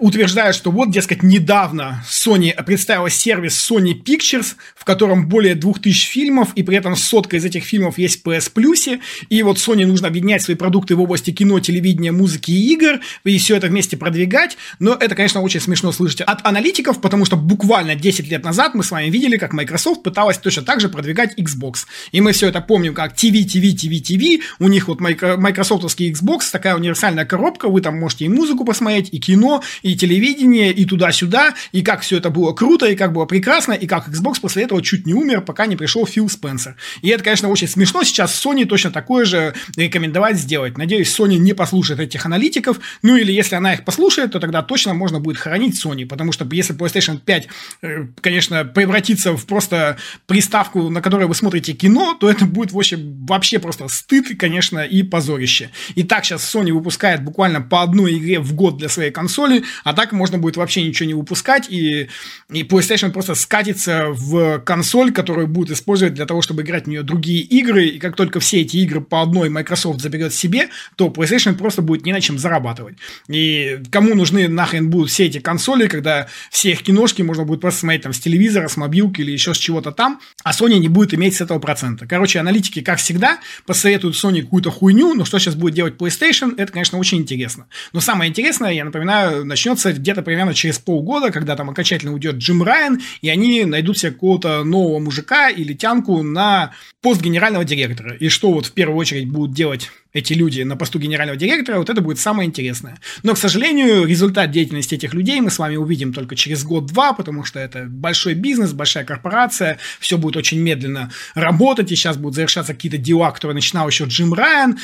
утверждают, 0.00 0.56
что 0.56 0.70
вот, 0.70 0.90
дескать, 0.90 1.22
недавно 1.22 2.04
Sony 2.08 2.54
представила 2.64 3.10
сервис 3.10 3.70
Sony 3.70 3.94
Pictures, 3.94 4.54
в 4.76 4.84
котором 4.84 5.28
более 5.28 5.54
2000 5.54 6.06
фильмов, 6.06 6.50
и 6.54 6.62
при 6.62 6.76
этом 6.76 6.96
сотка 6.96 7.36
из 7.36 7.44
этих 7.44 7.64
фильмов 7.64 7.98
есть 7.98 8.22
в 8.22 8.28
PS 8.28 8.52
Plus, 8.54 9.00
и 9.28 9.42
вот 9.42 9.58
Sony 9.58 9.86
нужно 9.86 10.08
объединять 10.08 10.42
свои 10.42 10.56
продукты 10.56 10.96
в 10.96 11.00
области 11.00 11.30
кино, 11.30 11.60
телевидения, 11.60 12.12
музыки 12.12 12.50
и 12.50 12.72
игр, 12.72 13.00
и 13.24 13.38
все 13.38 13.56
это 13.56 13.68
вместе 13.68 13.96
продвигать, 13.96 14.56
но 14.78 14.94
это, 14.94 15.14
конечно, 15.14 15.40
очень 15.40 15.60
смешно 15.60 15.92
слышать 15.92 16.20
от 16.22 16.44
аналитиков, 16.46 17.00
потому 17.00 17.24
что 17.24 17.36
буквально 17.36 17.94
10 17.94 18.28
лет 18.28 18.44
назад 18.44 18.74
мы 18.74 18.84
с 18.84 18.90
вами 18.90 19.10
видели, 19.10 19.36
как 19.36 19.52
Microsoft 19.52 20.02
пыталась 20.02 20.38
точно 20.38 20.62
так 20.62 20.80
же 20.80 20.88
продвигать 20.88 21.38
Xbox, 21.38 21.86
и 22.12 22.20
мы 22.20 22.32
все 22.32 22.48
это 22.48 22.60
помним 22.60 22.94
как 22.94 23.14
TV, 23.14 23.44
TV, 23.44 23.74
TV, 23.74 24.00
TV, 24.00 24.40
у 24.58 24.68
них 24.68 24.88
вот 24.88 25.00
Microsoftовский 25.00 26.12
Xbox, 26.12 26.50
такая 26.52 26.76
универсальная 26.76 27.24
коробка, 27.24 27.68
вы 27.68 27.80
там 27.80 27.98
можете 27.98 28.24
и 28.24 28.28
музыку 28.28 28.64
посмотреть, 28.64 29.08
и 29.12 29.18
кино, 29.18 29.62
и 29.84 29.94
телевидение, 29.96 30.72
и 30.72 30.86
туда-сюда, 30.86 31.54
и 31.70 31.82
как 31.82 32.00
все 32.00 32.16
это 32.16 32.30
было 32.30 32.52
круто, 32.52 32.86
и 32.86 32.96
как 32.96 33.12
было 33.12 33.26
прекрасно, 33.26 33.72
и 33.72 33.86
как 33.86 34.08
Xbox 34.08 34.40
после 34.40 34.64
этого 34.64 34.82
чуть 34.82 35.06
не 35.06 35.12
умер, 35.12 35.42
пока 35.42 35.66
не 35.66 35.76
пришел 35.76 36.06
Фил 36.06 36.30
Спенсер. 36.30 36.76
И 37.02 37.10
это, 37.10 37.22
конечно, 37.22 37.50
очень 37.50 37.68
смешно. 37.68 38.02
Сейчас 38.02 38.42
Sony 38.44 38.64
точно 38.64 38.90
такое 38.90 39.26
же 39.26 39.54
рекомендовать 39.76 40.38
сделать. 40.38 40.78
Надеюсь, 40.78 41.14
Sony 41.14 41.36
не 41.36 41.52
послушает 41.52 42.00
этих 42.00 42.24
аналитиков. 42.24 42.80
Ну 43.02 43.16
или 43.16 43.30
если 43.30 43.56
она 43.56 43.74
их 43.74 43.84
послушает, 43.84 44.32
то 44.32 44.40
тогда 44.40 44.62
точно 44.62 44.94
можно 44.94 45.20
будет 45.20 45.36
хоронить 45.36 45.84
Sony. 45.84 46.06
Потому 46.06 46.32
что 46.32 46.48
если 46.50 46.74
PlayStation 46.74 47.18
5, 47.18 47.48
э, 47.82 48.06
конечно, 48.22 48.64
превратится 48.64 49.36
в 49.36 49.44
просто 49.44 49.98
приставку, 50.26 50.88
на 50.88 51.02
которой 51.02 51.26
вы 51.26 51.34
смотрите 51.34 51.74
кино, 51.74 52.16
то 52.18 52.30
это 52.30 52.46
будет 52.46 52.72
вообще, 52.72 52.96
вообще 52.98 53.58
просто 53.58 53.88
стыд, 53.88 54.38
конечно, 54.38 54.78
и 54.78 55.02
позорище. 55.02 55.70
И 55.94 56.04
так 56.04 56.24
сейчас 56.24 56.54
Sony 56.54 56.72
выпускает 56.72 57.22
буквально 57.22 57.60
по 57.60 57.82
одной 57.82 58.16
игре 58.16 58.40
в 58.40 58.54
год 58.54 58.78
для 58.78 58.88
своей 58.88 59.10
консоли, 59.10 59.63
а 59.84 59.92
так 59.92 60.12
можно 60.12 60.38
будет 60.38 60.56
вообще 60.56 60.82
ничего 60.82 61.06
не 61.06 61.14
выпускать, 61.14 61.70
и, 61.70 62.08
и 62.50 62.62
PlayStation 62.62 63.10
просто 63.10 63.34
скатится 63.34 64.06
в 64.08 64.60
консоль, 64.60 65.12
которую 65.12 65.46
будет 65.46 65.70
использовать 65.70 66.14
для 66.14 66.26
того, 66.26 66.42
чтобы 66.42 66.62
играть 66.62 66.84
в 66.84 66.88
нее 66.88 67.02
другие 67.02 67.40
игры, 67.40 67.86
и 67.86 67.98
как 67.98 68.16
только 68.16 68.40
все 68.40 68.60
эти 68.60 68.78
игры 68.78 69.00
по 69.00 69.22
одной 69.22 69.48
Microsoft 69.48 70.00
заберет 70.00 70.34
себе, 70.34 70.68
то 70.96 71.08
PlayStation 71.08 71.54
просто 71.54 71.82
будет 71.82 72.04
не 72.04 72.12
на 72.12 72.20
чем 72.20 72.38
зарабатывать. 72.38 72.96
И 73.28 73.80
кому 73.90 74.14
нужны 74.14 74.48
нахрен 74.48 74.90
будут 74.90 75.10
все 75.10 75.26
эти 75.26 75.38
консоли, 75.38 75.86
когда 75.86 76.28
все 76.50 76.72
их 76.72 76.82
киношки 76.82 77.22
можно 77.22 77.44
будет 77.44 77.60
просто 77.60 77.80
смотреть 77.80 78.02
там 78.02 78.12
с 78.12 78.20
телевизора, 78.20 78.68
с 78.68 78.76
мобилки 78.76 79.20
или 79.20 79.30
еще 79.30 79.54
с 79.54 79.58
чего-то 79.58 79.92
там, 79.92 80.20
а 80.42 80.52
Sony 80.52 80.78
не 80.78 80.88
будет 80.88 81.14
иметь 81.14 81.36
с 81.36 81.40
этого 81.40 81.58
процента. 81.58 82.06
Короче, 82.06 82.40
аналитики, 82.40 82.80
как 82.80 82.98
всегда, 82.98 83.38
посоветуют 83.66 84.16
Sony 84.16 84.42
какую-то 84.42 84.70
хуйню, 84.70 85.14
но 85.14 85.24
что 85.24 85.38
сейчас 85.38 85.54
будет 85.54 85.74
делать 85.74 85.94
PlayStation, 85.94 86.54
это, 86.56 86.72
конечно, 86.72 86.98
очень 86.98 87.18
интересно. 87.18 87.66
Но 87.92 88.00
самое 88.00 88.30
интересное, 88.30 88.72
я 88.72 88.84
напоминаю, 88.84 89.44
начнется 89.54 89.92
где-то 89.92 90.22
примерно 90.22 90.52
через 90.52 90.80
полгода, 90.80 91.30
когда 91.30 91.54
там 91.54 91.70
окончательно 91.70 92.12
уйдет 92.12 92.36
Джим 92.36 92.62
Райан, 92.62 93.00
и 93.22 93.28
они 93.28 93.64
найдут 93.64 93.98
себе 93.98 94.10
какого-то 94.10 94.64
нового 94.64 94.98
мужика 94.98 95.48
или 95.48 95.74
тянку 95.74 96.22
на 96.22 96.72
пост 97.00 97.22
генерального 97.22 97.64
директора. 97.64 98.16
И 98.16 98.28
что 98.28 98.52
вот 98.52 98.66
в 98.66 98.72
первую 98.72 98.98
очередь 98.98 99.28
будут 99.28 99.54
делать 99.54 99.90
эти 100.12 100.32
люди 100.32 100.62
на 100.62 100.76
посту 100.76 100.98
генерального 100.98 101.36
директора, 101.36 101.78
вот 101.78 101.90
это 101.90 102.00
будет 102.00 102.18
самое 102.18 102.48
интересное. 102.48 102.98
Но, 103.22 103.34
к 103.34 103.38
сожалению, 103.38 104.06
результат 104.06 104.50
деятельности 104.50 104.94
этих 104.94 105.12
людей 105.12 105.40
мы 105.40 105.50
с 105.50 105.58
вами 105.58 105.76
увидим 105.76 106.12
только 106.12 106.34
через 106.34 106.64
год-два, 106.64 107.12
потому 107.12 107.44
что 107.44 107.60
это 107.60 107.84
большой 107.88 108.34
бизнес, 108.34 108.72
большая 108.72 109.04
корпорация, 109.04 109.78
все 110.00 110.16
будет 110.16 110.36
очень 110.36 110.60
медленно 110.60 111.12
работать, 111.34 111.92
и 111.92 111.96
сейчас 111.96 112.16
будут 112.16 112.34
завершаться 112.36 112.74
какие-то 112.74 112.98
дела, 112.98 113.30
которые 113.30 113.54
начинал 113.54 113.88
еще 113.88 114.04
Джим 114.04 114.32
Райан. 114.34 114.78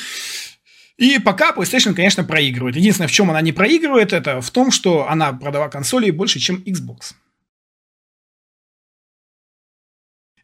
И 1.01 1.19
пока 1.19 1.53
PlayStation, 1.53 1.95
конечно, 1.95 2.25
проигрывает. 2.25 2.77
Единственное, 2.77 3.09
в 3.09 3.11
чем 3.11 3.31
она 3.31 3.41
не 3.41 3.53
проигрывает, 3.53 4.13
это 4.13 4.43
в 4.43 4.51
том, 4.51 4.71
что 4.71 5.09
она 5.09 5.33
продала 5.33 5.71
консолей 5.71 6.11
больше, 6.11 6.39
чем 6.39 6.63
Xbox. 6.67 7.15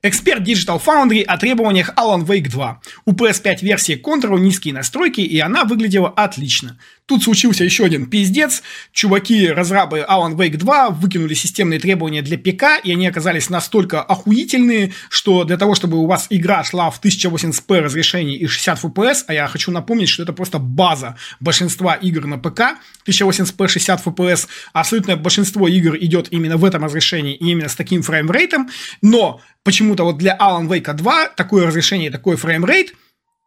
Эксперт 0.00 0.48
Digital 0.48 0.82
Foundry 0.82 1.22
о 1.22 1.36
требованиях 1.36 1.92
Alan 1.96 2.24
Wake 2.24 2.48
2. 2.48 2.80
У 3.04 3.12
PS5 3.12 3.58
версии 3.60 4.02
Control 4.02 4.38
низкие 4.38 4.72
настройки, 4.72 5.20
и 5.20 5.38
она 5.40 5.64
выглядела 5.64 6.08
отлично. 6.08 6.78
Тут 7.06 7.22
случился 7.22 7.62
еще 7.62 7.84
один 7.84 8.06
пиздец. 8.06 8.64
Чуваки, 8.92 9.46
разрабы 9.48 10.04
Alan 10.08 10.34
Wake 10.34 10.56
2 10.56 10.90
выкинули 10.90 11.34
системные 11.34 11.78
требования 11.78 12.20
для 12.20 12.36
ПК, 12.36 12.82
и 12.82 12.90
они 12.90 13.06
оказались 13.06 13.48
настолько 13.48 14.02
охуительные, 14.02 14.92
что 15.08 15.44
для 15.44 15.56
того, 15.56 15.76
чтобы 15.76 15.98
у 15.98 16.06
вас 16.06 16.26
игра 16.30 16.64
шла 16.64 16.90
в 16.90 17.00
1080p 17.00 17.78
разрешении 17.78 18.36
и 18.36 18.48
60 18.48 18.82
FPS, 18.82 19.18
а 19.28 19.34
я 19.34 19.46
хочу 19.46 19.70
напомнить, 19.70 20.08
что 20.08 20.24
это 20.24 20.32
просто 20.32 20.58
база 20.58 21.16
большинства 21.38 21.94
игр 21.94 22.26
на 22.26 22.38
ПК, 22.38 22.76
1080p 23.06 23.68
60 23.68 24.04
FPS, 24.04 24.48
абсолютное 24.72 25.14
большинство 25.14 25.68
игр 25.68 25.96
идет 25.96 26.26
именно 26.32 26.56
в 26.56 26.64
этом 26.64 26.82
разрешении 26.84 27.36
и 27.36 27.50
именно 27.50 27.68
с 27.68 27.76
таким 27.76 28.02
фреймрейтом, 28.02 28.68
но 29.00 29.40
почему-то 29.62 30.02
вот 30.02 30.18
для 30.18 30.36
Alan 30.36 30.66
Wake 30.66 30.92
2 30.92 31.28
такое 31.36 31.68
разрешение, 31.68 32.10
такой 32.10 32.34
фреймрейт 32.34 32.94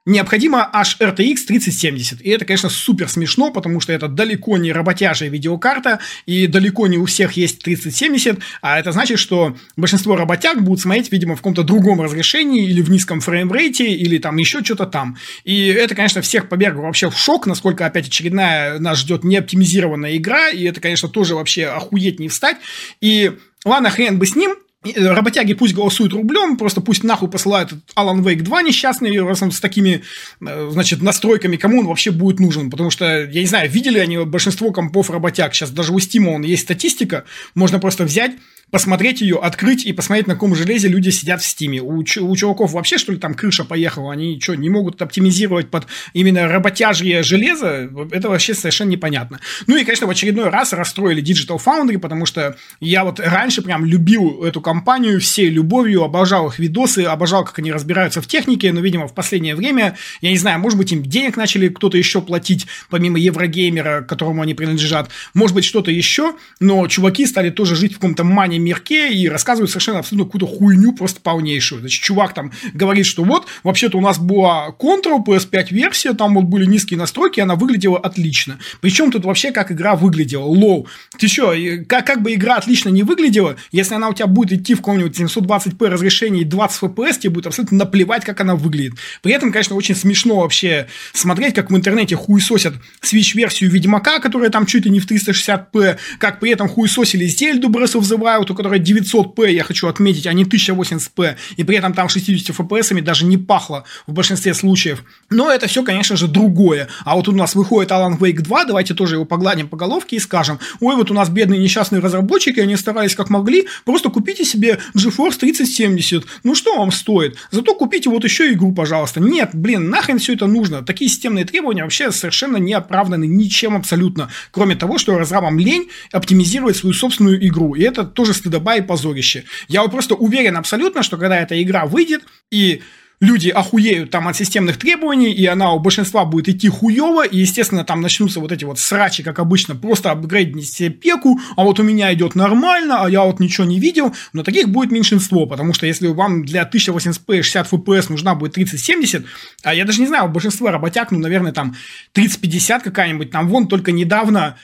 необходимо 0.09 0.67
аж 0.73 0.97
RTX 0.99 1.37
3070. 1.47 2.21
И 2.21 2.29
это, 2.29 2.45
конечно, 2.45 2.69
супер 2.69 3.07
смешно, 3.07 3.51
потому 3.51 3.79
что 3.79 3.93
это 3.93 4.07
далеко 4.07 4.57
не 4.57 4.71
работяжая 4.71 5.29
видеокарта, 5.29 5.99
и 6.25 6.47
далеко 6.47 6.87
не 6.87 6.97
у 6.97 7.05
всех 7.05 7.33
есть 7.33 7.59
3070, 7.63 8.39
а 8.61 8.79
это 8.79 8.91
значит, 8.91 9.19
что 9.19 9.55
большинство 9.77 10.15
работяг 10.15 10.61
будут 10.61 10.81
смотреть, 10.81 11.11
видимо, 11.11 11.35
в 11.35 11.37
каком-то 11.37 11.63
другом 11.63 12.01
разрешении, 12.01 12.65
или 12.65 12.81
в 12.81 12.89
низком 12.89 13.21
фреймрейте, 13.21 13.87
или 13.87 14.17
там 14.17 14.37
еще 14.37 14.63
что-то 14.63 14.85
там. 14.85 15.17
И 15.43 15.67
это, 15.67 15.95
конечно, 15.95 16.21
всех 16.21 16.49
повергло 16.49 16.81
вообще 16.81 17.09
в 17.09 17.17
шок, 17.17 17.45
насколько 17.45 17.85
опять 17.85 18.07
очередная 18.07 18.79
нас 18.79 18.99
ждет 18.99 19.23
неоптимизированная 19.23 20.17
игра, 20.17 20.49
и 20.49 20.63
это, 20.63 20.81
конечно, 20.81 21.07
тоже 21.07 21.35
вообще 21.35 21.67
охуеть 21.67 22.19
не 22.19 22.29
встать. 22.29 22.57
И 23.01 23.31
ладно, 23.65 23.89
хрен 23.89 24.17
бы 24.17 24.25
с 24.25 24.35
ним, 24.35 24.55
работяги 24.83 25.53
пусть 25.53 25.73
голосуют 25.73 26.13
рублем, 26.13 26.57
просто 26.57 26.79
пусть 26.79 27.03
нахуй 27.03 27.29
посылают 27.29 27.73
Alan 27.97 28.23
Wake 28.23 28.41
2 28.41 28.61
несчастный, 28.61 29.11
с 29.51 29.59
такими, 29.59 30.03
э, 30.41 30.69
значит, 30.71 31.01
настройками, 31.01 31.57
кому 31.57 31.79
он 31.79 31.87
вообще 31.87 32.11
будет 32.11 32.39
нужен. 32.39 32.69
Потому 32.69 32.89
что, 32.89 33.25
я 33.25 33.41
не 33.41 33.47
знаю, 33.47 33.69
видели 33.69 33.99
они 33.99 34.17
большинство 34.19 34.71
компов 34.71 35.09
работяг. 35.09 35.53
Сейчас 35.53 35.71
даже 35.71 35.91
у 35.91 35.97
Steam 35.97 36.27
он 36.27 36.43
есть 36.43 36.63
статистика, 36.63 37.25
можно 37.55 37.79
просто 37.79 38.05
взять, 38.05 38.31
посмотреть 38.71 39.21
ее, 39.21 39.37
открыть 39.37 39.85
и 39.85 39.93
посмотреть, 39.93 40.27
на 40.27 40.33
каком 40.35 40.55
железе 40.55 40.87
люди 40.87 41.09
сидят 41.09 41.41
в 41.41 41.45
Стиме. 41.45 41.81
У, 41.81 41.99
у 41.99 42.35
чуваков 42.35 42.73
вообще, 42.73 42.97
что 42.97 43.11
ли, 43.11 43.17
там 43.17 43.33
крыша 43.33 43.65
поехала? 43.65 44.13
Они 44.13 44.39
что, 44.39 44.55
не 44.55 44.69
могут 44.69 45.01
оптимизировать 45.01 45.69
под 45.69 45.87
именно 46.13 46.47
работяжье 46.47 47.23
железо? 47.23 47.89
Это 48.11 48.29
вообще 48.29 48.53
совершенно 48.53 48.89
непонятно. 48.89 49.39
Ну 49.67 49.75
и, 49.75 49.83
конечно, 49.83 50.07
в 50.07 50.09
очередной 50.09 50.49
раз 50.49 50.73
расстроили 50.73 51.23
Digital 51.23 51.59
Foundry, 51.63 51.97
потому 51.97 52.25
что 52.25 52.57
я 52.79 53.03
вот 53.03 53.19
раньше 53.19 53.61
прям 53.61 53.85
любил 53.85 54.43
эту 54.43 54.61
компанию 54.61 55.19
всей 55.19 55.49
любовью, 55.49 56.03
обожал 56.03 56.47
их 56.49 56.59
видосы, 56.59 57.05
обожал, 57.05 57.43
как 57.45 57.59
они 57.59 57.71
разбираются 57.71 58.21
в 58.21 58.27
технике, 58.27 58.71
но, 58.71 58.81
видимо, 58.81 59.07
в 59.07 59.13
последнее 59.13 59.55
время, 59.55 59.97
я 60.21 60.29
не 60.29 60.37
знаю, 60.37 60.59
может 60.59 60.77
быть, 60.77 60.91
им 60.91 61.03
денег 61.03 61.37
начали 61.37 61.69
кто-то 61.69 61.97
еще 61.97 62.21
платить, 62.21 62.67
помимо 62.89 63.17
Еврогеймера, 63.17 64.01
которому 64.01 64.41
они 64.41 64.53
принадлежат, 64.53 65.09
может 65.33 65.55
быть, 65.55 65.65
что-то 65.65 65.91
еще, 65.91 66.35
но 66.59 66.87
чуваки 66.87 67.25
стали 67.25 67.49
тоже 67.49 67.75
жить 67.75 67.93
в 67.93 67.95
каком-то 67.95 68.23
мане 68.23 68.58
мирке 68.59 69.13
и 69.13 69.27
рассказывают 69.27 69.69
совершенно 69.69 69.99
абсолютно 69.99 70.25
какую-то 70.25 70.47
хуйню 70.47 70.93
просто 70.93 71.21
полнейшую. 71.21 71.81
Значит, 71.81 72.03
чувак 72.03 72.33
там 72.33 72.51
говорит, 72.73 73.05
что 73.05 73.23
вот, 73.23 73.45
вообще-то 73.63 73.97
у 73.97 74.01
нас 74.01 74.19
была 74.19 74.69
Control 74.79 75.23
PS5 75.25 75.67
версия, 75.71 76.13
там 76.13 76.35
вот 76.35 76.45
были 76.45 76.65
низкие 76.65 76.97
настройки, 76.97 77.39
она 77.39 77.55
выглядела 77.55 77.97
отлично. 77.97 78.59
Причем 78.81 79.11
тут 79.11 79.25
вообще 79.25 79.51
как 79.51 79.71
игра 79.71 79.95
выглядела? 79.95 80.43
Лоу. 80.43 80.87
Ты 81.17 81.27
что, 81.27 81.53
как, 81.87 82.05
как 82.05 82.21
бы 82.21 82.33
игра 82.33 82.55
отлично 82.55 82.89
не 82.89 83.03
выглядела, 83.03 83.55
если 83.71 83.95
она 83.95 84.09
у 84.09 84.13
тебя 84.13 84.27
будет 84.27 84.59
идти 84.59 84.73
в 84.73 84.77
каком-нибудь 84.77 85.19
720p 85.19 85.87
разрешении 85.87 86.41
и 86.41 86.45
20 86.45 86.83
FPS, 86.83 87.19
тебе 87.19 87.29
будет 87.31 87.47
абсолютно 87.47 87.77
наплевать, 87.77 88.25
как 88.25 88.41
она 88.41 88.55
выглядит. 88.55 88.93
При 89.21 89.33
этом, 89.33 89.51
конечно, 89.51 89.75
очень 89.75 89.95
смешно 89.95 90.37
вообще 90.37 90.87
смотреть, 91.13 91.55
как 91.55 91.71
в 91.71 91.75
интернете 91.75 92.15
хуесосят 92.15 92.75
Switch-версию 93.01 93.69
Ведьмака, 93.69 94.19
которая 94.19 94.49
там 94.49 94.65
чуть 94.65 94.85
ли 94.85 94.91
не 94.91 94.99
в 94.99 95.09
360p, 95.09 95.97
как 96.19 96.39
при 96.39 96.51
этом 96.51 96.67
хуесосили 96.67 97.25
Зельду 97.25 97.69
Breath 97.69 97.95
of 97.95 98.01
the 98.01 98.17
Wild, 98.17 98.48
у 98.49 98.55
которой 98.55 98.79
900p, 98.79 99.51
я 99.51 99.63
хочу 99.63 99.87
отметить, 99.87 100.27
а 100.27 100.33
не 100.33 100.43
1080p, 100.43 101.35
и 101.57 101.63
при 101.63 101.77
этом 101.77 101.93
там 101.93 102.09
60 102.09 102.55
FPS 102.55 103.01
даже 103.01 103.25
не 103.25 103.37
пахло 103.37 103.83
в 104.07 104.13
большинстве 104.13 104.53
случаев. 104.53 105.03
Но 105.29 105.51
это 105.51 105.67
все, 105.67 105.83
конечно 105.83 106.15
же, 106.15 106.27
другое. 106.27 106.87
А 107.05 107.15
вот 107.15 107.27
у 107.27 107.31
нас 107.31 107.55
выходит 107.55 107.91
Alan 107.91 108.17
Wake 108.17 108.41
2, 108.41 108.65
давайте 108.65 108.93
тоже 108.93 109.15
его 109.15 109.25
погладим 109.25 109.67
по 109.67 109.77
головке 109.77 110.15
и 110.15 110.19
скажем, 110.19 110.59
ой, 110.79 110.95
вот 110.95 111.11
у 111.11 111.13
нас 111.13 111.29
бедные 111.29 111.59
несчастные 111.59 112.01
разработчики, 112.01 112.59
они 112.59 112.75
старались 112.75 113.15
как 113.15 113.29
могли, 113.29 113.67
просто 113.85 114.09
купите 114.09 114.43
себе 114.45 114.79
GeForce 114.95 115.37
3070, 115.39 116.25
ну 116.43 116.55
что 116.55 116.77
вам 116.77 116.91
стоит? 116.91 117.37
Зато 117.51 117.73
купите 117.75 118.09
вот 118.09 118.23
еще 118.23 118.51
игру, 118.53 118.73
пожалуйста. 118.73 119.19
Нет, 119.19 119.51
блин, 119.53 119.89
нахрен 119.89 120.19
все 120.19 120.33
это 120.33 120.47
нужно. 120.47 120.83
Такие 120.83 121.09
системные 121.09 121.45
требования 121.45 121.83
вообще 121.83 122.11
совершенно 122.11 122.57
не 122.57 122.73
оправданы 122.73 123.25
ничем 123.25 123.75
абсолютно, 123.75 124.29
кроме 124.51 124.75
того, 124.75 124.97
что 124.97 125.17
разрабам 125.17 125.59
лень 125.59 125.89
оптимизировать 126.11 126.77
свою 126.77 126.93
собственную 126.93 127.45
игру. 127.47 127.75
И 127.75 127.81
это 127.81 128.03
тоже 128.03 128.33
стыдоба 128.39 128.75
и 128.75 128.81
позорище. 128.81 129.43
Я 129.67 129.81
вот 129.81 129.91
просто 129.91 130.15
уверен 130.15 130.57
абсолютно, 130.57 131.03
что 131.03 131.17
когда 131.17 131.37
эта 131.37 131.61
игра 131.61 131.85
выйдет, 131.85 132.23
и 132.51 132.81
люди 133.19 133.49
охуеют 133.49 134.11
там 134.11 134.27
от 134.27 134.35
системных 134.35 134.77
требований, 134.77 135.31
и 135.31 135.45
она 135.45 135.73
у 135.73 135.79
большинства 135.79 136.25
будет 136.25 136.49
идти 136.49 136.69
хуево, 136.69 137.25
и, 137.25 137.39
естественно, 137.39 137.83
там 137.83 138.01
начнутся 138.01 138.39
вот 138.39 138.51
эти 138.51 138.63
вот 138.63 138.79
срачи, 138.79 139.23
как 139.23 139.39
обычно, 139.39 139.75
просто 139.75 140.11
апгрейдить 140.11 140.69
себе 140.69 140.89
пеку, 140.89 141.39
а 141.55 141.63
вот 141.63 141.79
у 141.79 141.83
меня 141.83 142.13
идет 142.13 142.35
нормально, 142.35 143.03
а 143.03 143.09
я 143.09 143.23
вот 143.23 143.39
ничего 143.39 143.65
не 143.67 143.79
видел, 143.79 144.15
но 144.33 144.43
таких 144.43 144.69
будет 144.69 144.91
меньшинство, 144.91 145.45
потому 145.45 145.73
что 145.73 145.85
если 145.85 146.07
вам 146.07 146.45
для 146.45 146.63
1080p 146.63 147.41
60 147.41 147.71
fps 147.71 148.05
нужна 148.09 148.35
будет 148.35 148.53
3070, 148.53 149.25
а 149.63 149.73
я 149.73 149.85
даже 149.85 149.99
не 150.01 150.07
знаю, 150.07 150.29
большинство 150.29 150.69
работяг, 150.69 151.11
ну, 151.11 151.19
наверное, 151.19 151.51
там 151.51 151.75
3050 152.13 152.83
какая-нибудь, 152.83 153.31
там 153.31 153.49
вон 153.49 153.67
только 153.67 153.91
недавно 153.91 154.57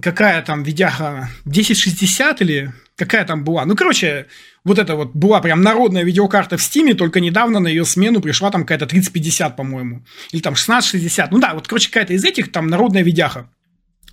какая 0.00 0.40
там 0.40 0.62
видяха 0.62 1.28
1060 1.44 2.40
или 2.40 2.72
какая 2.96 3.24
там 3.24 3.44
была. 3.44 3.64
Ну, 3.64 3.76
короче, 3.76 4.26
вот 4.64 4.78
это 4.78 4.96
вот 4.96 5.12
была 5.14 5.40
прям 5.40 5.62
народная 5.62 6.04
видеокарта 6.04 6.56
в 6.56 6.62
Стиме, 6.62 6.94
только 6.94 7.20
недавно 7.20 7.60
на 7.60 7.68
ее 7.68 7.84
смену 7.84 8.20
пришла 8.20 8.50
там 8.50 8.62
какая-то 8.62 8.86
3050, 8.86 9.56
по-моему. 9.56 10.04
Или 10.32 10.40
там 10.40 10.54
1660. 10.54 11.30
Ну 11.32 11.38
да, 11.38 11.54
вот, 11.54 11.68
короче, 11.68 11.88
какая-то 11.88 12.12
из 12.14 12.24
этих 12.24 12.52
там 12.52 12.68
народная 12.68 13.02
видяха. 13.02 13.48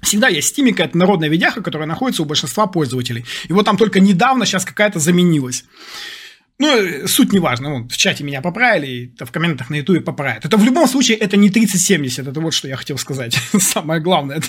Всегда 0.01 0.29
есть 0.29 0.47
в 0.47 0.51
Стиме 0.51 0.71
какая-то 0.71 0.97
народная 0.97 1.29
видяха, 1.29 1.61
которая 1.61 1.87
находится 1.87 2.23
у 2.23 2.25
большинства 2.25 2.67
пользователей. 2.67 3.25
И 3.49 3.53
вот 3.53 3.65
там 3.65 3.77
только 3.77 3.99
недавно 3.99 4.45
сейчас 4.45 4.63
какая-то 4.65 4.99
заменилась. 4.99 5.65
Ну, 6.61 7.07
суть 7.07 7.31
не 7.31 7.39
важна. 7.39 7.87
В 7.89 7.95
чате 7.95 8.25
меня 8.25 8.41
поправили, 8.41 9.13
в 9.17 9.31
комментах 9.31 9.69
на 9.69 9.75
ютубе 9.75 10.01
поправят. 10.01 10.43
Это 10.43 10.57
в 10.57 10.63
любом 10.65 10.89
случае, 10.89 11.15
это 11.17 11.37
не 11.37 11.49
3070, 11.49 12.27
это 12.27 12.41
вот 12.41 12.53
что 12.53 12.67
я 12.67 12.75
хотел 12.75 12.97
сказать. 12.97 13.39
Самое 13.59 14.01
главное. 14.01 14.41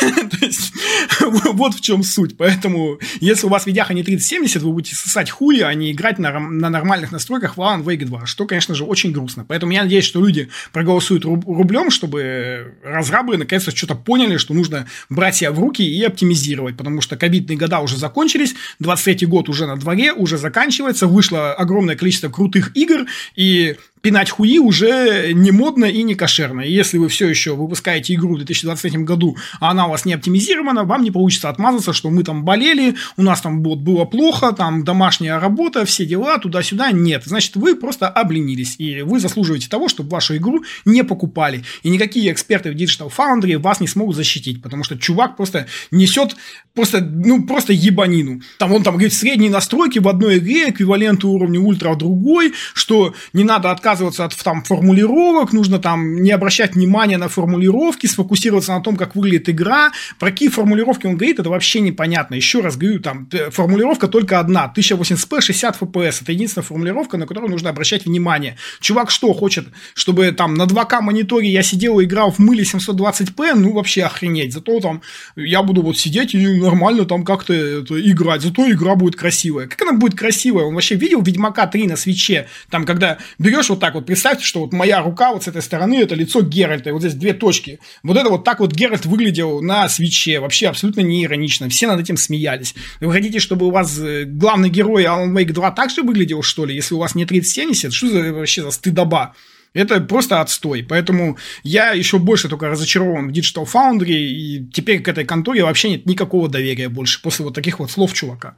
Есть, 0.40 0.72
вот 1.20 1.74
в 1.74 1.80
чем 1.80 2.02
суть. 2.02 2.36
Поэтому, 2.36 2.98
если 3.20 3.46
у 3.46 3.48
вас 3.48 3.64
видяха 3.64 3.94
не 3.94 4.02
3070, 4.02 4.60
вы 4.62 4.72
будете 4.72 4.96
сосать 4.96 5.30
хуи, 5.30 5.60
а 5.60 5.72
не 5.74 5.92
играть 5.92 6.18
на, 6.18 6.38
на 6.38 6.68
нормальных 6.68 7.12
настройках 7.12 7.56
в 7.56 7.60
Alan 7.60 7.84
Wake 7.84 8.04
2, 8.04 8.26
что, 8.26 8.46
конечно 8.46 8.74
же, 8.74 8.84
очень 8.84 9.12
грустно. 9.12 9.44
Поэтому 9.46 9.70
я 9.70 9.84
надеюсь, 9.84 10.04
что 10.04 10.20
люди 10.20 10.48
проголосуют 10.72 11.24
рублем, 11.24 11.90
чтобы 11.90 12.74
разрабы 12.82 13.36
наконец-то 13.36 13.74
что-то 13.74 13.94
поняли, 13.94 14.36
что 14.36 14.52
нужно 14.52 14.88
брать 15.08 15.36
себя 15.36 15.52
в 15.52 15.60
руки 15.60 15.82
и 15.82 16.02
оптимизировать, 16.02 16.76
потому 16.76 17.00
что 17.00 17.16
ковидные 17.16 17.56
года 17.56 17.78
уже 17.78 17.96
закончились, 17.96 18.56
23 18.80 19.26
год 19.28 19.48
уже 19.48 19.66
на 19.66 19.76
дворе, 19.76 20.12
уже 20.12 20.38
заканчивается, 20.38 21.06
вышло 21.06 21.35
огромное 21.36 21.96
количество 21.96 22.28
крутых 22.28 22.76
игр, 22.76 23.06
и 23.34 23.76
пинать 24.00 24.30
хуи 24.30 24.58
уже 24.58 25.32
не 25.32 25.50
модно 25.50 25.84
и 25.84 26.02
не 26.02 26.14
кошерно. 26.14 26.60
И 26.60 26.72
если 26.72 26.98
вы 26.98 27.08
все 27.08 27.28
еще 27.28 27.56
выпускаете 27.56 28.14
игру 28.14 28.34
в 28.34 28.36
2023 28.36 29.02
году, 29.02 29.36
а 29.58 29.70
она 29.70 29.86
у 29.86 29.90
вас 29.90 30.04
не 30.04 30.14
оптимизирована, 30.14 30.84
вам 30.84 31.02
не 31.02 31.10
получится 31.10 31.48
отмазаться, 31.48 31.92
что 31.92 32.10
мы 32.10 32.22
там 32.22 32.44
болели, 32.44 32.94
у 33.16 33.22
нас 33.22 33.40
там 33.40 33.62
вот 33.62 33.78
было 33.78 34.04
плохо, 34.04 34.52
там 34.52 34.84
домашняя 34.84 35.40
работа, 35.40 35.84
все 35.84 36.06
дела, 36.06 36.38
туда-сюда. 36.38 36.92
Нет. 36.92 37.24
Значит, 37.24 37.56
вы 37.56 37.74
просто 37.74 38.08
обленились, 38.08 38.76
и 38.78 39.02
вы 39.02 39.18
заслуживаете 39.18 39.68
того, 39.68 39.88
чтобы 39.88 40.10
вашу 40.10 40.36
игру 40.36 40.62
не 40.84 41.02
покупали. 41.02 41.64
И 41.82 41.88
никакие 41.88 42.32
эксперты 42.32 42.70
в 42.70 42.74
Digital 42.74 43.12
Foundry 43.16 43.58
вас 43.58 43.80
не 43.80 43.88
смогут 43.88 44.16
защитить, 44.16 44.62
потому 44.62 44.84
что 44.84 44.98
чувак 44.98 45.36
просто 45.36 45.66
несет 45.90 46.36
просто, 46.74 47.00
ну, 47.00 47.44
просто 47.44 47.72
ебанину. 47.72 48.40
Там 48.58 48.72
он 48.72 48.82
там 48.82 48.94
говорит, 48.94 49.14
средние 49.14 49.50
настройки 49.50 49.98
в 49.98 50.06
одной 50.06 50.38
игре 50.38 50.70
эквиваленты 50.70 51.26
уровня 51.26 51.58
ультра 51.58 51.90
в 51.90 51.98
другой, 51.98 52.52
что 52.74 53.14
не 53.32 53.42
надо 53.42 53.70
отказываться 53.70 53.85
от 53.86 54.36
там 54.42 54.62
формулировок, 54.62 55.52
нужно 55.52 55.78
там 55.78 56.22
не 56.22 56.30
обращать 56.30 56.74
внимания 56.74 57.18
на 57.18 57.28
формулировки, 57.28 58.06
сфокусироваться 58.06 58.72
на 58.72 58.80
том, 58.80 58.96
как 58.96 59.14
выглядит 59.16 59.48
игра. 59.48 59.92
Про 60.18 60.30
какие 60.30 60.48
формулировки 60.48 61.06
он 61.06 61.16
говорит, 61.16 61.38
это 61.38 61.50
вообще 61.50 61.80
непонятно. 61.80 62.34
Еще 62.34 62.60
раз 62.60 62.76
говорю, 62.76 63.00
там 63.00 63.28
формулировка 63.50 64.08
только 64.08 64.40
одна, 64.40 64.72
1080p, 64.76 65.40
60 65.40 65.80
fps. 65.80 66.22
Это 66.22 66.32
единственная 66.32 66.64
формулировка, 66.64 67.16
на 67.16 67.26
которую 67.26 67.50
нужно 67.50 67.70
обращать 67.70 68.06
внимание. 68.06 68.56
Чувак 68.80 69.10
что, 69.10 69.32
хочет, 69.32 69.66
чтобы 69.94 70.32
там 70.32 70.54
на 70.54 70.64
2К 70.64 71.00
мониторе 71.00 71.48
я 71.48 71.62
сидел 71.62 72.00
и 72.00 72.04
играл 72.04 72.30
в 72.30 72.38
мыле 72.38 72.64
720p? 72.64 73.54
Ну, 73.54 73.72
вообще 73.72 74.02
охренеть. 74.04 74.52
Зато 74.52 74.80
там 74.80 75.02
я 75.36 75.62
буду 75.62 75.82
вот 75.82 75.98
сидеть 75.98 76.34
и 76.34 76.46
нормально 76.60 77.04
там 77.04 77.24
как-то 77.24 77.80
играть. 77.80 78.42
Зато 78.42 78.70
игра 78.70 78.96
будет 78.96 79.16
красивая. 79.16 79.66
Как 79.66 79.82
она 79.82 79.92
будет 79.92 80.18
красивая? 80.18 80.64
Он 80.64 80.74
вообще 80.74 80.94
видел 80.96 81.22
Ведьмака 81.22 81.66
3 81.66 81.86
на 81.86 81.96
свече? 81.96 82.48
Там, 82.70 82.84
когда 82.84 83.18
берешь 83.38 83.68
вот 83.68 83.75
так 83.80 83.94
вот, 83.94 84.06
представьте, 84.06 84.44
что 84.44 84.60
вот 84.60 84.72
моя 84.72 85.02
рука 85.02 85.32
вот 85.32 85.44
с 85.44 85.48
этой 85.48 85.62
стороны, 85.62 86.00
это 86.00 86.14
лицо 86.14 86.42
Геральта, 86.42 86.90
и 86.90 86.92
вот 86.92 87.00
здесь 87.00 87.14
две 87.14 87.32
точки. 87.32 87.78
Вот 88.02 88.16
это 88.16 88.28
вот 88.28 88.44
так 88.44 88.60
вот 88.60 88.72
Геральт 88.72 89.06
выглядел 89.06 89.62
на 89.62 89.88
свече. 89.88 90.40
Вообще 90.40 90.68
абсолютно 90.68 91.00
не 91.00 91.24
иронично. 91.24 91.68
Все 91.68 91.86
над 91.86 92.00
этим 92.00 92.16
смеялись. 92.16 92.74
Вы 93.00 93.12
хотите, 93.12 93.38
чтобы 93.38 93.66
у 93.66 93.70
вас 93.70 93.98
э, 93.98 94.24
главный 94.24 94.68
герой 94.68 95.04
Alan 95.04 95.32
Wake 95.32 95.52
2 95.52 95.70
так 95.72 95.90
же 95.90 96.02
выглядел, 96.02 96.42
что 96.42 96.64
ли, 96.64 96.74
если 96.74 96.94
у 96.94 96.98
вас 96.98 97.14
не 97.14 97.24
3070? 97.24 97.92
Что 97.92 98.08
за 98.08 98.32
вообще 98.32 98.62
за 98.62 98.70
стыдоба? 98.70 99.34
Это 99.76 100.00
просто 100.00 100.40
отстой. 100.40 100.82
Поэтому 100.82 101.36
я 101.62 101.90
еще 101.90 102.18
больше 102.18 102.48
только 102.48 102.68
разочарован 102.68 103.28
в 103.28 103.32
Digital 103.32 103.66
Foundry, 103.70 104.14
и 104.14 104.66
теперь 104.72 105.02
к 105.02 105.08
этой 105.08 105.24
конторе 105.24 105.64
вообще 105.64 105.90
нет 105.90 106.06
никакого 106.06 106.48
доверия 106.48 106.88
больше 106.88 107.20
после 107.20 107.44
вот 107.44 107.54
таких 107.54 107.78
вот 107.78 107.90
слов 107.90 108.14
чувака. 108.14 108.56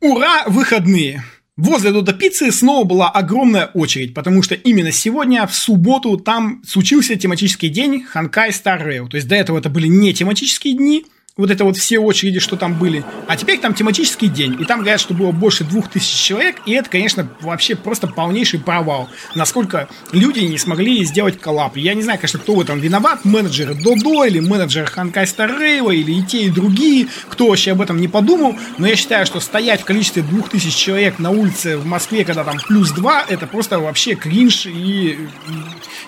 Ура, 0.00 0.44
выходные! 0.46 1.24
Возле 1.56 1.90
Дода 1.90 2.12
Пиццы 2.12 2.52
снова 2.52 2.84
была 2.84 3.08
огромная 3.08 3.70
очередь, 3.72 4.12
потому 4.12 4.42
что 4.42 4.54
именно 4.54 4.92
сегодня, 4.92 5.46
в 5.46 5.54
субботу, 5.54 6.18
там 6.18 6.62
случился 6.66 7.16
тематический 7.16 7.70
день 7.70 8.02
Ханкай 8.02 8.50
Star 8.50 8.86
Rail. 8.86 9.08
То 9.08 9.16
есть 9.16 9.26
до 9.26 9.36
этого 9.36 9.58
это 9.58 9.70
были 9.70 9.86
не 9.86 10.12
тематические 10.12 10.74
дни, 10.74 11.06
вот 11.36 11.50
это 11.50 11.64
вот 11.64 11.76
все 11.76 11.98
очереди, 11.98 12.40
что 12.40 12.56
там 12.56 12.78
были. 12.78 13.04
А 13.26 13.36
теперь 13.36 13.60
там 13.60 13.74
тематический 13.74 14.28
день, 14.28 14.56
и 14.58 14.64
там 14.64 14.80
говорят, 14.80 15.00
что 15.00 15.12
было 15.12 15.32
больше 15.32 15.64
двух 15.64 15.90
тысяч 15.90 16.14
человек, 16.14 16.56
и 16.64 16.72
это, 16.72 16.88
конечно, 16.88 17.28
вообще 17.42 17.74
просто 17.74 18.06
полнейший 18.06 18.58
провал. 18.58 19.10
Насколько 19.34 19.88
люди 20.12 20.40
не 20.40 20.56
смогли 20.56 21.04
сделать 21.04 21.38
коллап. 21.38 21.76
Я 21.76 21.92
не 21.92 22.02
знаю, 22.02 22.18
конечно, 22.18 22.38
кто 22.38 22.54
в 22.54 22.60
этом 22.62 22.80
виноват, 22.80 23.26
менеджеры 23.26 23.74
Додо 23.74 24.24
или 24.24 24.40
менеджеры 24.40 24.86
Ханкай 24.86 25.26
Старрейва, 25.26 25.90
или 25.90 26.12
и 26.12 26.22
те, 26.22 26.44
и 26.44 26.50
другие, 26.50 27.08
кто 27.28 27.48
вообще 27.48 27.72
об 27.72 27.82
этом 27.82 28.00
не 28.00 28.08
подумал, 28.08 28.56
но 28.78 28.86
я 28.86 28.96
считаю, 28.96 29.26
что 29.26 29.40
стоять 29.40 29.82
в 29.82 29.84
количестве 29.84 30.22
двух 30.22 30.48
тысяч 30.48 30.74
человек 30.74 31.18
на 31.18 31.30
улице 31.30 31.76
в 31.76 31.84
Москве, 31.84 32.24
когда 32.24 32.44
там 32.44 32.56
плюс 32.66 32.92
два, 32.92 33.22
это 33.28 33.46
просто 33.46 33.78
вообще 33.78 34.14
кринж, 34.14 34.64
и 34.64 35.18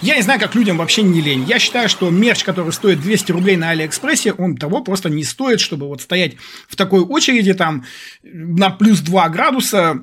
я 0.01 0.14
не 0.16 0.22
знаю, 0.22 0.39
как 0.39 0.55
людям 0.55 0.79
вообще 0.79 1.03
не 1.03 1.20
лень. 1.20 1.45
Я 1.47 1.59
считаю, 1.59 1.89
что 1.89 2.09
мерч, 2.09 2.45
который 2.45 2.72
стоит 2.72 3.01
200 3.01 3.33
рублей 3.33 3.57
на 3.57 3.70
Алиэкспрессе, 3.70 4.33
он 4.33 4.57
того 4.57 4.81
просто 4.81 5.11
не 5.11 5.18
стоит, 5.25 5.61
чтобы 5.61 5.89
вот 5.89 6.03
стоять 6.03 6.37
в 6.69 6.77
такой 6.77 7.01
очереди 7.01 7.55
там 7.55 7.85
на 8.23 8.71
плюс 8.71 9.01
2 9.01 9.29
градуса, 9.29 10.01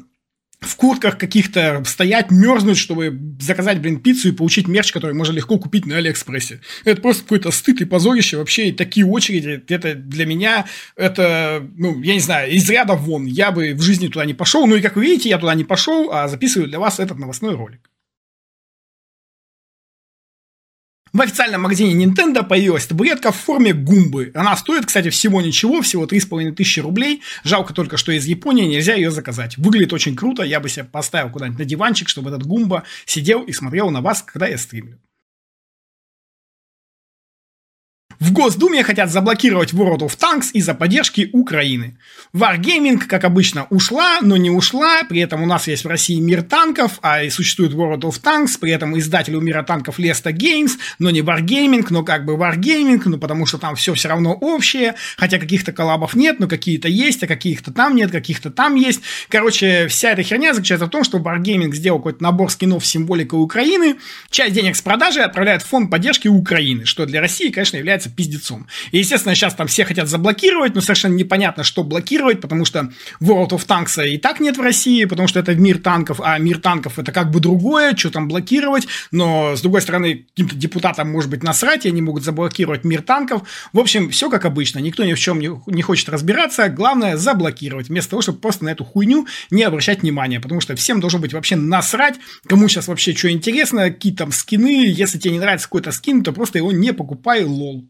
в 0.62 0.78
куртках 0.78 1.18
каких-то 1.18 1.84
стоять, 1.86 2.32
мерзнуть, 2.32 2.78
чтобы 2.78 3.20
заказать, 3.40 3.82
блин, 3.82 4.00
пиццу 4.00 4.30
и 4.30 4.32
получить 4.32 4.68
мерч, 4.68 4.92
который 4.92 5.14
можно 5.14 5.34
легко 5.34 5.60
купить 5.60 5.86
на 5.86 5.98
Алиэкспрессе. 5.98 6.62
Это 6.86 7.02
просто 7.02 7.24
какой-то 7.24 7.52
стыд 7.52 7.82
и 7.82 7.86
позорище 7.86 8.38
вообще. 8.38 8.70
И 8.70 8.72
такие 8.72 9.06
очереди, 9.06 9.64
это 9.68 9.94
для 9.94 10.26
меня, 10.26 10.66
это, 10.96 11.68
ну, 11.76 12.02
я 12.02 12.14
не 12.14 12.20
знаю, 12.20 12.52
из 12.52 12.68
ряда 12.70 12.94
вон. 12.94 13.26
Я 13.26 13.52
бы 13.52 13.74
в 13.74 13.82
жизни 13.82 14.08
туда 14.08 14.26
не 14.26 14.34
пошел. 14.34 14.66
Ну 14.66 14.76
и, 14.76 14.82
как 14.82 14.96
вы 14.96 15.06
видите, 15.06 15.30
я 15.30 15.38
туда 15.38 15.54
не 15.54 15.66
пошел, 15.66 16.12
а 16.12 16.28
записываю 16.28 16.70
для 16.70 16.80
вас 16.80 17.00
этот 17.00 17.20
новостной 17.20 17.54
ролик. 17.56 17.82
В 21.16 21.22
официальном 21.22 21.62
магазине 21.62 22.06
Nintendo 22.06 22.46
появилась 22.46 22.88
табуретка 22.88 23.32
в 23.32 23.38
форме 23.38 23.72
гумбы. 23.72 24.32
Она 24.36 24.58
стоит, 24.58 24.86
кстати, 24.86 25.10
всего 25.10 25.42
ничего, 25.42 25.82
всего 25.82 26.04
3,5 26.04 26.52
тысячи 26.52 26.82
рублей. 26.82 27.22
Жалко 27.46 27.74
только, 27.74 27.96
что 27.96 28.12
из 28.12 28.26
Японии 28.26 28.66
нельзя 28.66 28.96
ее 28.96 29.12
заказать. 29.12 29.58
Выглядит 29.58 29.94
очень 29.94 30.14
круто, 30.14 30.44
я 30.44 30.60
бы 30.60 30.68
себе 30.68 30.84
поставил 30.84 31.30
куда-нибудь 31.30 31.60
на 31.60 31.64
диванчик, 31.64 32.10
чтобы 32.10 32.32
этот 32.32 32.46
гумба 32.46 32.84
сидел 33.06 33.44
и 33.44 33.54
смотрел 33.54 33.92
на 33.92 34.02
вас, 34.02 34.24
когда 34.24 34.48
я 34.48 34.58
стримлю. 34.58 35.00
В 38.20 38.32
Госдуме 38.32 38.84
хотят 38.84 39.12
заблокировать 39.12 39.74
World 39.74 40.00
of 40.00 40.18
Tanks 40.18 40.52
из-за 40.54 40.74
поддержки 40.74 41.30
Украины. 41.34 41.98
Wargaming, 42.34 43.00
как 43.00 43.24
обычно, 43.24 43.66
ушла, 43.70 44.20
но 44.22 44.38
не 44.38 44.50
ушла. 44.50 45.04
При 45.04 45.20
этом 45.20 45.44
у 45.44 45.46
нас 45.46 45.68
есть 45.68 45.84
в 45.84 45.88
России 45.88 46.20
мир 46.20 46.42
танков, 46.42 47.00
а 47.02 47.24
и 47.24 47.30
существует 47.30 47.74
World 47.74 48.02
of 48.02 48.22
Tanks. 48.22 48.58
При 48.60 48.72
этом 48.72 48.98
издатель 48.98 49.36
у 49.36 49.42
мира 49.42 49.64
танков 49.64 50.00
Lesta 50.00 50.32
Games, 50.32 50.72
но 51.00 51.10
не 51.10 51.20
Wargaming, 51.20 51.86
но 51.90 52.04
как 52.04 52.26
бы 52.26 52.34
Wargaming, 52.34 53.02
ну 53.06 53.18
потому 53.18 53.46
что 53.46 53.58
там 53.58 53.76
все 53.76 53.94
все 53.94 54.08
равно 54.08 54.34
общее. 54.34 54.96
Хотя 55.18 55.38
каких-то 55.38 55.72
коллабов 55.72 56.16
нет, 56.16 56.40
но 56.40 56.48
какие-то 56.48 56.88
есть, 56.88 57.24
а 57.24 57.28
каких-то 57.28 57.72
там 57.72 57.96
нет, 57.96 58.12
каких-то 58.12 58.50
там 58.50 58.76
есть. 58.76 59.02
Короче, 59.30 59.88
вся 59.88 60.12
эта 60.12 60.24
херня 60.24 60.54
заключается 60.54 60.88
в 60.88 60.90
том, 60.90 61.04
что 61.04 61.18
Wargaming 61.18 61.74
сделал 61.74 62.00
какой-то 62.00 62.24
набор 62.24 62.52
скинов 62.52 62.86
с 62.86 62.90
символикой 62.90 63.40
Украины. 63.40 63.96
Часть 64.30 64.54
денег 64.54 64.76
с 64.76 64.82
продажи 64.82 65.22
отправляет 65.22 65.62
в 65.62 65.68
фонд 65.68 65.92
поддержки 65.92 66.28
Украины, 66.28 66.86
что 66.86 67.06
для 67.06 67.22
России, 67.22 67.50
конечно, 67.50 67.78
является 67.78 68.05
является 68.06 68.10
пиздецом. 68.10 68.68
И, 68.92 69.00
естественно, 69.00 69.36
сейчас 69.36 69.56
там 69.56 69.68
все 69.68 69.86
хотят 69.86 70.08
заблокировать, 70.08 70.76
но 70.76 70.82
совершенно 70.82 71.14
непонятно, 71.14 71.64
что 71.64 71.84
блокировать, 71.84 72.42
потому 72.42 72.66
что 72.66 72.92
World 73.22 73.50
of 73.50 73.66
Tanks 73.66 74.08
и 74.08 74.18
так 74.18 74.40
нет 74.40 74.58
в 74.58 74.62
России, 74.62 75.06
потому 75.06 75.28
что 75.28 75.40
это 75.40 75.56
мир 75.56 75.80
танков, 75.80 76.20
а 76.24 76.38
мир 76.38 76.60
танков 76.60 77.00
это 77.00 77.12
как 77.12 77.32
бы 77.32 77.40
другое, 77.40 77.96
что 77.96 78.10
там 78.10 78.28
блокировать, 78.28 78.88
но, 79.12 79.56
с 79.56 79.62
другой 79.62 79.82
стороны, 79.82 80.26
каким-то 80.30 80.56
депутатам 80.56 81.12
может 81.12 81.30
быть 81.30 81.44
насрать, 81.44 81.86
и 81.86 81.90
они 81.90 82.02
могут 82.02 82.24
заблокировать 82.24 82.84
мир 82.84 83.02
танков. 83.02 83.44
В 83.74 83.80
общем, 83.80 84.10
все 84.10 84.30
как 84.30 84.46
обычно, 84.46 84.80
никто 84.80 85.04
ни 85.04 85.14
в 85.14 85.20
чем 85.20 85.40
не, 85.40 85.50
не 85.68 85.82
хочет 85.82 86.10
разбираться, 86.10 86.70
главное 86.70 87.18
заблокировать, 87.18 87.90
вместо 87.90 88.12
того, 88.12 88.22
чтобы 88.22 88.40
просто 88.40 88.66
на 88.66 88.70
эту 88.70 88.84
хуйню 88.84 89.28
не 89.50 89.64
обращать 89.64 90.02
внимания, 90.02 90.40
потому 90.40 90.62
что 90.62 90.76
всем 90.76 91.00
должно 91.00 91.20
быть 91.20 91.34
вообще 91.34 91.56
насрать, 91.56 92.16
кому 92.48 92.68
сейчас 92.68 92.88
вообще 92.88 93.16
что 93.16 93.32
интересно, 93.32 93.90
какие 93.90 94.14
там 94.14 94.32
скины, 94.32 94.86
если 94.88 95.18
тебе 95.18 95.34
не 95.34 95.40
нравится 95.40 95.68
какой-то 95.68 95.92
скин, 95.92 96.24
то 96.24 96.32
просто 96.34 96.58
его 96.58 96.72
не 96.72 96.94
покупай, 96.94 97.44
лол. 97.44 97.86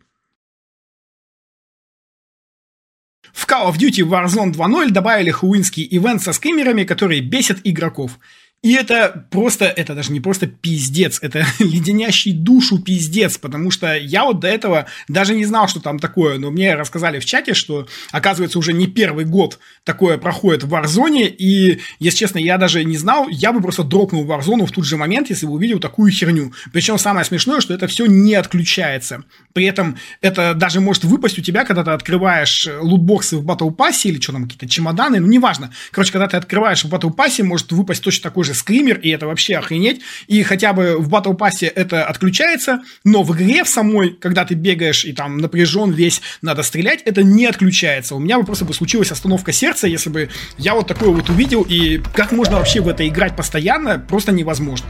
В 3.45 3.47
Call 3.47 3.69
of 3.69 3.77
Duty 3.77 4.01
Warzone 4.01 4.53
2.0 4.53 4.89
добавили 4.89 5.29
хуинский 5.29 5.87
ивент 5.91 6.23
со 6.23 6.33
скримерами, 6.33 6.83
которые 6.83 7.21
бесят 7.21 7.59
игроков. 7.63 8.17
И 8.65 8.73
это 8.73 9.27
просто, 9.29 9.65
это 9.65 9.93
даже 9.93 10.11
не 10.11 10.19
просто 10.19 10.47
пиздец, 10.47 11.19
это 11.21 11.45
леденящий 11.59 12.31
душу 12.31 12.79
пиздец, 12.79 13.37
потому 13.37 13.69
что 13.69 13.95
я 13.95 14.25
вот 14.25 14.39
до 14.39 14.47
этого 14.47 14.87
даже 15.07 15.35
не 15.35 15.45
знал, 15.45 15.67
что 15.67 15.79
там 15.79 15.99
такое, 15.99 16.39
но 16.39 16.49
мне 16.49 16.73
рассказали 16.73 17.19
в 17.19 17.25
чате, 17.25 17.53
что, 17.53 17.87
оказывается, 18.11 18.57
уже 18.57 18.73
не 18.73 18.87
первый 18.87 19.25
год 19.25 19.59
такое 19.83 20.17
проходит 20.17 20.63
в 20.63 20.73
Warzone, 20.73 21.27
и, 21.27 21.79
если 21.99 22.17
честно, 22.17 22.39
я 22.39 22.57
даже 22.57 22.83
не 22.83 22.97
знал, 22.97 23.29
я 23.29 23.53
бы 23.53 23.61
просто 23.61 23.83
дропнул 23.83 24.25
Warzone 24.25 24.65
в 24.65 24.71
тот 24.71 24.83
же 24.83 24.97
момент, 24.97 25.29
если 25.29 25.45
бы 25.45 25.51
увидел 25.51 25.77
такую 25.77 26.11
херню. 26.11 26.51
Причем 26.73 26.97
самое 26.97 27.23
смешное, 27.23 27.61
что 27.61 27.71
это 27.71 27.85
все 27.85 28.07
не 28.07 28.33
отключается. 28.33 29.25
При 29.53 29.65
этом 29.65 29.99
это 30.21 30.55
даже 30.55 30.81
может 30.81 31.03
выпасть 31.03 31.37
у 31.37 31.43
тебя, 31.43 31.65
когда 31.65 31.83
ты 31.83 31.91
открываешь 31.91 32.67
лутбоксы 32.81 33.37
в 33.37 33.45
Battle 33.45 33.75
Pass 33.75 34.01
или 34.05 34.19
что 34.19 34.31
там, 34.33 34.45
какие-то 34.45 34.67
чемоданы, 34.67 35.19
ну, 35.19 35.27
неважно. 35.27 35.71
Короче, 35.91 36.11
когда 36.11 36.27
ты 36.27 36.37
открываешь 36.37 36.83
в 36.83 36.91
Battle 36.91 37.15
Pass, 37.15 37.43
может 37.43 37.71
выпасть 37.71 38.03
точно 38.03 38.23
такой 38.23 38.43
же 38.43 38.54
скример, 38.55 38.99
и 38.99 39.09
это 39.09 39.27
вообще 39.27 39.57
охренеть. 39.57 40.01
И 40.27 40.41
хотя 40.43 40.73
бы 40.73 40.97
в 40.97 41.09
Battle 41.09 41.37
Pass 41.37 41.65
это 41.67 42.05
отключается, 42.05 42.81
но 43.03 43.23
в 43.23 43.35
игре 43.35 43.63
в 43.63 43.69
самой, 43.69 44.11
когда 44.11 44.45
ты 44.45 44.55
бегаешь 44.55 45.05
и 45.05 45.13
там 45.13 45.37
напряжен 45.37 45.91
весь, 45.91 46.21
надо 46.41 46.63
стрелять, 46.63 47.01
это 47.05 47.23
не 47.23 47.45
отключается. 47.45 48.15
У 48.15 48.19
меня 48.19 48.39
бы 48.39 48.45
просто 48.45 48.65
бы 48.65 48.73
случилась 48.73 49.11
остановка 49.11 49.51
сердца, 49.51 49.87
если 49.87 50.09
бы 50.09 50.29
я 50.57 50.73
вот 50.73 50.87
такое 50.87 51.09
вот 51.09 51.29
увидел, 51.29 51.61
и 51.61 52.01
как 52.13 52.31
можно 52.31 52.57
вообще 52.57 52.81
в 52.81 52.87
это 52.87 53.07
играть 53.07 53.35
постоянно, 53.35 53.99
просто 53.99 54.31
невозможно. 54.31 54.87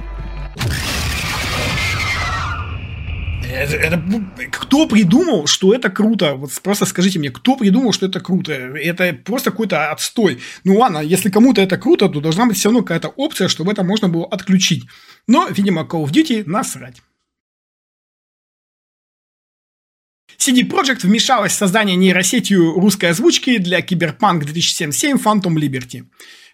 Это, 3.55 3.75
это, 3.75 4.03
кто 4.51 4.87
придумал, 4.87 5.47
что 5.47 5.73
это 5.73 5.89
круто? 5.89 6.35
Вот 6.35 6.51
просто 6.61 6.85
скажите 6.85 7.19
мне, 7.19 7.31
кто 7.31 7.55
придумал, 7.55 7.93
что 7.93 8.05
это 8.05 8.19
круто? 8.19 8.51
Это 8.51 9.13
просто 9.13 9.51
какой-то 9.51 9.91
отстой. 9.91 10.39
Ну 10.63 10.77
ладно, 10.77 10.99
если 10.99 11.29
кому-то 11.29 11.61
это 11.61 11.77
круто, 11.77 12.09
то 12.09 12.19
должна 12.19 12.45
быть 12.45 12.57
все 12.57 12.69
равно 12.69 12.81
какая-то 12.81 13.09
опция, 13.09 13.47
чтобы 13.47 13.71
это 13.71 13.83
можно 13.83 14.09
было 14.09 14.25
отключить. 14.25 14.83
Но, 15.27 15.47
видимо, 15.49 15.83
Call 15.83 16.03
of 16.03 16.11
Duty 16.11 16.43
насрать. 16.45 17.01
CD 20.37 20.63
Projekt 20.63 21.01
вмешалась 21.03 21.53
в 21.53 21.55
создание 21.55 21.95
нейросетью 21.95 22.73
русской 22.73 23.11
озвучки 23.11 23.57
для 23.57 23.79
Cyberpunk 23.79 24.39
2077 24.39 25.17
Phantom 25.17 25.55
Liberty. 25.55 26.05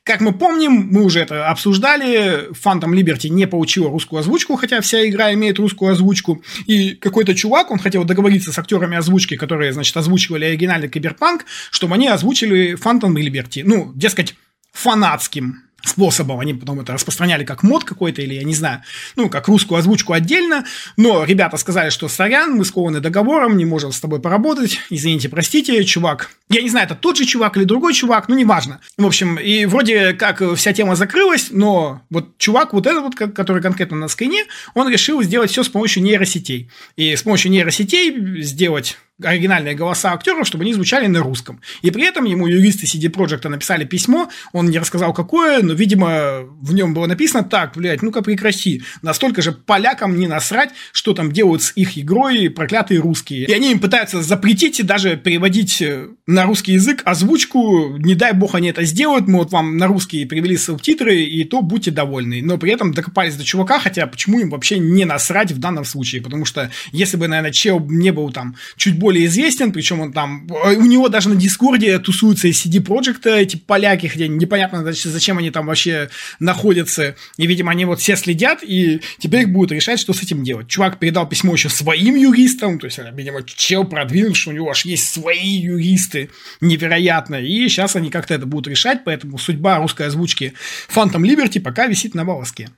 Как 0.04 0.20
мы 0.20 0.34
помним, 0.34 0.90
мы 0.92 1.04
уже 1.04 1.20
это 1.20 1.48
обсуждали, 1.50 2.50
Phantom 2.54 2.92
Liberty 2.92 3.30
не 3.30 3.46
получила 3.46 3.92
русскую 3.92 4.20
озвучку, 4.20 4.56
хотя 4.56 4.82
вся 4.82 5.08
игра 5.08 5.32
имеет 5.34 5.60
русскую 5.60 5.92
озвучку. 5.92 6.44
И 6.66 6.96
какой-то 6.96 7.36
чувак, 7.36 7.70
он 7.70 7.78
хотел 7.78 8.04
договориться 8.04 8.52
с 8.52 8.58
актерами 8.58 8.98
озвучки, 8.98 9.38
которые, 9.38 9.74
значит, 9.74 9.96
озвучивали 9.96 10.46
оригинальный 10.46 10.90
Киберпанк, 10.90 11.46
чтобы 11.70 11.96
они 11.96 12.08
озвучили 12.08 12.76
Phantom 12.76 13.14
Liberty. 13.14 13.62
Ну, 13.64 13.92
дескать, 13.94 14.36
фанатским 14.72 15.64
способом. 15.84 16.40
Они 16.40 16.54
потом 16.54 16.80
это 16.80 16.94
распространяли 16.94 17.44
как 17.44 17.64
мод 17.64 17.84
какой-то, 17.84 18.22
или 18.22 18.34
я 18.34 18.44
не 18.44 18.54
знаю, 18.54 18.82
ну, 19.16 19.30
как 19.30 19.48
русскую 19.48 19.80
озвучку 19.80 20.14
отдельно. 20.14 20.66
Но 20.98 21.24
ребята 21.24 21.58
сказали, 21.58 21.90
что 21.90 22.08
сорян, 22.08 22.54
мы 22.56 22.66
скованы 22.66 23.00
договором, 23.00 23.58
не 23.58 23.66
можем 23.66 23.92
с 23.92 24.00
тобой 24.00 24.20
поработать. 24.20 24.80
Извините, 24.90 25.30
простите, 25.30 25.84
чувак. 25.84 26.32
Я 26.50 26.62
не 26.62 26.70
знаю, 26.70 26.86
это 26.86 26.96
тот 26.96 27.18
же 27.18 27.26
чувак 27.26 27.58
или 27.58 27.64
другой 27.64 27.94
чувак, 27.94 28.28
ну, 28.28 28.36
неважно. 28.36 28.80
В 28.98 29.06
общем, 29.06 29.38
и 29.38 29.66
вроде 29.66 30.14
как 30.14 30.42
вся 30.56 30.74
тема 30.74 30.96
закрылась, 30.96 31.48
но 31.52 32.02
вот 32.10 32.38
чувак 32.38 32.74
вот 32.74 32.88
этот 32.88 33.04
вот, 33.04 33.16
который 33.16 33.62
конкретно 33.62 33.98
на 33.98 34.08
скайне, 34.08 34.46
он 34.74 34.90
решил 34.90 35.22
сделать 35.24 35.52
все 35.52 35.64
с 35.64 35.70
помощью 35.70 36.04
нейросетей. 36.04 36.70
И 36.96 37.16
с 37.16 37.24
помощью 37.24 37.52
нейросетей 37.52 38.42
сделать 38.42 38.98
оригинальные 39.24 39.76
голоса 39.76 40.14
актеров, 40.14 40.48
чтобы 40.48 40.64
они 40.64 40.74
звучали 40.74 41.08
на 41.08 41.20
русском. 41.20 41.62
И 41.82 41.92
при 41.92 42.06
этом 42.06 42.26
ему 42.26 42.48
юристы 42.48 42.86
CD 42.86 43.12
Projekt 43.12 43.48
написали 43.48 43.86
письмо, 43.86 44.30
он 44.54 44.70
не 44.70 44.80
рассказал 44.80 45.14
какое, 45.14 45.62
но, 45.62 45.74
видимо, 45.74 46.42
в 46.62 46.74
нем 46.74 46.94
было 46.94 47.08
написано 47.08 47.44
так, 47.44 47.74
блядь, 47.76 48.02
ну-ка 48.02 48.22
прекрати. 48.22 48.84
Настолько 49.02 49.42
же 49.42 49.52
полякам 49.52 50.18
не 50.18 50.28
насрать, 50.28 50.72
что 50.92 51.14
там 51.14 51.32
делают 51.32 51.64
с 51.64 51.74
их 51.76 51.98
игрой 51.98 52.50
проклятые 52.50 53.00
русские. 53.00 53.46
И 53.46 53.54
они 53.54 53.72
им 53.72 53.80
пытаются 53.80 54.22
запретить 54.22 54.80
и 54.80 54.84
даже 54.84 55.18
переводить 55.18 55.82
э, 55.82 56.08
на 56.28 56.46
русский 56.46 56.74
язык 56.74 57.02
озвучку, 57.06 57.98
не 57.98 58.16
дай 58.16 58.34
бог 58.34 58.56
они 58.56 58.70
это 58.70 58.84
сделают, 58.84 59.28
мы 59.28 59.40
вот 59.40 59.52
вам 59.52 59.78
на 59.78 59.88
русский 59.88 60.26
перевели 60.26 60.58
субтитры, 60.58 61.22
и 61.22 61.44
то 61.44 61.62
будьте 61.62 61.92
довольны. 61.92 62.42
Но 62.42 62.58
при 62.58 62.72
этом 62.72 62.94
докопались 62.94 63.36
до 63.36 63.44
чувака, 63.44 63.80
хотя 63.80 64.08
почему 64.08 64.40
им 64.40 64.50
вообще 64.50 64.80
не 64.80 65.06
насрать 65.06 65.52
в 65.52 65.60
данном 65.60 65.86
случае? 65.86 66.22
Потому 66.22 66.46
что 66.46 66.72
если 66.92 67.18
бы, 67.18 67.28
наверное, 67.28 67.52
чел 67.52 67.80
не 67.80 68.12
был 68.12 68.32
там 68.32 68.56
чуть 68.78 68.98
более 68.98 69.11
более 69.12 69.26
известен, 69.26 69.74
причем 69.74 70.00
он 70.00 70.14
там, 70.14 70.48
у 70.50 70.84
него 70.84 71.10
даже 71.10 71.28
на 71.28 71.36
Дискорде 71.36 72.00
тусуются 72.00 72.48
из 72.48 72.66
CD 72.66 72.82
Projekt 72.82 73.30
эти 73.30 73.58
поляки, 73.58 74.08
хотя 74.08 74.28
непонятно, 74.28 74.90
зачем 74.94 75.38
они 75.38 75.52
там 75.52 75.66
вообще 75.66 76.10
находятся, 76.40 77.18
и, 77.36 77.46
видимо, 77.46 77.72
они 77.72 77.84
вот 77.84 78.00
все 78.00 78.16
следят, 78.16 78.60
и 78.64 79.02
теперь 79.20 79.48
будут 79.48 79.74
решать, 79.74 80.00
что 80.00 80.14
с 80.14 80.24
этим 80.24 80.46
делать. 80.46 80.70
Чувак 80.70 80.98
передал 80.98 81.28
письмо 81.28 81.52
еще 81.52 81.68
своим 81.68 82.16
юристам, 82.16 82.80
то 82.80 82.86
есть, 82.86 83.00
видимо, 83.14 83.44
чел 83.44 83.84
продвинул, 83.84 84.34
что 84.34 84.52
у 84.52 84.54
него 84.54 84.70
аж 84.70 84.86
есть 84.86 85.12
свои 85.12 85.58
юристы, 85.58 86.30
невероятно, 86.62 87.36
и 87.36 87.68
сейчас 87.68 87.98
они 87.98 88.10
как-то 88.10 88.34
это 88.34 88.46
будут 88.46 88.70
решать, 88.70 89.04
поэтому 89.04 89.38
судьба 89.38 89.80
русской 89.80 90.08
озвучки 90.08 90.54
Phantom 90.88 91.22
Liberty 91.22 91.60
пока 91.60 91.88
висит 91.88 92.16
на 92.16 92.24
волоске. 92.24 92.70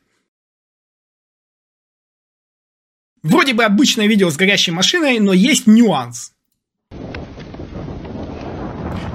Вроде 3.23 3.53
бы 3.53 3.63
обычное 3.63 4.07
видео 4.07 4.29
с 4.29 4.35
горящей 4.35 4.73
машиной, 4.73 5.19
но 5.19 5.31
есть 5.31 5.65
нюанс. 5.65 6.33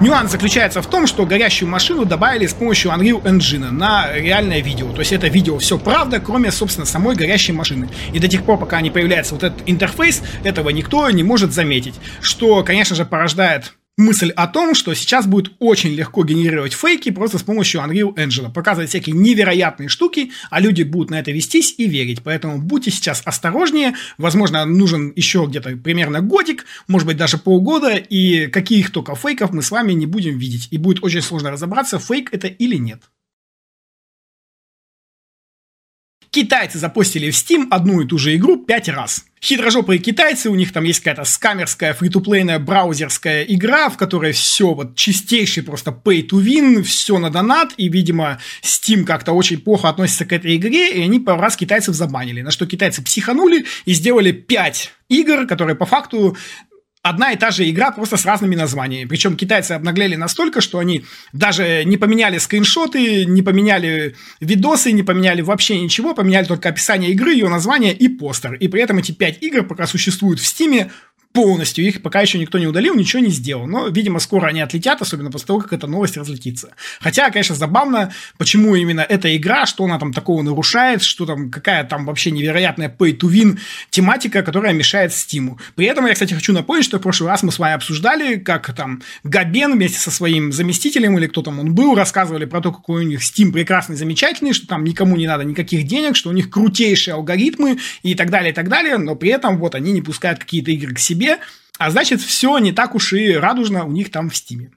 Нюанс 0.00 0.30
заключается 0.30 0.80
в 0.80 0.86
том, 0.86 1.06
что 1.06 1.26
горящую 1.26 1.68
машину 1.68 2.04
добавили 2.04 2.46
с 2.46 2.54
помощью 2.54 2.92
Unreal 2.92 3.20
Engine 3.22 3.70
на 3.70 4.12
реальное 4.14 4.60
видео. 4.60 4.92
То 4.92 5.00
есть 5.00 5.12
это 5.12 5.26
видео 5.26 5.58
все 5.58 5.76
правда, 5.76 6.20
кроме, 6.20 6.52
собственно, 6.52 6.86
самой 6.86 7.16
горящей 7.16 7.52
машины. 7.52 7.90
И 8.14 8.20
до 8.20 8.28
тех 8.28 8.44
пор, 8.44 8.58
пока 8.58 8.80
не 8.80 8.90
появляется 8.90 9.34
вот 9.34 9.42
этот 9.42 9.60
интерфейс, 9.66 10.22
этого 10.44 10.70
никто 10.70 11.10
не 11.10 11.24
может 11.24 11.52
заметить. 11.52 11.96
Что, 12.20 12.62
конечно 12.62 12.94
же, 12.94 13.04
порождает 13.04 13.74
мысль 13.98 14.30
о 14.30 14.46
том, 14.46 14.74
что 14.74 14.94
сейчас 14.94 15.26
будет 15.26 15.52
очень 15.58 15.90
легко 15.90 16.24
генерировать 16.24 16.72
фейки 16.72 17.10
просто 17.10 17.36
с 17.38 17.42
помощью 17.42 17.82
Unreal 17.82 18.14
Engine, 18.14 18.50
показывать 18.50 18.88
всякие 18.88 19.14
невероятные 19.14 19.90
штуки, 19.90 20.30
а 20.48 20.60
люди 20.60 20.84
будут 20.84 21.10
на 21.10 21.18
это 21.20 21.32
вестись 21.32 21.74
и 21.76 21.86
верить. 21.86 22.22
Поэтому 22.22 22.62
будьте 22.62 22.90
сейчас 22.90 23.20
осторожнее, 23.24 23.94
возможно, 24.16 24.64
нужен 24.64 25.12
еще 25.16 25.44
где-то 25.46 25.76
примерно 25.76 26.20
годик, 26.20 26.64
может 26.86 27.06
быть, 27.06 27.16
даже 27.16 27.36
полгода, 27.36 27.96
и 27.96 28.46
каких 28.46 28.90
только 28.90 29.14
фейков 29.14 29.52
мы 29.52 29.62
с 29.62 29.70
вами 29.70 29.92
не 29.92 30.06
будем 30.06 30.38
видеть. 30.38 30.68
И 30.70 30.78
будет 30.78 31.02
очень 31.02 31.20
сложно 31.20 31.50
разобраться, 31.50 31.98
фейк 31.98 32.32
это 32.32 32.46
или 32.46 32.76
нет. 32.76 33.02
Китайцы 36.30 36.78
запостили 36.78 37.30
в 37.30 37.34
Steam 37.34 37.68
одну 37.70 38.02
и 38.02 38.06
ту 38.06 38.18
же 38.18 38.36
игру 38.36 38.58
пять 38.58 38.88
раз. 38.88 39.24
Хитрожопые 39.40 39.98
китайцы, 39.98 40.50
у 40.50 40.54
них 40.54 40.72
там 40.72 40.84
есть 40.84 41.00
какая-то 41.00 41.24
скамерская, 41.24 41.94
фри-то-плейная, 41.94 42.58
браузерская 42.58 43.44
игра, 43.44 43.88
в 43.88 43.96
которой 43.96 44.32
все 44.32 44.74
вот 44.74 44.96
чистейший 44.96 45.62
просто 45.62 45.90
pay 45.90 46.28
to 46.28 46.42
win, 46.42 46.82
все 46.82 47.18
на 47.18 47.30
донат, 47.30 47.72
и, 47.76 47.88
видимо, 47.88 48.40
Steam 48.62 49.04
как-то 49.04 49.32
очень 49.32 49.58
плохо 49.58 49.88
относится 49.88 50.26
к 50.26 50.32
этой 50.32 50.56
игре, 50.56 50.92
и 50.92 51.02
они 51.02 51.20
пару 51.20 51.40
раз 51.40 51.56
китайцев 51.56 51.94
забанили, 51.94 52.42
на 52.42 52.50
что 52.50 52.66
китайцы 52.66 53.02
психанули 53.02 53.64
и 53.84 53.92
сделали 53.94 54.32
5 54.32 54.92
игр, 55.08 55.46
которые 55.46 55.76
по 55.76 55.86
факту 55.86 56.36
одна 57.02 57.32
и 57.32 57.36
та 57.36 57.50
же 57.50 57.68
игра, 57.68 57.90
просто 57.90 58.16
с 58.16 58.24
разными 58.24 58.54
названиями. 58.54 59.08
Причем 59.08 59.36
китайцы 59.36 59.72
обнаглели 59.72 60.16
настолько, 60.16 60.60
что 60.60 60.78
они 60.78 61.04
даже 61.32 61.84
не 61.84 61.96
поменяли 61.96 62.38
скриншоты, 62.38 63.24
не 63.24 63.42
поменяли 63.42 64.16
видосы, 64.40 64.92
не 64.92 65.02
поменяли 65.02 65.42
вообще 65.42 65.80
ничего, 65.80 66.14
поменяли 66.14 66.46
только 66.46 66.68
описание 66.68 67.10
игры, 67.12 67.32
ее 67.32 67.48
название 67.48 67.94
и 67.94 68.08
постер. 68.08 68.54
И 68.54 68.68
при 68.68 68.82
этом 68.82 68.98
эти 68.98 69.12
пять 69.12 69.42
игр 69.42 69.64
пока 69.64 69.86
существуют 69.86 70.40
в 70.40 70.46
Стиме, 70.46 70.90
полностью. 71.32 71.86
Их 71.86 72.02
пока 72.02 72.20
еще 72.20 72.38
никто 72.38 72.58
не 72.58 72.66
удалил, 72.66 72.94
ничего 72.94 73.22
не 73.22 73.30
сделал. 73.30 73.66
Но, 73.66 73.88
видимо, 73.88 74.18
скоро 74.18 74.46
они 74.46 74.60
отлетят, 74.60 75.00
особенно 75.02 75.30
после 75.30 75.46
того, 75.46 75.60
как 75.60 75.72
эта 75.72 75.86
новость 75.86 76.16
разлетится. 76.16 76.74
Хотя, 77.00 77.30
конечно, 77.30 77.54
забавно, 77.54 78.12
почему 78.38 78.74
именно 78.74 79.00
эта 79.00 79.36
игра, 79.36 79.66
что 79.66 79.84
она 79.84 79.98
там 79.98 80.12
такого 80.12 80.42
нарушает, 80.42 81.02
что 81.02 81.26
там, 81.26 81.50
какая 81.50 81.84
там 81.84 82.06
вообще 82.06 82.30
невероятная 82.30 82.94
pay-to-win 82.96 83.58
тематика, 83.90 84.42
которая 84.42 84.72
мешает 84.72 85.12
Стиму. 85.12 85.58
При 85.74 85.86
этом 85.86 86.06
я, 86.06 86.14
кстати, 86.14 86.34
хочу 86.34 86.52
напомнить, 86.52 86.84
что 86.84 86.98
в 86.98 87.02
прошлый 87.02 87.30
раз 87.30 87.42
мы 87.42 87.52
с 87.52 87.58
вами 87.58 87.74
обсуждали, 87.74 88.36
как 88.36 88.74
там 88.74 89.02
Габен 89.22 89.74
вместе 89.74 89.98
со 89.98 90.10
своим 90.10 90.52
заместителем 90.52 91.18
или 91.18 91.26
кто 91.26 91.42
там 91.42 91.60
он 91.60 91.74
был, 91.74 91.94
рассказывали 91.94 92.46
про 92.46 92.60
то, 92.60 92.72
какой 92.72 93.04
у 93.04 93.06
них 93.06 93.20
Steam 93.20 93.52
прекрасный, 93.52 93.96
замечательный, 93.96 94.52
что 94.52 94.66
там 94.66 94.84
никому 94.84 95.16
не 95.16 95.26
надо 95.26 95.44
никаких 95.44 95.86
денег, 95.86 96.16
что 96.16 96.30
у 96.30 96.32
них 96.32 96.50
крутейшие 96.50 97.14
алгоритмы 97.14 97.78
и 98.02 98.14
так 98.14 98.30
далее, 98.30 98.52
и 98.52 98.54
так 98.54 98.68
далее, 98.68 98.96
но 98.96 99.14
при 99.14 99.30
этом 99.30 99.58
вот 99.58 99.74
они 99.74 99.92
не 99.92 100.02
пускают 100.02 100.38
какие-то 100.38 100.70
игры 100.70 100.94
к 100.94 100.98
себе 100.98 101.17
себе, 101.18 101.38
а 101.78 101.90
значит, 101.90 102.20
все 102.20 102.58
не 102.58 102.72
так 102.72 102.94
уж 102.94 103.12
и 103.12 103.32
радужно 103.32 103.84
у 103.84 103.92
них 103.92 104.10
там 104.10 104.30
в 104.30 104.36
стиме. 104.36 104.70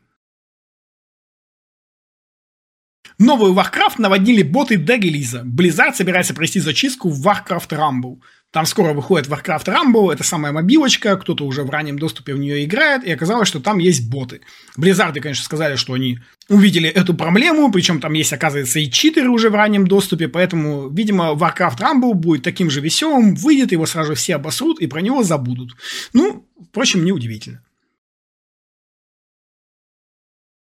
Новый 3.17 3.51
Warcraft 3.51 3.95
наводнили 3.99 4.41
боты 4.41 4.77
до 4.77 4.95
релиза. 4.95 5.43
Blizzard 5.45 5.93
собирается 5.93 6.33
провести 6.33 6.59
зачистку 6.59 7.09
в 7.09 7.27
Warcraft 7.27 7.69
Rumble. 7.69 8.19
Там 8.51 8.65
скоро 8.65 8.93
выходит 8.93 9.27
Warcraft 9.29 9.65
Rumble, 9.65 10.11
это 10.11 10.23
самая 10.23 10.51
мобилочка, 10.51 11.15
кто-то 11.17 11.45
уже 11.45 11.63
в 11.63 11.69
раннем 11.69 11.99
доступе 11.99 12.33
в 12.33 12.39
нее 12.39 12.65
играет, 12.65 13.03
и 13.03 13.11
оказалось, 13.11 13.47
что 13.47 13.59
там 13.59 13.77
есть 13.77 14.09
боты. 14.09 14.41
Близзарды, 14.75 15.21
конечно, 15.21 15.45
сказали, 15.45 15.75
что 15.75 15.93
они 15.93 16.19
увидели 16.51 16.89
эту 16.89 17.13
проблему, 17.13 17.71
причем 17.71 18.01
там 18.01 18.13
есть, 18.13 18.33
оказывается, 18.33 18.79
и 18.79 18.91
читеры 18.91 19.29
уже 19.29 19.49
в 19.49 19.55
раннем 19.55 19.87
доступе, 19.87 20.27
поэтому, 20.27 20.89
видимо, 20.89 21.33
Warcraft 21.33 21.79
Rumble 21.79 22.13
будет 22.13 22.43
таким 22.43 22.69
же 22.69 22.81
веселым, 22.81 23.35
выйдет, 23.35 23.71
его 23.71 23.85
сразу 23.85 24.15
все 24.15 24.35
обосрут 24.35 24.81
и 24.81 24.87
про 24.87 25.01
него 25.01 25.23
забудут. 25.23 25.71
Ну, 26.13 26.45
впрочем, 26.69 27.05
неудивительно. 27.05 27.63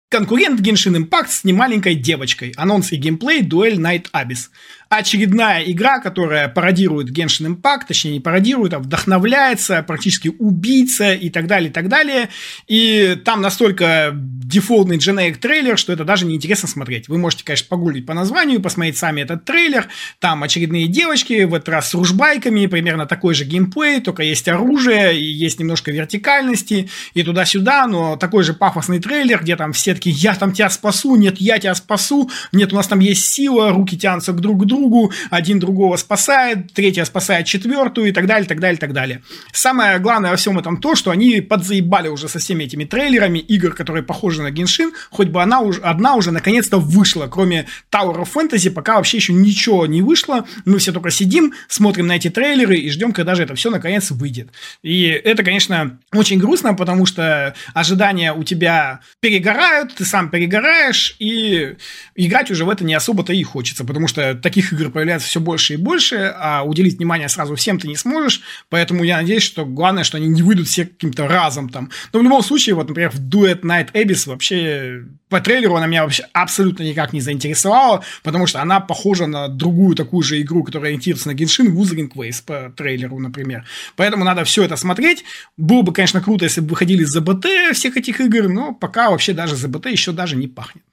Конкурент 0.10 0.62
Genshin 0.62 0.96
Impact 0.96 1.30
с 1.30 1.44
немаленькой 1.44 1.96
девочкой. 1.96 2.54
Анонс 2.56 2.92
и 2.92 2.98
геймплей 2.98 3.42
Дуэль 3.42 3.80
Night 3.80 4.12
Abyss 4.14 4.50
очередная 4.98 5.64
игра, 5.64 6.00
которая 6.00 6.48
пародирует 6.48 7.10
Genshin 7.10 7.56
Impact, 7.56 7.82
точнее 7.88 8.14
не 8.14 8.20
пародирует, 8.20 8.74
а 8.74 8.80
вдохновляется, 8.80 9.84
практически 9.84 10.30
убийца 10.40 11.14
и 11.14 11.30
так 11.30 11.48
далее, 11.48 11.70
и 11.70 11.74
так 11.74 11.88
далее. 11.88 12.30
И 12.68 13.18
там 13.24 13.42
настолько 13.42 14.12
дефолтный 14.14 14.98
generic 14.98 15.38
трейлер, 15.38 15.78
что 15.78 15.94
это 15.94 16.04
даже 16.04 16.26
неинтересно 16.26 16.68
смотреть. 16.68 17.08
Вы 17.08 17.18
можете, 17.18 17.44
конечно, 17.44 17.68
погуглить 17.70 18.06
по 18.06 18.14
названию, 18.14 18.62
посмотреть 18.62 18.98
сами 18.98 19.22
этот 19.22 19.46
трейлер. 19.46 19.88
Там 20.20 20.44
очередные 20.44 20.88
девочки, 20.88 21.44
в 21.44 21.54
этот 21.54 21.70
раз 21.70 21.90
с 21.90 21.94
ружбайками, 21.94 22.66
примерно 22.68 23.06
такой 23.06 23.34
же 23.34 23.46
геймплей, 23.46 24.02
только 24.02 24.24
есть 24.24 24.48
оружие, 24.48 25.20
и 25.20 25.24
есть 25.24 25.60
немножко 25.60 25.92
вертикальности, 25.92 26.90
и 27.14 27.24
туда-сюда, 27.24 27.88
но 27.88 28.16
такой 28.18 28.44
же 28.44 28.54
пафосный 28.54 29.00
трейлер, 29.00 29.42
где 29.42 29.56
там 29.56 29.74
все 29.74 29.94
такие, 29.94 30.16
я 30.16 30.36
там 30.36 30.54
тебя 30.54 30.70
спасу, 30.70 31.16
нет, 31.16 31.38
я 31.40 31.60
тебя 31.60 31.76
спасу, 31.76 32.30
нет, 32.52 32.74
у 32.74 32.76
нас 32.76 32.88
там 32.88 33.00
есть 33.00 33.26
сила, 33.26 33.72
руки 33.72 33.98
тянутся 33.98 34.34
друг 34.34 34.64
к 34.64 34.66
другу, 34.66 34.83
один 35.30 35.60
другого 35.60 35.98
спасает, 35.98 36.74
третья 36.74 37.06
спасает 37.06 37.46
четвертую 37.46 38.10
и 38.10 38.12
так 38.12 38.28
далее, 38.28 38.48
так 38.48 38.60
далее, 38.60 38.78
так 38.78 38.94
далее. 38.94 39.22
Самое 39.52 40.00
главное 40.00 40.32
во 40.32 40.38
всем 40.38 40.60
этом 40.60 40.78
то, 40.78 40.96
что 40.96 41.12
они 41.12 41.42
подзаебали 41.42 42.08
уже 42.08 42.28
со 42.28 42.40
всеми 42.40 42.64
этими 42.64 42.86
трейлерами 42.86 43.40
игр, 43.40 43.74
которые 43.74 44.04
похожи 44.04 44.42
на 44.42 44.52
Геншин, 44.52 44.92
хоть 45.10 45.28
бы 45.28 45.42
она 45.42 45.62
уже, 45.62 45.82
одна 45.82 46.16
уже 46.16 46.32
наконец-то 46.32 46.78
вышла, 46.80 47.28
кроме 47.28 47.68
Tower 47.92 48.24
of 48.24 48.30
Fantasy, 48.34 48.70
пока 48.70 48.96
вообще 48.96 49.18
еще 49.18 49.34
ничего 49.34 49.86
не 49.86 50.02
вышло, 50.02 50.46
мы 50.66 50.80
все 50.80 50.92
только 50.92 51.12
сидим, 51.12 51.54
смотрим 51.68 52.08
на 52.08 52.16
эти 52.18 52.30
трейлеры 52.30 52.78
и 52.78 52.90
ждем, 52.90 53.14
когда 53.14 53.36
же 53.36 53.44
это 53.44 53.56
все 53.56 53.70
наконец 53.70 54.12
выйдет. 54.12 54.50
И 54.82 55.04
это, 55.04 55.44
конечно, 55.44 56.00
очень 56.12 56.40
грустно, 56.40 56.74
потому 56.74 57.06
что 57.06 57.56
ожидания 57.74 58.34
у 58.34 58.44
тебя 58.44 59.00
перегорают, 59.20 59.96
ты 59.96 60.06
сам 60.06 60.30
перегораешь, 60.30 61.16
и 61.20 61.76
играть 62.16 62.52
уже 62.52 62.66
в 62.66 62.70
это 62.70 62.84
не 62.84 62.94
особо-то 62.94 63.34
и 63.34 63.44
хочется, 63.44 63.86
потому 63.86 64.08
что 64.08 64.36
таких 64.36 64.73
игр 64.74 64.92
появляется 64.92 65.28
все 65.28 65.40
больше 65.40 65.74
и 65.74 65.78
больше, 65.78 66.34
а 66.38 66.64
уделить 66.64 66.98
внимание 66.98 67.30
сразу 67.30 67.56
всем 67.56 67.80
ты 67.80 67.88
не 67.88 67.96
сможешь, 67.96 68.42
поэтому 68.70 69.04
я 69.04 69.18
надеюсь, 69.18 69.44
что 69.44 69.66
главное, 69.66 70.04
что 70.04 70.18
они 70.18 70.28
не 70.28 70.42
выйдут 70.42 70.68
все 70.68 70.86
каким-то 70.86 71.28
разом 71.28 71.70
там. 71.70 71.90
Но 72.12 72.20
в 72.20 72.24
любом 72.24 72.44
случае, 72.44 72.76
вот, 72.76 72.88
например, 72.88 73.12
в 73.12 73.20
Duet 73.20 73.62
Night 73.62 73.92
Abyss 73.94 74.28
вообще 74.28 75.06
по 75.34 75.42
трейлеру 75.42 75.76
она 75.76 75.88
меня 75.88 76.04
вообще 76.04 76.28
абсолютно 76.32 76.84
никак 76.84 77.12
не 77.12 77.20
заинтересовала, 77.20 78.04
потому 78.22 78.46
что 78.46 78.62
она 78.62 78.80
похожа 78.80 79.26
на 79.26 79.48
другую 79.48 79.96
такую 79.96 80.22
же 80.22 80.40
игру, 80.42 80.64
которая 80.64 80.90
ориентируется 80.90 81.28
на 81.28 81.34
Genshin, 81.34 81.74
Wuthering 81.74 82.12
Waves 82.14 82.44
по 82.46 82.72
трейлеру, 82.76 83.18
например. 83.20 83.66
Поэтому 83.96 84.26
надо 84.26 84.44
все 84.44 84.64
это 84.64 84.76
смотреть. 84.76 85.24
Было 85.58 85.82
бы, 85.82 85.92
конечно, 85.92 86.22
круто, 86.22 86.46
если 86.46 86.62
бы 86.62 86.70
выходили 86.70 87.04
за 87.04 87.22
БТ 87.22 87.48
всех 87.74 87.98
этих 87.98 88.22
игр, 88.22 88.48
но 88.48 88.74
пока 88.74 89.10
вообще 89.10 89.34
даже 89.34 89.56
за 89.56 89.68
БТ 89.70 89.88
еще 89.88 90.12
даже 90.12 90.36
не 90.36 90.48
пахнет. 90.48 90.84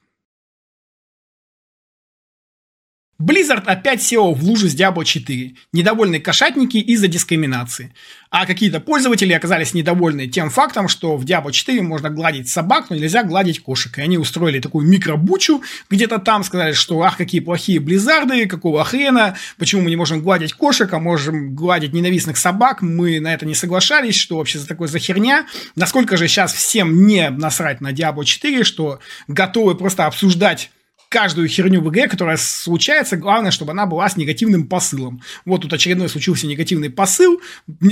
Blizzard 3.21 3.63
опять 3.65 4.01
сел 4.01 4.33
в 4.33 4.43
лужу 4.43 4.67
с 4.67 4.75
Diablo 4.75 5.05
4. 5.05 5.53
Недовольны 5.73 6.19
кошатники 6.19 6.77
из-за 6.77 7.07
дискриминации. 7.07 7.93
А 8.31 8.45
какие-то 8.45 8.79
пользователи 8.79 9.33
оказались 9.33 9.73
недовольны 9.73 10.27
тем 10.27 10.49
фактом, 10.49 10.87
что 10.87 11.17
в 11.17 11.25
Diablo 11.25 11.51
4 11.51 11.81
можно 11.81 12.09
гладить 12.09 12.49
собак, 12.49 12.89
но 12.89 12.95
нельзя 12.95 13.23
гладить 13.23 13.61
кошек. 13.61 13.95
И 13.97 14.01
они 14.01 14.17
устроили 14.17 14.59
такую 14.59 14.87
микробучу 14.87 15.61
где-то 15.89 16.17
там, 16.17 16.43
сказали, 16.43 16.71
что 16.73 17.01
ах, 17.01 17.17
какие 17.17 17.41
плохие 17.41 17.79
Близзарды, 17.79 18.47
какого 18.47 18.83
хрена, 18.83 19.35
почему 19.57 19.83
мы 19.83 19.89
не 19.89 19.97
можем 19.97 20.21
гладить 20.21 20.53
кошек, 20.53 20.91
а 20.91 20.99
можем 20.99 21.53
гладить 21.53 21.93
ненавистных 21.93 22.37
собак. 22.37 22.81
Мы 22.81 23.19
на 23.19 23.33
это 23.33 23.45
не 23.45 23.53
соглашались, 23.53 24.15
что 24.15 24.37
вообще 24.37 24.57
за 24.57 24.67
такое 24.67 24.87
за 24.87 24.97
херня. 24.97 25.45
Насколько 25.75 26.17
же 26.17 26.27
сейчас 26.27 26.53
всем 26.53 27.05
не 27.05 27.29
насрать 27.29 27.81
на 27.81 27.91
Diablo 27.91 28.23
4, 28.23 28.63
что 28.63 28.99
готовы 29.27 29.75
просто 29.75 30.05
обсуждать 30.07 30.71
каждую 31.11 31.49
херню 31.49 31.81
в 31.81 31.89
игре, 31.89 32.07
которая 32.07 32.37
случается, 32.37 33.17
главное, 33.17 33.51
чтобы 33.51 33.73
она 33.73 33.85
была 33.85 34.07
с 34.07 34.15
негативным 34.15 34.65
посылом. 34.65 35.21
Вот 35.43 35.61
тут 35.61 35.73
очередной 35.73 36.07
случился 36.07 36.47
негативный 36.47 36.89
посыл. 36.89 37.41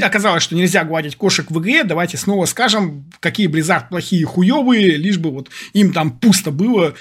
Оказалось, 0.01 0.41
что 0.41 0.55
нельзя 0.55 0.85
гладить 0.85 1.17
кошек 1.17 1.51
в 1.51 1.59
игре. 1.59 1.83
Давайте 1.83 2.15
снова 2.15 2.45
скажем, 2.45 3.11
какие 3.19 3.49
Blizzard 3.49 3.89
плохие 3.89 4.25
хуевые, 4.25 4.95
лишь 4.95 5.17
бы 5.17 5.31
вот 5.31 5.49
им 5.73 5.91
там 5.91 6.17
пусто 6.17 6.51
было, 6.51 6.95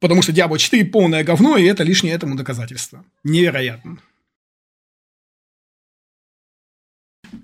потому 0.00 0.20
что 0.22 0.32
Diablo 0.32 0.58
4 0.58 0.84
полное 0.86 1.22
говно, 1.22 1.56
и 1.56 1.64
это 1.64 1.84
лишнее 1.84 2.14
этому 2.14 2.34
доказательство. 2.34 3.04
Невероятно. 3.22 3.98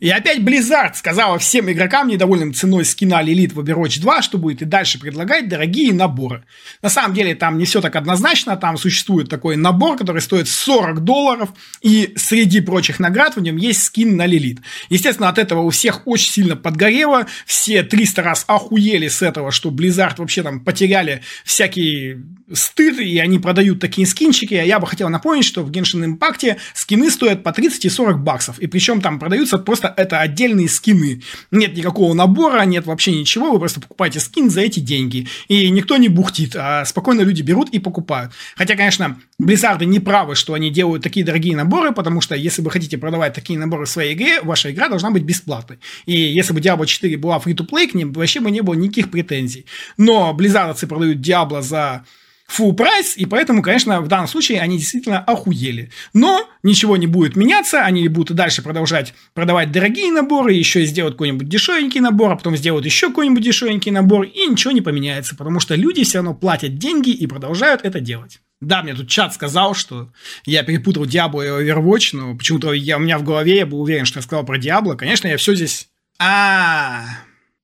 И 0.00 0.10
опять 0.10 0.38
Blizzard 0.38 0.94
сказала 0.94 1.38
всем 1.38 1.70
игрокам, 1.70 2.06
недовольным 2.06 2.54
ценой 2.54 2.84
скина 2.84 3.20
Лилит 3.20 3.52
в 3.52 3.60
Overwatch 3.60 4.00
2, 4.00 4.22
что 4.22 4.38
будет 4.38 4.62
и 4.62 4.64
дальше 4.64 5.00
предлагать 5.00 5.48
дорогие 5.48 5.92
наборы. 5.92 6.44
На 6.82 6.88
самом 6.88 7.14
деле 7.14 7.34
там 7.34 7.58
не 7.58 7.64
все 7.64 7.80
так 7.80 7.96
однозначно, 7.96 8.56
там 8.56 8.76
существует 8.76 9.28
такой 9.28 9.56
набор, 9.56 9.96
который 9.98 10.22
стоит 10.22 10.48
40 10.48 11.02
долларов, 11.02 11.48
и 11.82 12.12
среди 12.16 12.60
прочих 12.60 13.00
наград 13.00 13.36
в 13.36 13.40
нем 13.40 13.56
есть 13.56 13.82
скин 13.82 14.16
на 14.16 14.26
Лилит. 14.26 14.60
Естественно, 14.88 15.28
от 15.28 15.38
этого 15.38 15.62
у 15.62 15.70
всех 15.70 16.06
очень 16.06 16.30
сильно 16.30 16.54
подгорело, 16.54 17.26
все 17.44 17.82
300 17.82 18.22
раз 18.22 18.44
охуели 18.46 19.08
с 19.08 19.20
этого, 19.22 19.50
что 19.50 19.70
Blizzard 19.70 20.14
вообще 20.18 20.44
там 20.44 20.60
потеряли 20.60 21.22
всякий 21.44 22.18
стыд, 22.52 22.98
и 23.00 23.18
они 23.18 23.38
продают 23.38 23.80
такие 23.80 24.06
скинчики, 24.06 24.54
а 24.54 24.62
я 24.62 24.78
бы 24.78 24.86
хотел 24.86 25.08
напомнить, 25.08 25.44
что 25.44 25.62
в 25.62 25.70
Genshin 25.70 26.04
Impact 26.04 26.56
скины 26.74 27.10
стоят 27.10 27.42
по 27.42 27.52
30 27.52 27.84
и 27.84 27.88
40 27.88 28.20
баксов, 28.20 28.58
и 28.58 28.66
причем 28.66 29.00
там 29.00 29.18
продаются 29.18 29.58
просто 29.58 29.87
просто 29.88 29.94
это 29.96 30.20
отдельные 30.20 30.68
скины. 30.68 31.22
Нет 31.50 31.76
никакого 31.76 32.14
набора, 32.14 32.62
нет 32.62 32.86
вообще 32.86 33.12
ничего, 33.12 33.52
вы 33.52 33.58
просто 33.58 33.80
покупаете 33.80 34.20
скин 34.20 34.50
за 34.50 34.60
эти 34.60 34.80
деньги. 34.80 35.26
И 35.48 35.70
никто 35.70 35.96
не 35.96 36.08
бухтит, 36.08 36.56
а 36.56 36.84
спокойно 36.84 37.22
люди 37.22 37.42
берут 37.42 37.70
и 37.70 37.78
покупают. 37.78 38.32
Хотя, 38.56 38.76
конечно, 38.76 39.18
Blizzard 39.40 39.84
не 39.84 40.00
правы, 40.00 40.34
что 40.34 40.54
они 40.54 40.70
делают 40.70 41.02
такие 41.02 41.24
дорогие 41.24 41.56
наборы, 41.56 41.92
потому 41.92 42.20
что 42.20 42.34
если 42.34 42.62
вы 42.62 42.70
хотите 42.70 42.98
продавать 42.98 43.34
такие 43.34 43.58
наборы 43.58 43.84
в 43.84 43.90
своей 43.90 44.14
игре, 44.14 44.40
ваша 44.42 44.70
игра 44.70 44.88
должна 44.88 45.10
быть 45.10 45.22
бесплатной. 45.22 45.78
И 46.06 46.12
если 46.12 46.52
бы 46.52 46.60
Diablo 46.60 46.86
4 46.86 47.16
была 47.16 47.38
free-to-play, 47.38 47.88
к 47.88 47.94
ним 47.94 48.12
вообще 48.12 48.40
бы 48.40 48.50
не 48.50 48.60
было 48.60 48.74
никаких 48.74 49.10
претензий. 49.10 49.66
Но 49.96 50.34
Blizzardцы 50.38 50.86
продают 50.86 51.18
Diablo 51.18 51.62
за 51.62 52.04
full 52.48 52.72
прайс, 52.72 53.16
и 53.16 53.26
поэтому, 53.26 53.62
конечно, 53.62 54.00
в 54.00 54.08
данном 54.08 54.26
случае 54.26 54.60
они 54.60 54.78
действительно 54.78 55.20
охуели. 55.20 55.90
Но 56.14 56.48
ничего 56.62 56.96
не 56.96 57.06
будет 57.06 57.36
меняться, 57.36 57.84
они 57.84 58.08
будут 58.08 58.36
дальше 58.36 58.62
продолжать 58.62 59.14
продавать 59.34 59.70
дорогие 59.70 60.10
наборы, 60.10 60.54
еще 60.54 60.84
сделают 60.84 61.14
какой-нибудь 61.14 61.48
дешевенький 61.48 62.00
набор, 62.00 62.32
а 62.32 62.36
потом 62.36 62.56
сделают 62.56 62.86
еще 62.86 63.08
какой-нибудь 63.08 63.42
дешевенький 63.42 63.90
набор, 63.90 64.24
и 64.24 64.46
ничего 64.46 64.72
не 64.72 64.80
поменяется, 64.80 65.36
потому 65.36 65.60
что 65.60 65.74
люди 65.74 66.04
все 66.04 66.18
равно 66.18 66.34
платят 66.34 66.78
деньги 66.78 67.10
и 67.10 67.26
продолжают 67.26 67.82
это 67.84 68.00
делать. 68.00 68.40
Да, 68.60 68.82
мне 68.82 68.94
тут 68.94 69.08
чат 69.08 69.34
сказал, 69.34 69.74
что 69.74 70.10
я 70.44 70.64
перепутал 70.64 71.04
Diablo 71.04 71.44
и 71.44 71.70
Overwatch, 71.70 72.10
но 72.14 72.36
почему-то 72.36 72.72
я, 72.72 72.96
у 72.96 73.00
меня 73.00 73.18
в 73.18 73.22
голове 73.22 73.58
я 73.58 73.66
был 73.66 73.80
уверен, 73.80 74.04
что 74.04 74.18
я 74.18 74.22
сказал 74.22 74.44
про 74.44 74.58
Diablo. 74.58 74.96
Конечно, 74.96 75.28
я 75.28 75.36
все 75.36 75.54
здесь... 75.54 75.88
А, 76.18 77.04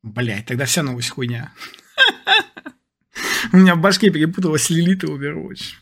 блять, 0.04 0.46
тогда 0.46 0.66
вся 0.66 0.84
новость 0.84 1.10
хуйня. 1.10 1.52
У 3.52 3.56
меня 3.56 3.74
в 3.74 3.80
башке 3.80 4.10
перепуталась 4.10 4.70
Лилит 4.70 5.04
и 5.04 5.06
Overwatch. 5.06 5.74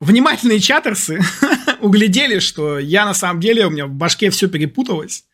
Внимательные 0.00 0.60
чатерсы 0.60 1.20
углядели, 1.80 2.38
что 2.38 2.78
я 2.78 3.04
на 3.04 3.14
самом 3.14 3.40
деле, 3.40 3.66
у 3.66 3.70
меня 3.70 3.86
в 3.86 3.90
башке 3.90 4.30
все 4.30 4.48
перепуталось. 4.48 5.24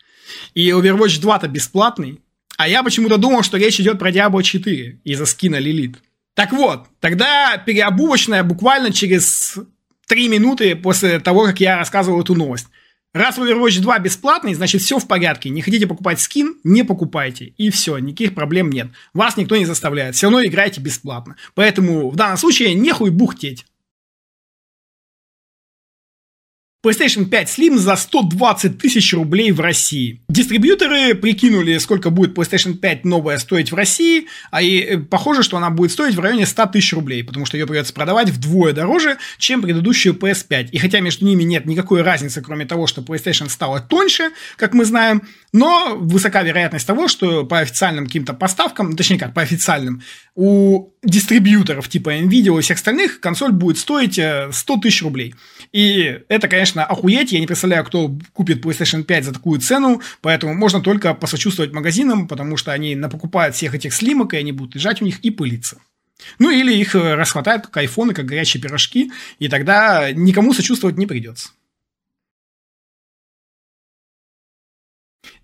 И 0.55 0.71
Overwatch 0.71 1.21
2-то 1.21 1.49
бесплатный. 1.49 2.21
А 2.57 2.69
я 2.69 2.83
почему-то 2.83 3.19
думал, 3.19 3.43
что 3.43 3.59
речь 3.59 3.81
идет 3.81 3.99
про 3.99 4.11
Diablo 4.11 4.43
4 4.43 5.01
из-за 5.05 5.27
скина 5.27 5.57
Лилит. 5.57 5.97
Так 6.35 6.53
вот, 6.53 6.87
тогда 7.01 7.59
переобувочная 7.59 8.43
буквально 8.43 8.93
через 8.93 9.59
3 10.07 10.29
минуты 10.29 10.77
после 10.77 11.21
того, 11.21 11.45
как 11.45 11.61
я 11.61 11.77
рассказывал 11.77 12.21
эту 12.21 12.35
новость. 12.35 12.69
Раз 13.15 13.39
Overwatch 13.39 13.81
2 13.81 14.01
бесплатный, 14.01 14.55
значит 14.55 14.83
все 14.83 14.99
в 14.99 15.07
порядке. 15.07 15.49
Не 15.49 15.63
хотите 15.63 15.87
покупать 15.87 16.21
скин, 16.21 16.57
не 16.65 16.83
покупайте. 16.83 17.55
И 17.57 17.71
все, 17.71 17.97
никаких 17.99 18.35
проблем 18.35 18.71
нет. 18.71 18.89
Вас 19.15 19.37
никто 19.37 19.57
не 19.57 19.65
заставляет. 19.65 20.17
Все 20.17 20.27
равно 20.27 20.45
играйте 20.45 20.81
бесплатно. 20.81 21.37
Поэтому 21.55 22.11
в 22.11 22.17
данном 22.17 22.37
случае 22.37 22.75
нехуй 22.75 23.11
бухтеть. 23.11 23.67
PlayStation 26.85 27.25
5 27.25 27.49
Slim 27.49 27.79
за 27.79 27.97
120 27.97 28.79
тысяч 28.79 29.15
рублей 29.15 29.53
в 29.53 29.61
России. 29.61 30.21
Дистрибьюторы 30.29 31.15
прикинули, 31.15 31.79
сколько 31.79 32.11
будет 32.11 32.37
PlayStation 32.37 32.75
5 32.75 33.07
новая 33.07 33.39
стоить 33.39 33.73
в 33.73 33.75
России, 33.75 34.27
а 34.51 34.61
и 34.61 34.81
э, 34.81 34.99
похоже, 34.99 35.43
что 35.43 35.57
она 35.57 35.71
будет 35.71 35.93
стоить 35.93 36.15
в 36.15 36.21
районе 36.21 36.45
100 36.45 36.67
тысяч 36.67 36.93
рублей, 36.93 37.25
потому 37.25 37.47
что 37.47 37.57
ее 37.57 37.67
придется 37.67 37.95
продавать 37.95 38.29
вдвое 38.29 38.75
дороже, 38.75 39.17
чем 39.39 39.63
предыдущую 39.63 40.15
PS5. 40.15 40.71
И 40.73 40.79
хотя 40.79 41.01
между 41.01 41.25
ними 41.25 41.43
нет 41.43 41.65
никакой 41.65 42.03
разницы, 42.03 42.43
кроме 42.43 42.67
того, 42.67 42.87
что 42.87 43.01
PlayStation 43.01 43.49
стала 43.49 43.81
тоньше, 43.81 44.31
как 44.57 44.75
мы 44.75 44.85
знаем, 44.85 45.23
но 45.55 45.97
высока 45.97 46.43
вероятность 46.43 46.87
того, 46.87 47.09
что 47.09 47.45
по 47.45 47.61
официальным 47.61 48.07
каким-то 48.07 48.35
поставкам, 48.35 48.95
точнее 48.95 49.19
как, 49.19 49.33
по 49.33 49.41
официальным, 49.41 50.03
у 50.35 50.91
дистрибьюторов 51.03 51.89
типа 51.89 52.17
Nvidia 52.19 52.59
и 52.59 52.63
всех 52.63 52.77
остальных 52.77 53.21
консоль 53.21 53.53
будет 53.53 53.79
стоить 53.79 54.15
100 54.15 54.51
э, 54.51 54.81
тысяч 54.81 55.03
рублей. 55.03 55.35
И 55.73 56.21
это, 56.29 56.49
конечно, 56.49 56.85
охуеть. 56.85 57.33
Я 57.33 57.41
не 57.41 57.47
представляю, 57.47 57.85
кто 57.85 58.17
купит 58.33 58.65
PlayStation 58.65 59.05
5 59.05 59.25
за 59.25 59.33
такую 59.33 59.61
цену, 59.61 60.03
поэтому 60.21 60.55
можно 60.55 60.81
только 60.81 61.15
посочувствовать 61.15 61.73
магазинам, 61.73 62.27
потому 62.27 62.57
что 62.57 62.73
они 62.73 62.97
напокупают 62.97 63.55
всех 63.55 63.75
этих 63.75 63.95
слимок, 63.95 64.35
и 64.35 64.39
они 64.39 64.53
будут 64.53 64.75
лежать 64.75 65.03
у 65.03 65.05
них 65.05 65.21
и 65.21 65.31
пылиться. 65.31 65.79
Ну, 66.39 66.51
или 66.51 66.75
их 66.75 66.95
э, 66.95 67.15
расхватают 67.15 67.67
как 67.67 67.77
айфоны, 67.77 68.15
как 68.15 68.27
горячие 68.27 68.63
пирожки, 68.63 69.13
и 69.39 69.49
тогда 69.49 70.11
никому 70.13 70.53
сочувствовать 70.53 70.97
не 70.97 71.07
придется. 71.07 71.51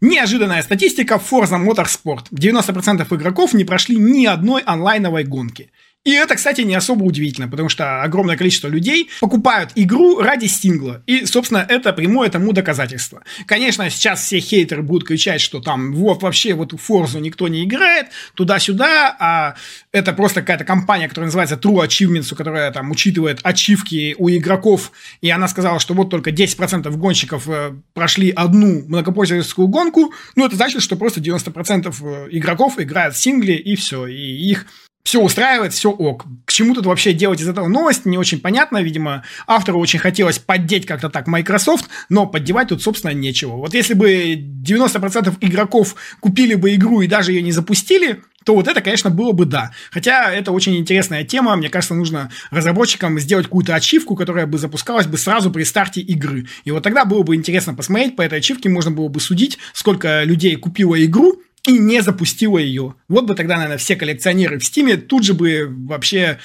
Неожиданная 0.03 0.63
статистика 0.63 1.17
Forza 1.17 1.59
Motorsport. 1.63 2.25
90% 2.31 3.15
игроков 3.15 3.53
не 3.53 3.65
прошли 3.65 3.97
ни 3.97 4.25
одной 4.25 4.63
онлайновой 4.63 5.25
гонки. 5.25 5.71
И 6.03 6.13
это, 6.13 6.35
кстати, 6.35 6.63
не 6.63 6.75
особо 6.75 7.05
удивительно, 7.05 7.47
потому 7.47 7.69
что 7.69 8.03
огромное 8.03 8.39
количество 8.39 8.69
людей 8.69 9.11
покупают 9.21 9.73
игру 9.75 10.21
ради 10.21 10.47
стингла. 10.47 11.03
И, 11.07 11.27
собственно, 11.27 11.65
это 11.69 11.93
прямое 11.93 12.31
тому 12.31 12.53
доказательство. 12.53 13.23
Конечно, 13.47 13.91
сейчас 13.91 14.23
все 14.25 14.41
хейтеры 14.41 14.83
будут 14.83 15.07
кричать, 15.07 15.43
что 15.43 15.61
там 15.61 15.93
вот 15.93 16.23
вообще 16.23 16.55
вот 16.55 16.73
Форзу 16.73 17.19
никто 17.19 17.49
не 17.49 17.65
играет, 17.65 18.07
туда-сюда, 18.35 19.15
а 19.19 19.57
это 19.93 20.15
просто 20.15 20.41
какая-то 20.41 20.65
компания, 20.65 21.07
которая 21.07 21.27
называется 21.27 21.57
True 21.57 21.87
Achievements, 21.87 22.35
которая 22.35 22.73
там 22.73 22.91
учитывает 22.91 23.41
ачивки 23.43 24.15
у 24.19 24.31
игроков, 24.31 24.93
и 25.21 25.29
она 25.29 25.49
сказала, 25.49 25.81
что 25.81 25.93
вот 25.93 26.09
только 26.09 26.31
10% 26.31 26.91
гонщиков 26.97 27.47
э, 27.47 27.73
прошли 27.93 28.31
одну 28.31 28.85
многопользовательскую 28.87 29.69
гонку, 29.69 30.15
ну, 30.35 30.47
это 30.47 30.57
значит, 30.57 30.81
что 30.81 30.97
просто 30.97 31.21
90% 31.21 31.95
э, 32.01 32.29
игроков 32.31 32.79
играют 32.79 33.15
в 33.15 33.19
сингле, 33.19 33.57
и 33.57 33.77
все, 33.77 34.07
и 34.07 34.51
их 34.51 34.67
все 35.03 35.21
устраивает, 35.21 35.73
все 35.73 35.91
ок. 35.91 36.27
К 36.45 36.53
чему 36.53 36.75
тут 36.75 36.87
вообще 36.87 37.13
делать 37.13 37.41
из 37.41 37.49
этого 37.49 37.69
новость, 37.69 38.05
не 38.05 38.19
очень 38.19 38.41
понятно. 38.41 38.83
Видимо, 38.83 39.25
автору 39.47 39.79
очень 39.81 39.99
хотелось 39.99 40.39
поддеть 40.39 40.87
как-то 40.87 41.09
так 41.09 41.27
Microsoft, 41.27 41.89
но 42.09 42.27
поддевать 42.27 42.69
тут, 42.69 42.83
собственно, 42.83 43.13
нечего. 43.13 43.57
Вот 43.57 43.75
если 43.75 43.95
бы 43.95 44.35
90% 44.35 45.37
игроков 45.41 45.95
купили 46.21 46.55
бы 46.55 46.75
игру 46.75 47.01
и 47.01 47.07
даже 47.07 47.33
ее 47.33 47.43
не 47.43 47.53
запустили, 47.53 48.23
то 48.45 48.55
вот 48.55 48.69
это, 48.69 48.81
конечно, 48.81 49.11
было 49.11 49.33
бы 49.33 49.45
да. 49.45 49.71
Хотя 49.91 50.33
это 50.33 50.53
очень 50.53 50.77
интересная 50.77 51.25
тема. 51.25 51.57
Мне 51.57 51.69
кажется, 51.69 51.95
нужно 51.95 52.31
разработчикам 52.51 53.19
сделать 53.19 53.47
какую-то 53.47 53.75
ачивку, 53.75 54.17
которая 54.17 54.47
бы 54.47 54.59
запускалась 54.59 55.07
бы 55.07 55.19
сразу 55.19 55.51
при 55.51 55.65
старте 55.65 56.01
игры. 56.01 56.47
И 56.65 56.71
вот 56.71 56.83
тогда 56.83 57.05
было 57.05 57.23
бы 57.23 57.35
интересно 57.35 57.75
посмотреть, 57.75 58.17
по 58.17 58.23
этой 58.23 58.39
ачивке 58.39 58.69
можно 58.69 58.91
было 58.91 59.09
бы 59.09 59.21
судить, 59.21 59.59
сколько 59.75 60.25
людей 60.25 60.57
купило 60.57 61.03
игру, 61.05 61.43
и 61.67 61.79
не 61.79 62.03
запустила 62.03 62.59
ее. 62.59 62.95
Вот 63.09 63.27
бы 63.27 63.35
тогда, 63.35 63.57
наверное, 63.57 63.79
все 63.79 63.97
коллекционеры 63.97 64.59
в 64.59 64.65
Стиме 64.65 64.97
тут 64.97 65.25
же 65.25 65.35
бы 65.35 65.67
вообще 65.69 66.39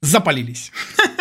запалились. 0.00 0.72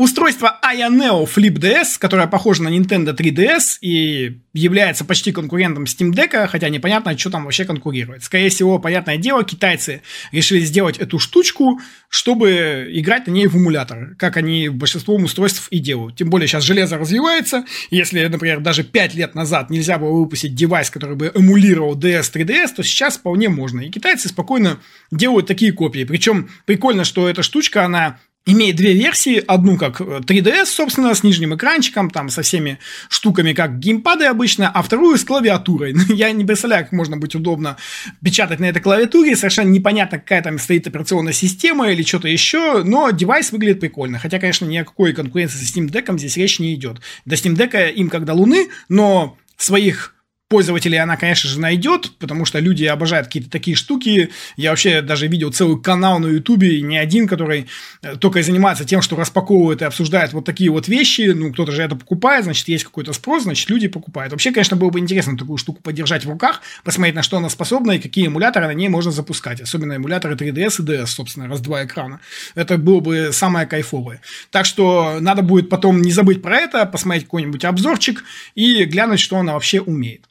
Устройство 0.00 0.60
Aya 0.62 0.88
Neo 0.90 1.26
Flip 1.26 1.54
DS, 1.54 1.98
которое 1.98 2.28
похоже 2.28 2.62
на 2.62 2.68
Nintendo 2.68 3.16
3DS 3.16 3.78
и 3.80 4.38
является 4.52 5.04
почти 5.04 5.32
конкурентом 5.32 5.84
Steam 5.84 6.12
Deck, 6.12 6.46
хотя 6.46 6.68
непонятно, 6.68 7.18
что 7.18 7.30
там 7.30 7.42
вообще 7.42 7.64
конкурирует. 7.64 8.22
Скорее 8.22 8.48
всего, 8.50 8.78
понятное 8.78 9.16
дело, 9.16 9.42
китайцы 9.42 10.02
решили 10.30 10.60
сделать 10.60 10.98
эту 10.98 11.18
штучку, 11.18 11.80
чтобы 12.08 12.86
играть 12.92 13.26
на 13.26 13.32
ней 13.32 13.48
в 13.48 13.56
эмулятор, 13.56 14.14
как 14.16 14.36
они 14.36 14.68
большинство 14.68 15.16
устройств 15.16 15.66
и 15.72 15.80
делают. 15.80 16.14
Тем 16.14 16.30
более 16.30 16.46
сейчас 16.46 16.62
железо 16.62 16.96
развивается. 16.96 17.64
Если, 17.90 18.24
например, 18.24 18.60
даже 18.60 18.84
5 18.84 19.14
лет 19.14 19.34
назад 19.34 19.68
нельзя 19.68 19.98
было 19.98 20.12
выпустить 20.12 20.54
девайс, 20.54 20.90
который 20.90 21.16
бы 21.16 21.32
эмулировал 21.34 21.98
DS 21.98 22.32
3DS, 22.32 22.74
то 22.76 22.84
сейчас 22.84 23.18
вполне 23.18 23.48
можно. 23.48 23.80
И 23.80 23.90
китайцы 23.90 24.28
спокойно 24.28 24.78
делают 25.10 25.48
такие 25.48 25.72
копии. 25.72 26.04
Причем 26.04 26.50
прикольно, 26.66 27.02
что 27.02 27.28
эта 27.28 27.42
штучка, 27.42 27.84
она 27.84 28.20
имеет 28.48 28.76
две 28.76 28.94
версии. 28.94 29.42
Одну 29.46 29.76
как 29.76 30.00
3DS, 30.00 30.62
э, 30.62 30.66
собственно, 30.66 31.14
с 31.14 31.22
нижним 31.22 31.54
экранчиком, 31.54 32.10
там 32.10 32.30
со 32.30 32.42
всеми 32.42 32.78
штуками, 33.10 33.52
как 33.52 33.78
геймпады 33.78 34.24
обычно, 34.24 34.70
а 34.70 34.82
вторую 34.82 35.18
с 35.18 35.24
клавиатурой. 35.24 35.94
Я 36.08 36.32
не 36.32 36.44
представляю, 36.44 36.84
как 36.84 36.92
можно 36.92 37.16
быть 37.16 37.34
удобно 37.34 37.76
печатать 38.24 38.58
на 38.58 38.64
этой 38.64 38.80
клавиатуре. 38.80 39.36
Совершенно 39.36 39.68
непонятно, 39.68 40.18
какая 40.18 40.42
там 40.42 40.58
стоит 40.58 40.86
операционная 40.86 41.34
система 41.34 41.90
или 41.90 42.02
что-то 42.02 42.28
еще, 42.28 42.82
но 42.84 43.10
девайс 43.10 43.52
выглядит 43.52 43.80
прикольно. 43.80 44.18
Хотя, 44.18 44.38
конечно, 44.38 44.64
ни 44.64 44.78
о 44.78 44.84
какой 44.84 45.12
конкуренции 45.12 45.58
с 45.58 45.76
Steam 45.76 45.90
Deck 45.90 46.16
здесь 46.18 46.36
речь 46.36 46.58
не 46.58 46.74
идет. 46.74 47.00
До 47.26 47.36
Steam 47.36 47.54
Deck 47.54 47.92
им 47.92 48.08
как 48.08 48.24
до 48.24 48.32
Луны, 48.32 48.68
но 48.88 49.36
своих 49.58 50.14
пользователей 50.48 50.96
она, 50.96 51.16
конечно 51.16 51.48
же, 51.48 51.60
найдет, 51.60 52.12
потому 52.18 52.46
что 52.46 52.58
люди 52.58 52.84
обожают 52.84 53.26
какие-то 53.26 53.50
такие 53.50 53.76
штуки. 53.76 54.30
Я 54.56 54.70
вообще 54.70 55.02
даже 55.02 55.26
видел 55.26 55.52
целый 55.52 55.80
канал 55.80 56.18
на 56.18 56.26
Ютубе, 56.26 56.80
не 56.80 56.96
один, 56.96 57.28
который 57.28 57.66
э, 58.02 58.16
только 58.16 58.42
занимается 58.42 58.86
тем, 58.86 59.02
что 59.02 59.16
распаковывает 59.16 59.82
и 59.82 59.84
обсуждает 59.84 60.32
вот 60.32 60.46
такие 60.46 60.70
вот 60.70 60.88
вещи. 60.88 61.32
Ну, 61.34 61.52
кто-то 61.52 61.72
же 61.72 61.82
это 61.82 61.96
покупает, 61.96 62.44
значит, 62.44 62.66
есть 62.68 62.84
какой-то 62.84 63.12
спрос, 63.12 63.42
значит, 63.42 63.68
люди 63.68 63.88
покупают. 63.88 64.32
Вообще, 64.32 64.50
конечно, 64.50 64.76
было 64.76 64.88
бы 64.88 64.98
интересно 64.98 65.36
такую 65.36 65.58
штуку 65.58 65.82
подержать 65.82 66.24
в 66.24 66.30
руках, 66.30 66.62
посмотреть, 66.82 67.14
на 67.14 67.22
что 67.22 67.36
она 67.36 67.50
способна 67.50 67.92
и 67.92 67.98
какие 67.98 68.28
эмуляторы 68.28 68.66
на 68.66 68.74
ней 68.74 68.88
можно 68.88 69.12
запускать. 69.12 69.60
Особенно 69.60 69.96
эмуляторы 69.96 70.34
3DS 70.34 70.82
и 70.82 70.82
DS, 70.82 71.06
собственно, 71.06 71.46
раз-два 71.46 71.84
экрана. 71.84 72.20
Это 72.54 72.78
было 72.78 73.00
бы 73.00 73.30
самое 73.32 73.66
кайфовое. 73.66 74.22
Так 74.50 74.64
что 74.64 75.18
надо 75.20 75.42
будет 75.42 75.68
потом 75.68 76.00
не 76.00 76.10
забыть 76.10 76.40
про 76.40 76.56
это, 76.56 76.86
посмотреть 76.86 77.24
какой-нибудь 77.24 77.66
обзорчик 77.66 78.24
и 78.54 78.84
глянуть, 78.84 79.20
что 79.20 79.36
она 79.36 79.52
вообще 79.52 79.82
умеет. 79.82 80.28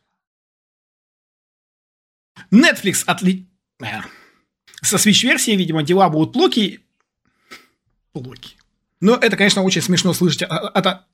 Netflix 2.51 3.03
отли... 3.05 3.47
Э, 3.81 4.01
со 4.81 4.97
Switch-версией, 4.97 5.57
видимо, 5.57 5.83
дела 5.83 6.09
будут 6.09 6.33
плохи. 6.33 6.81
Плохи. 8.13 8.55
Но 8.99 9.15
это, 9.15 9.35
конечно, 9.37 9.63
очень 9.63 9.81
смешно 9.81 10.13
слышать. 10.13 10.43
Это... 10.43 11.05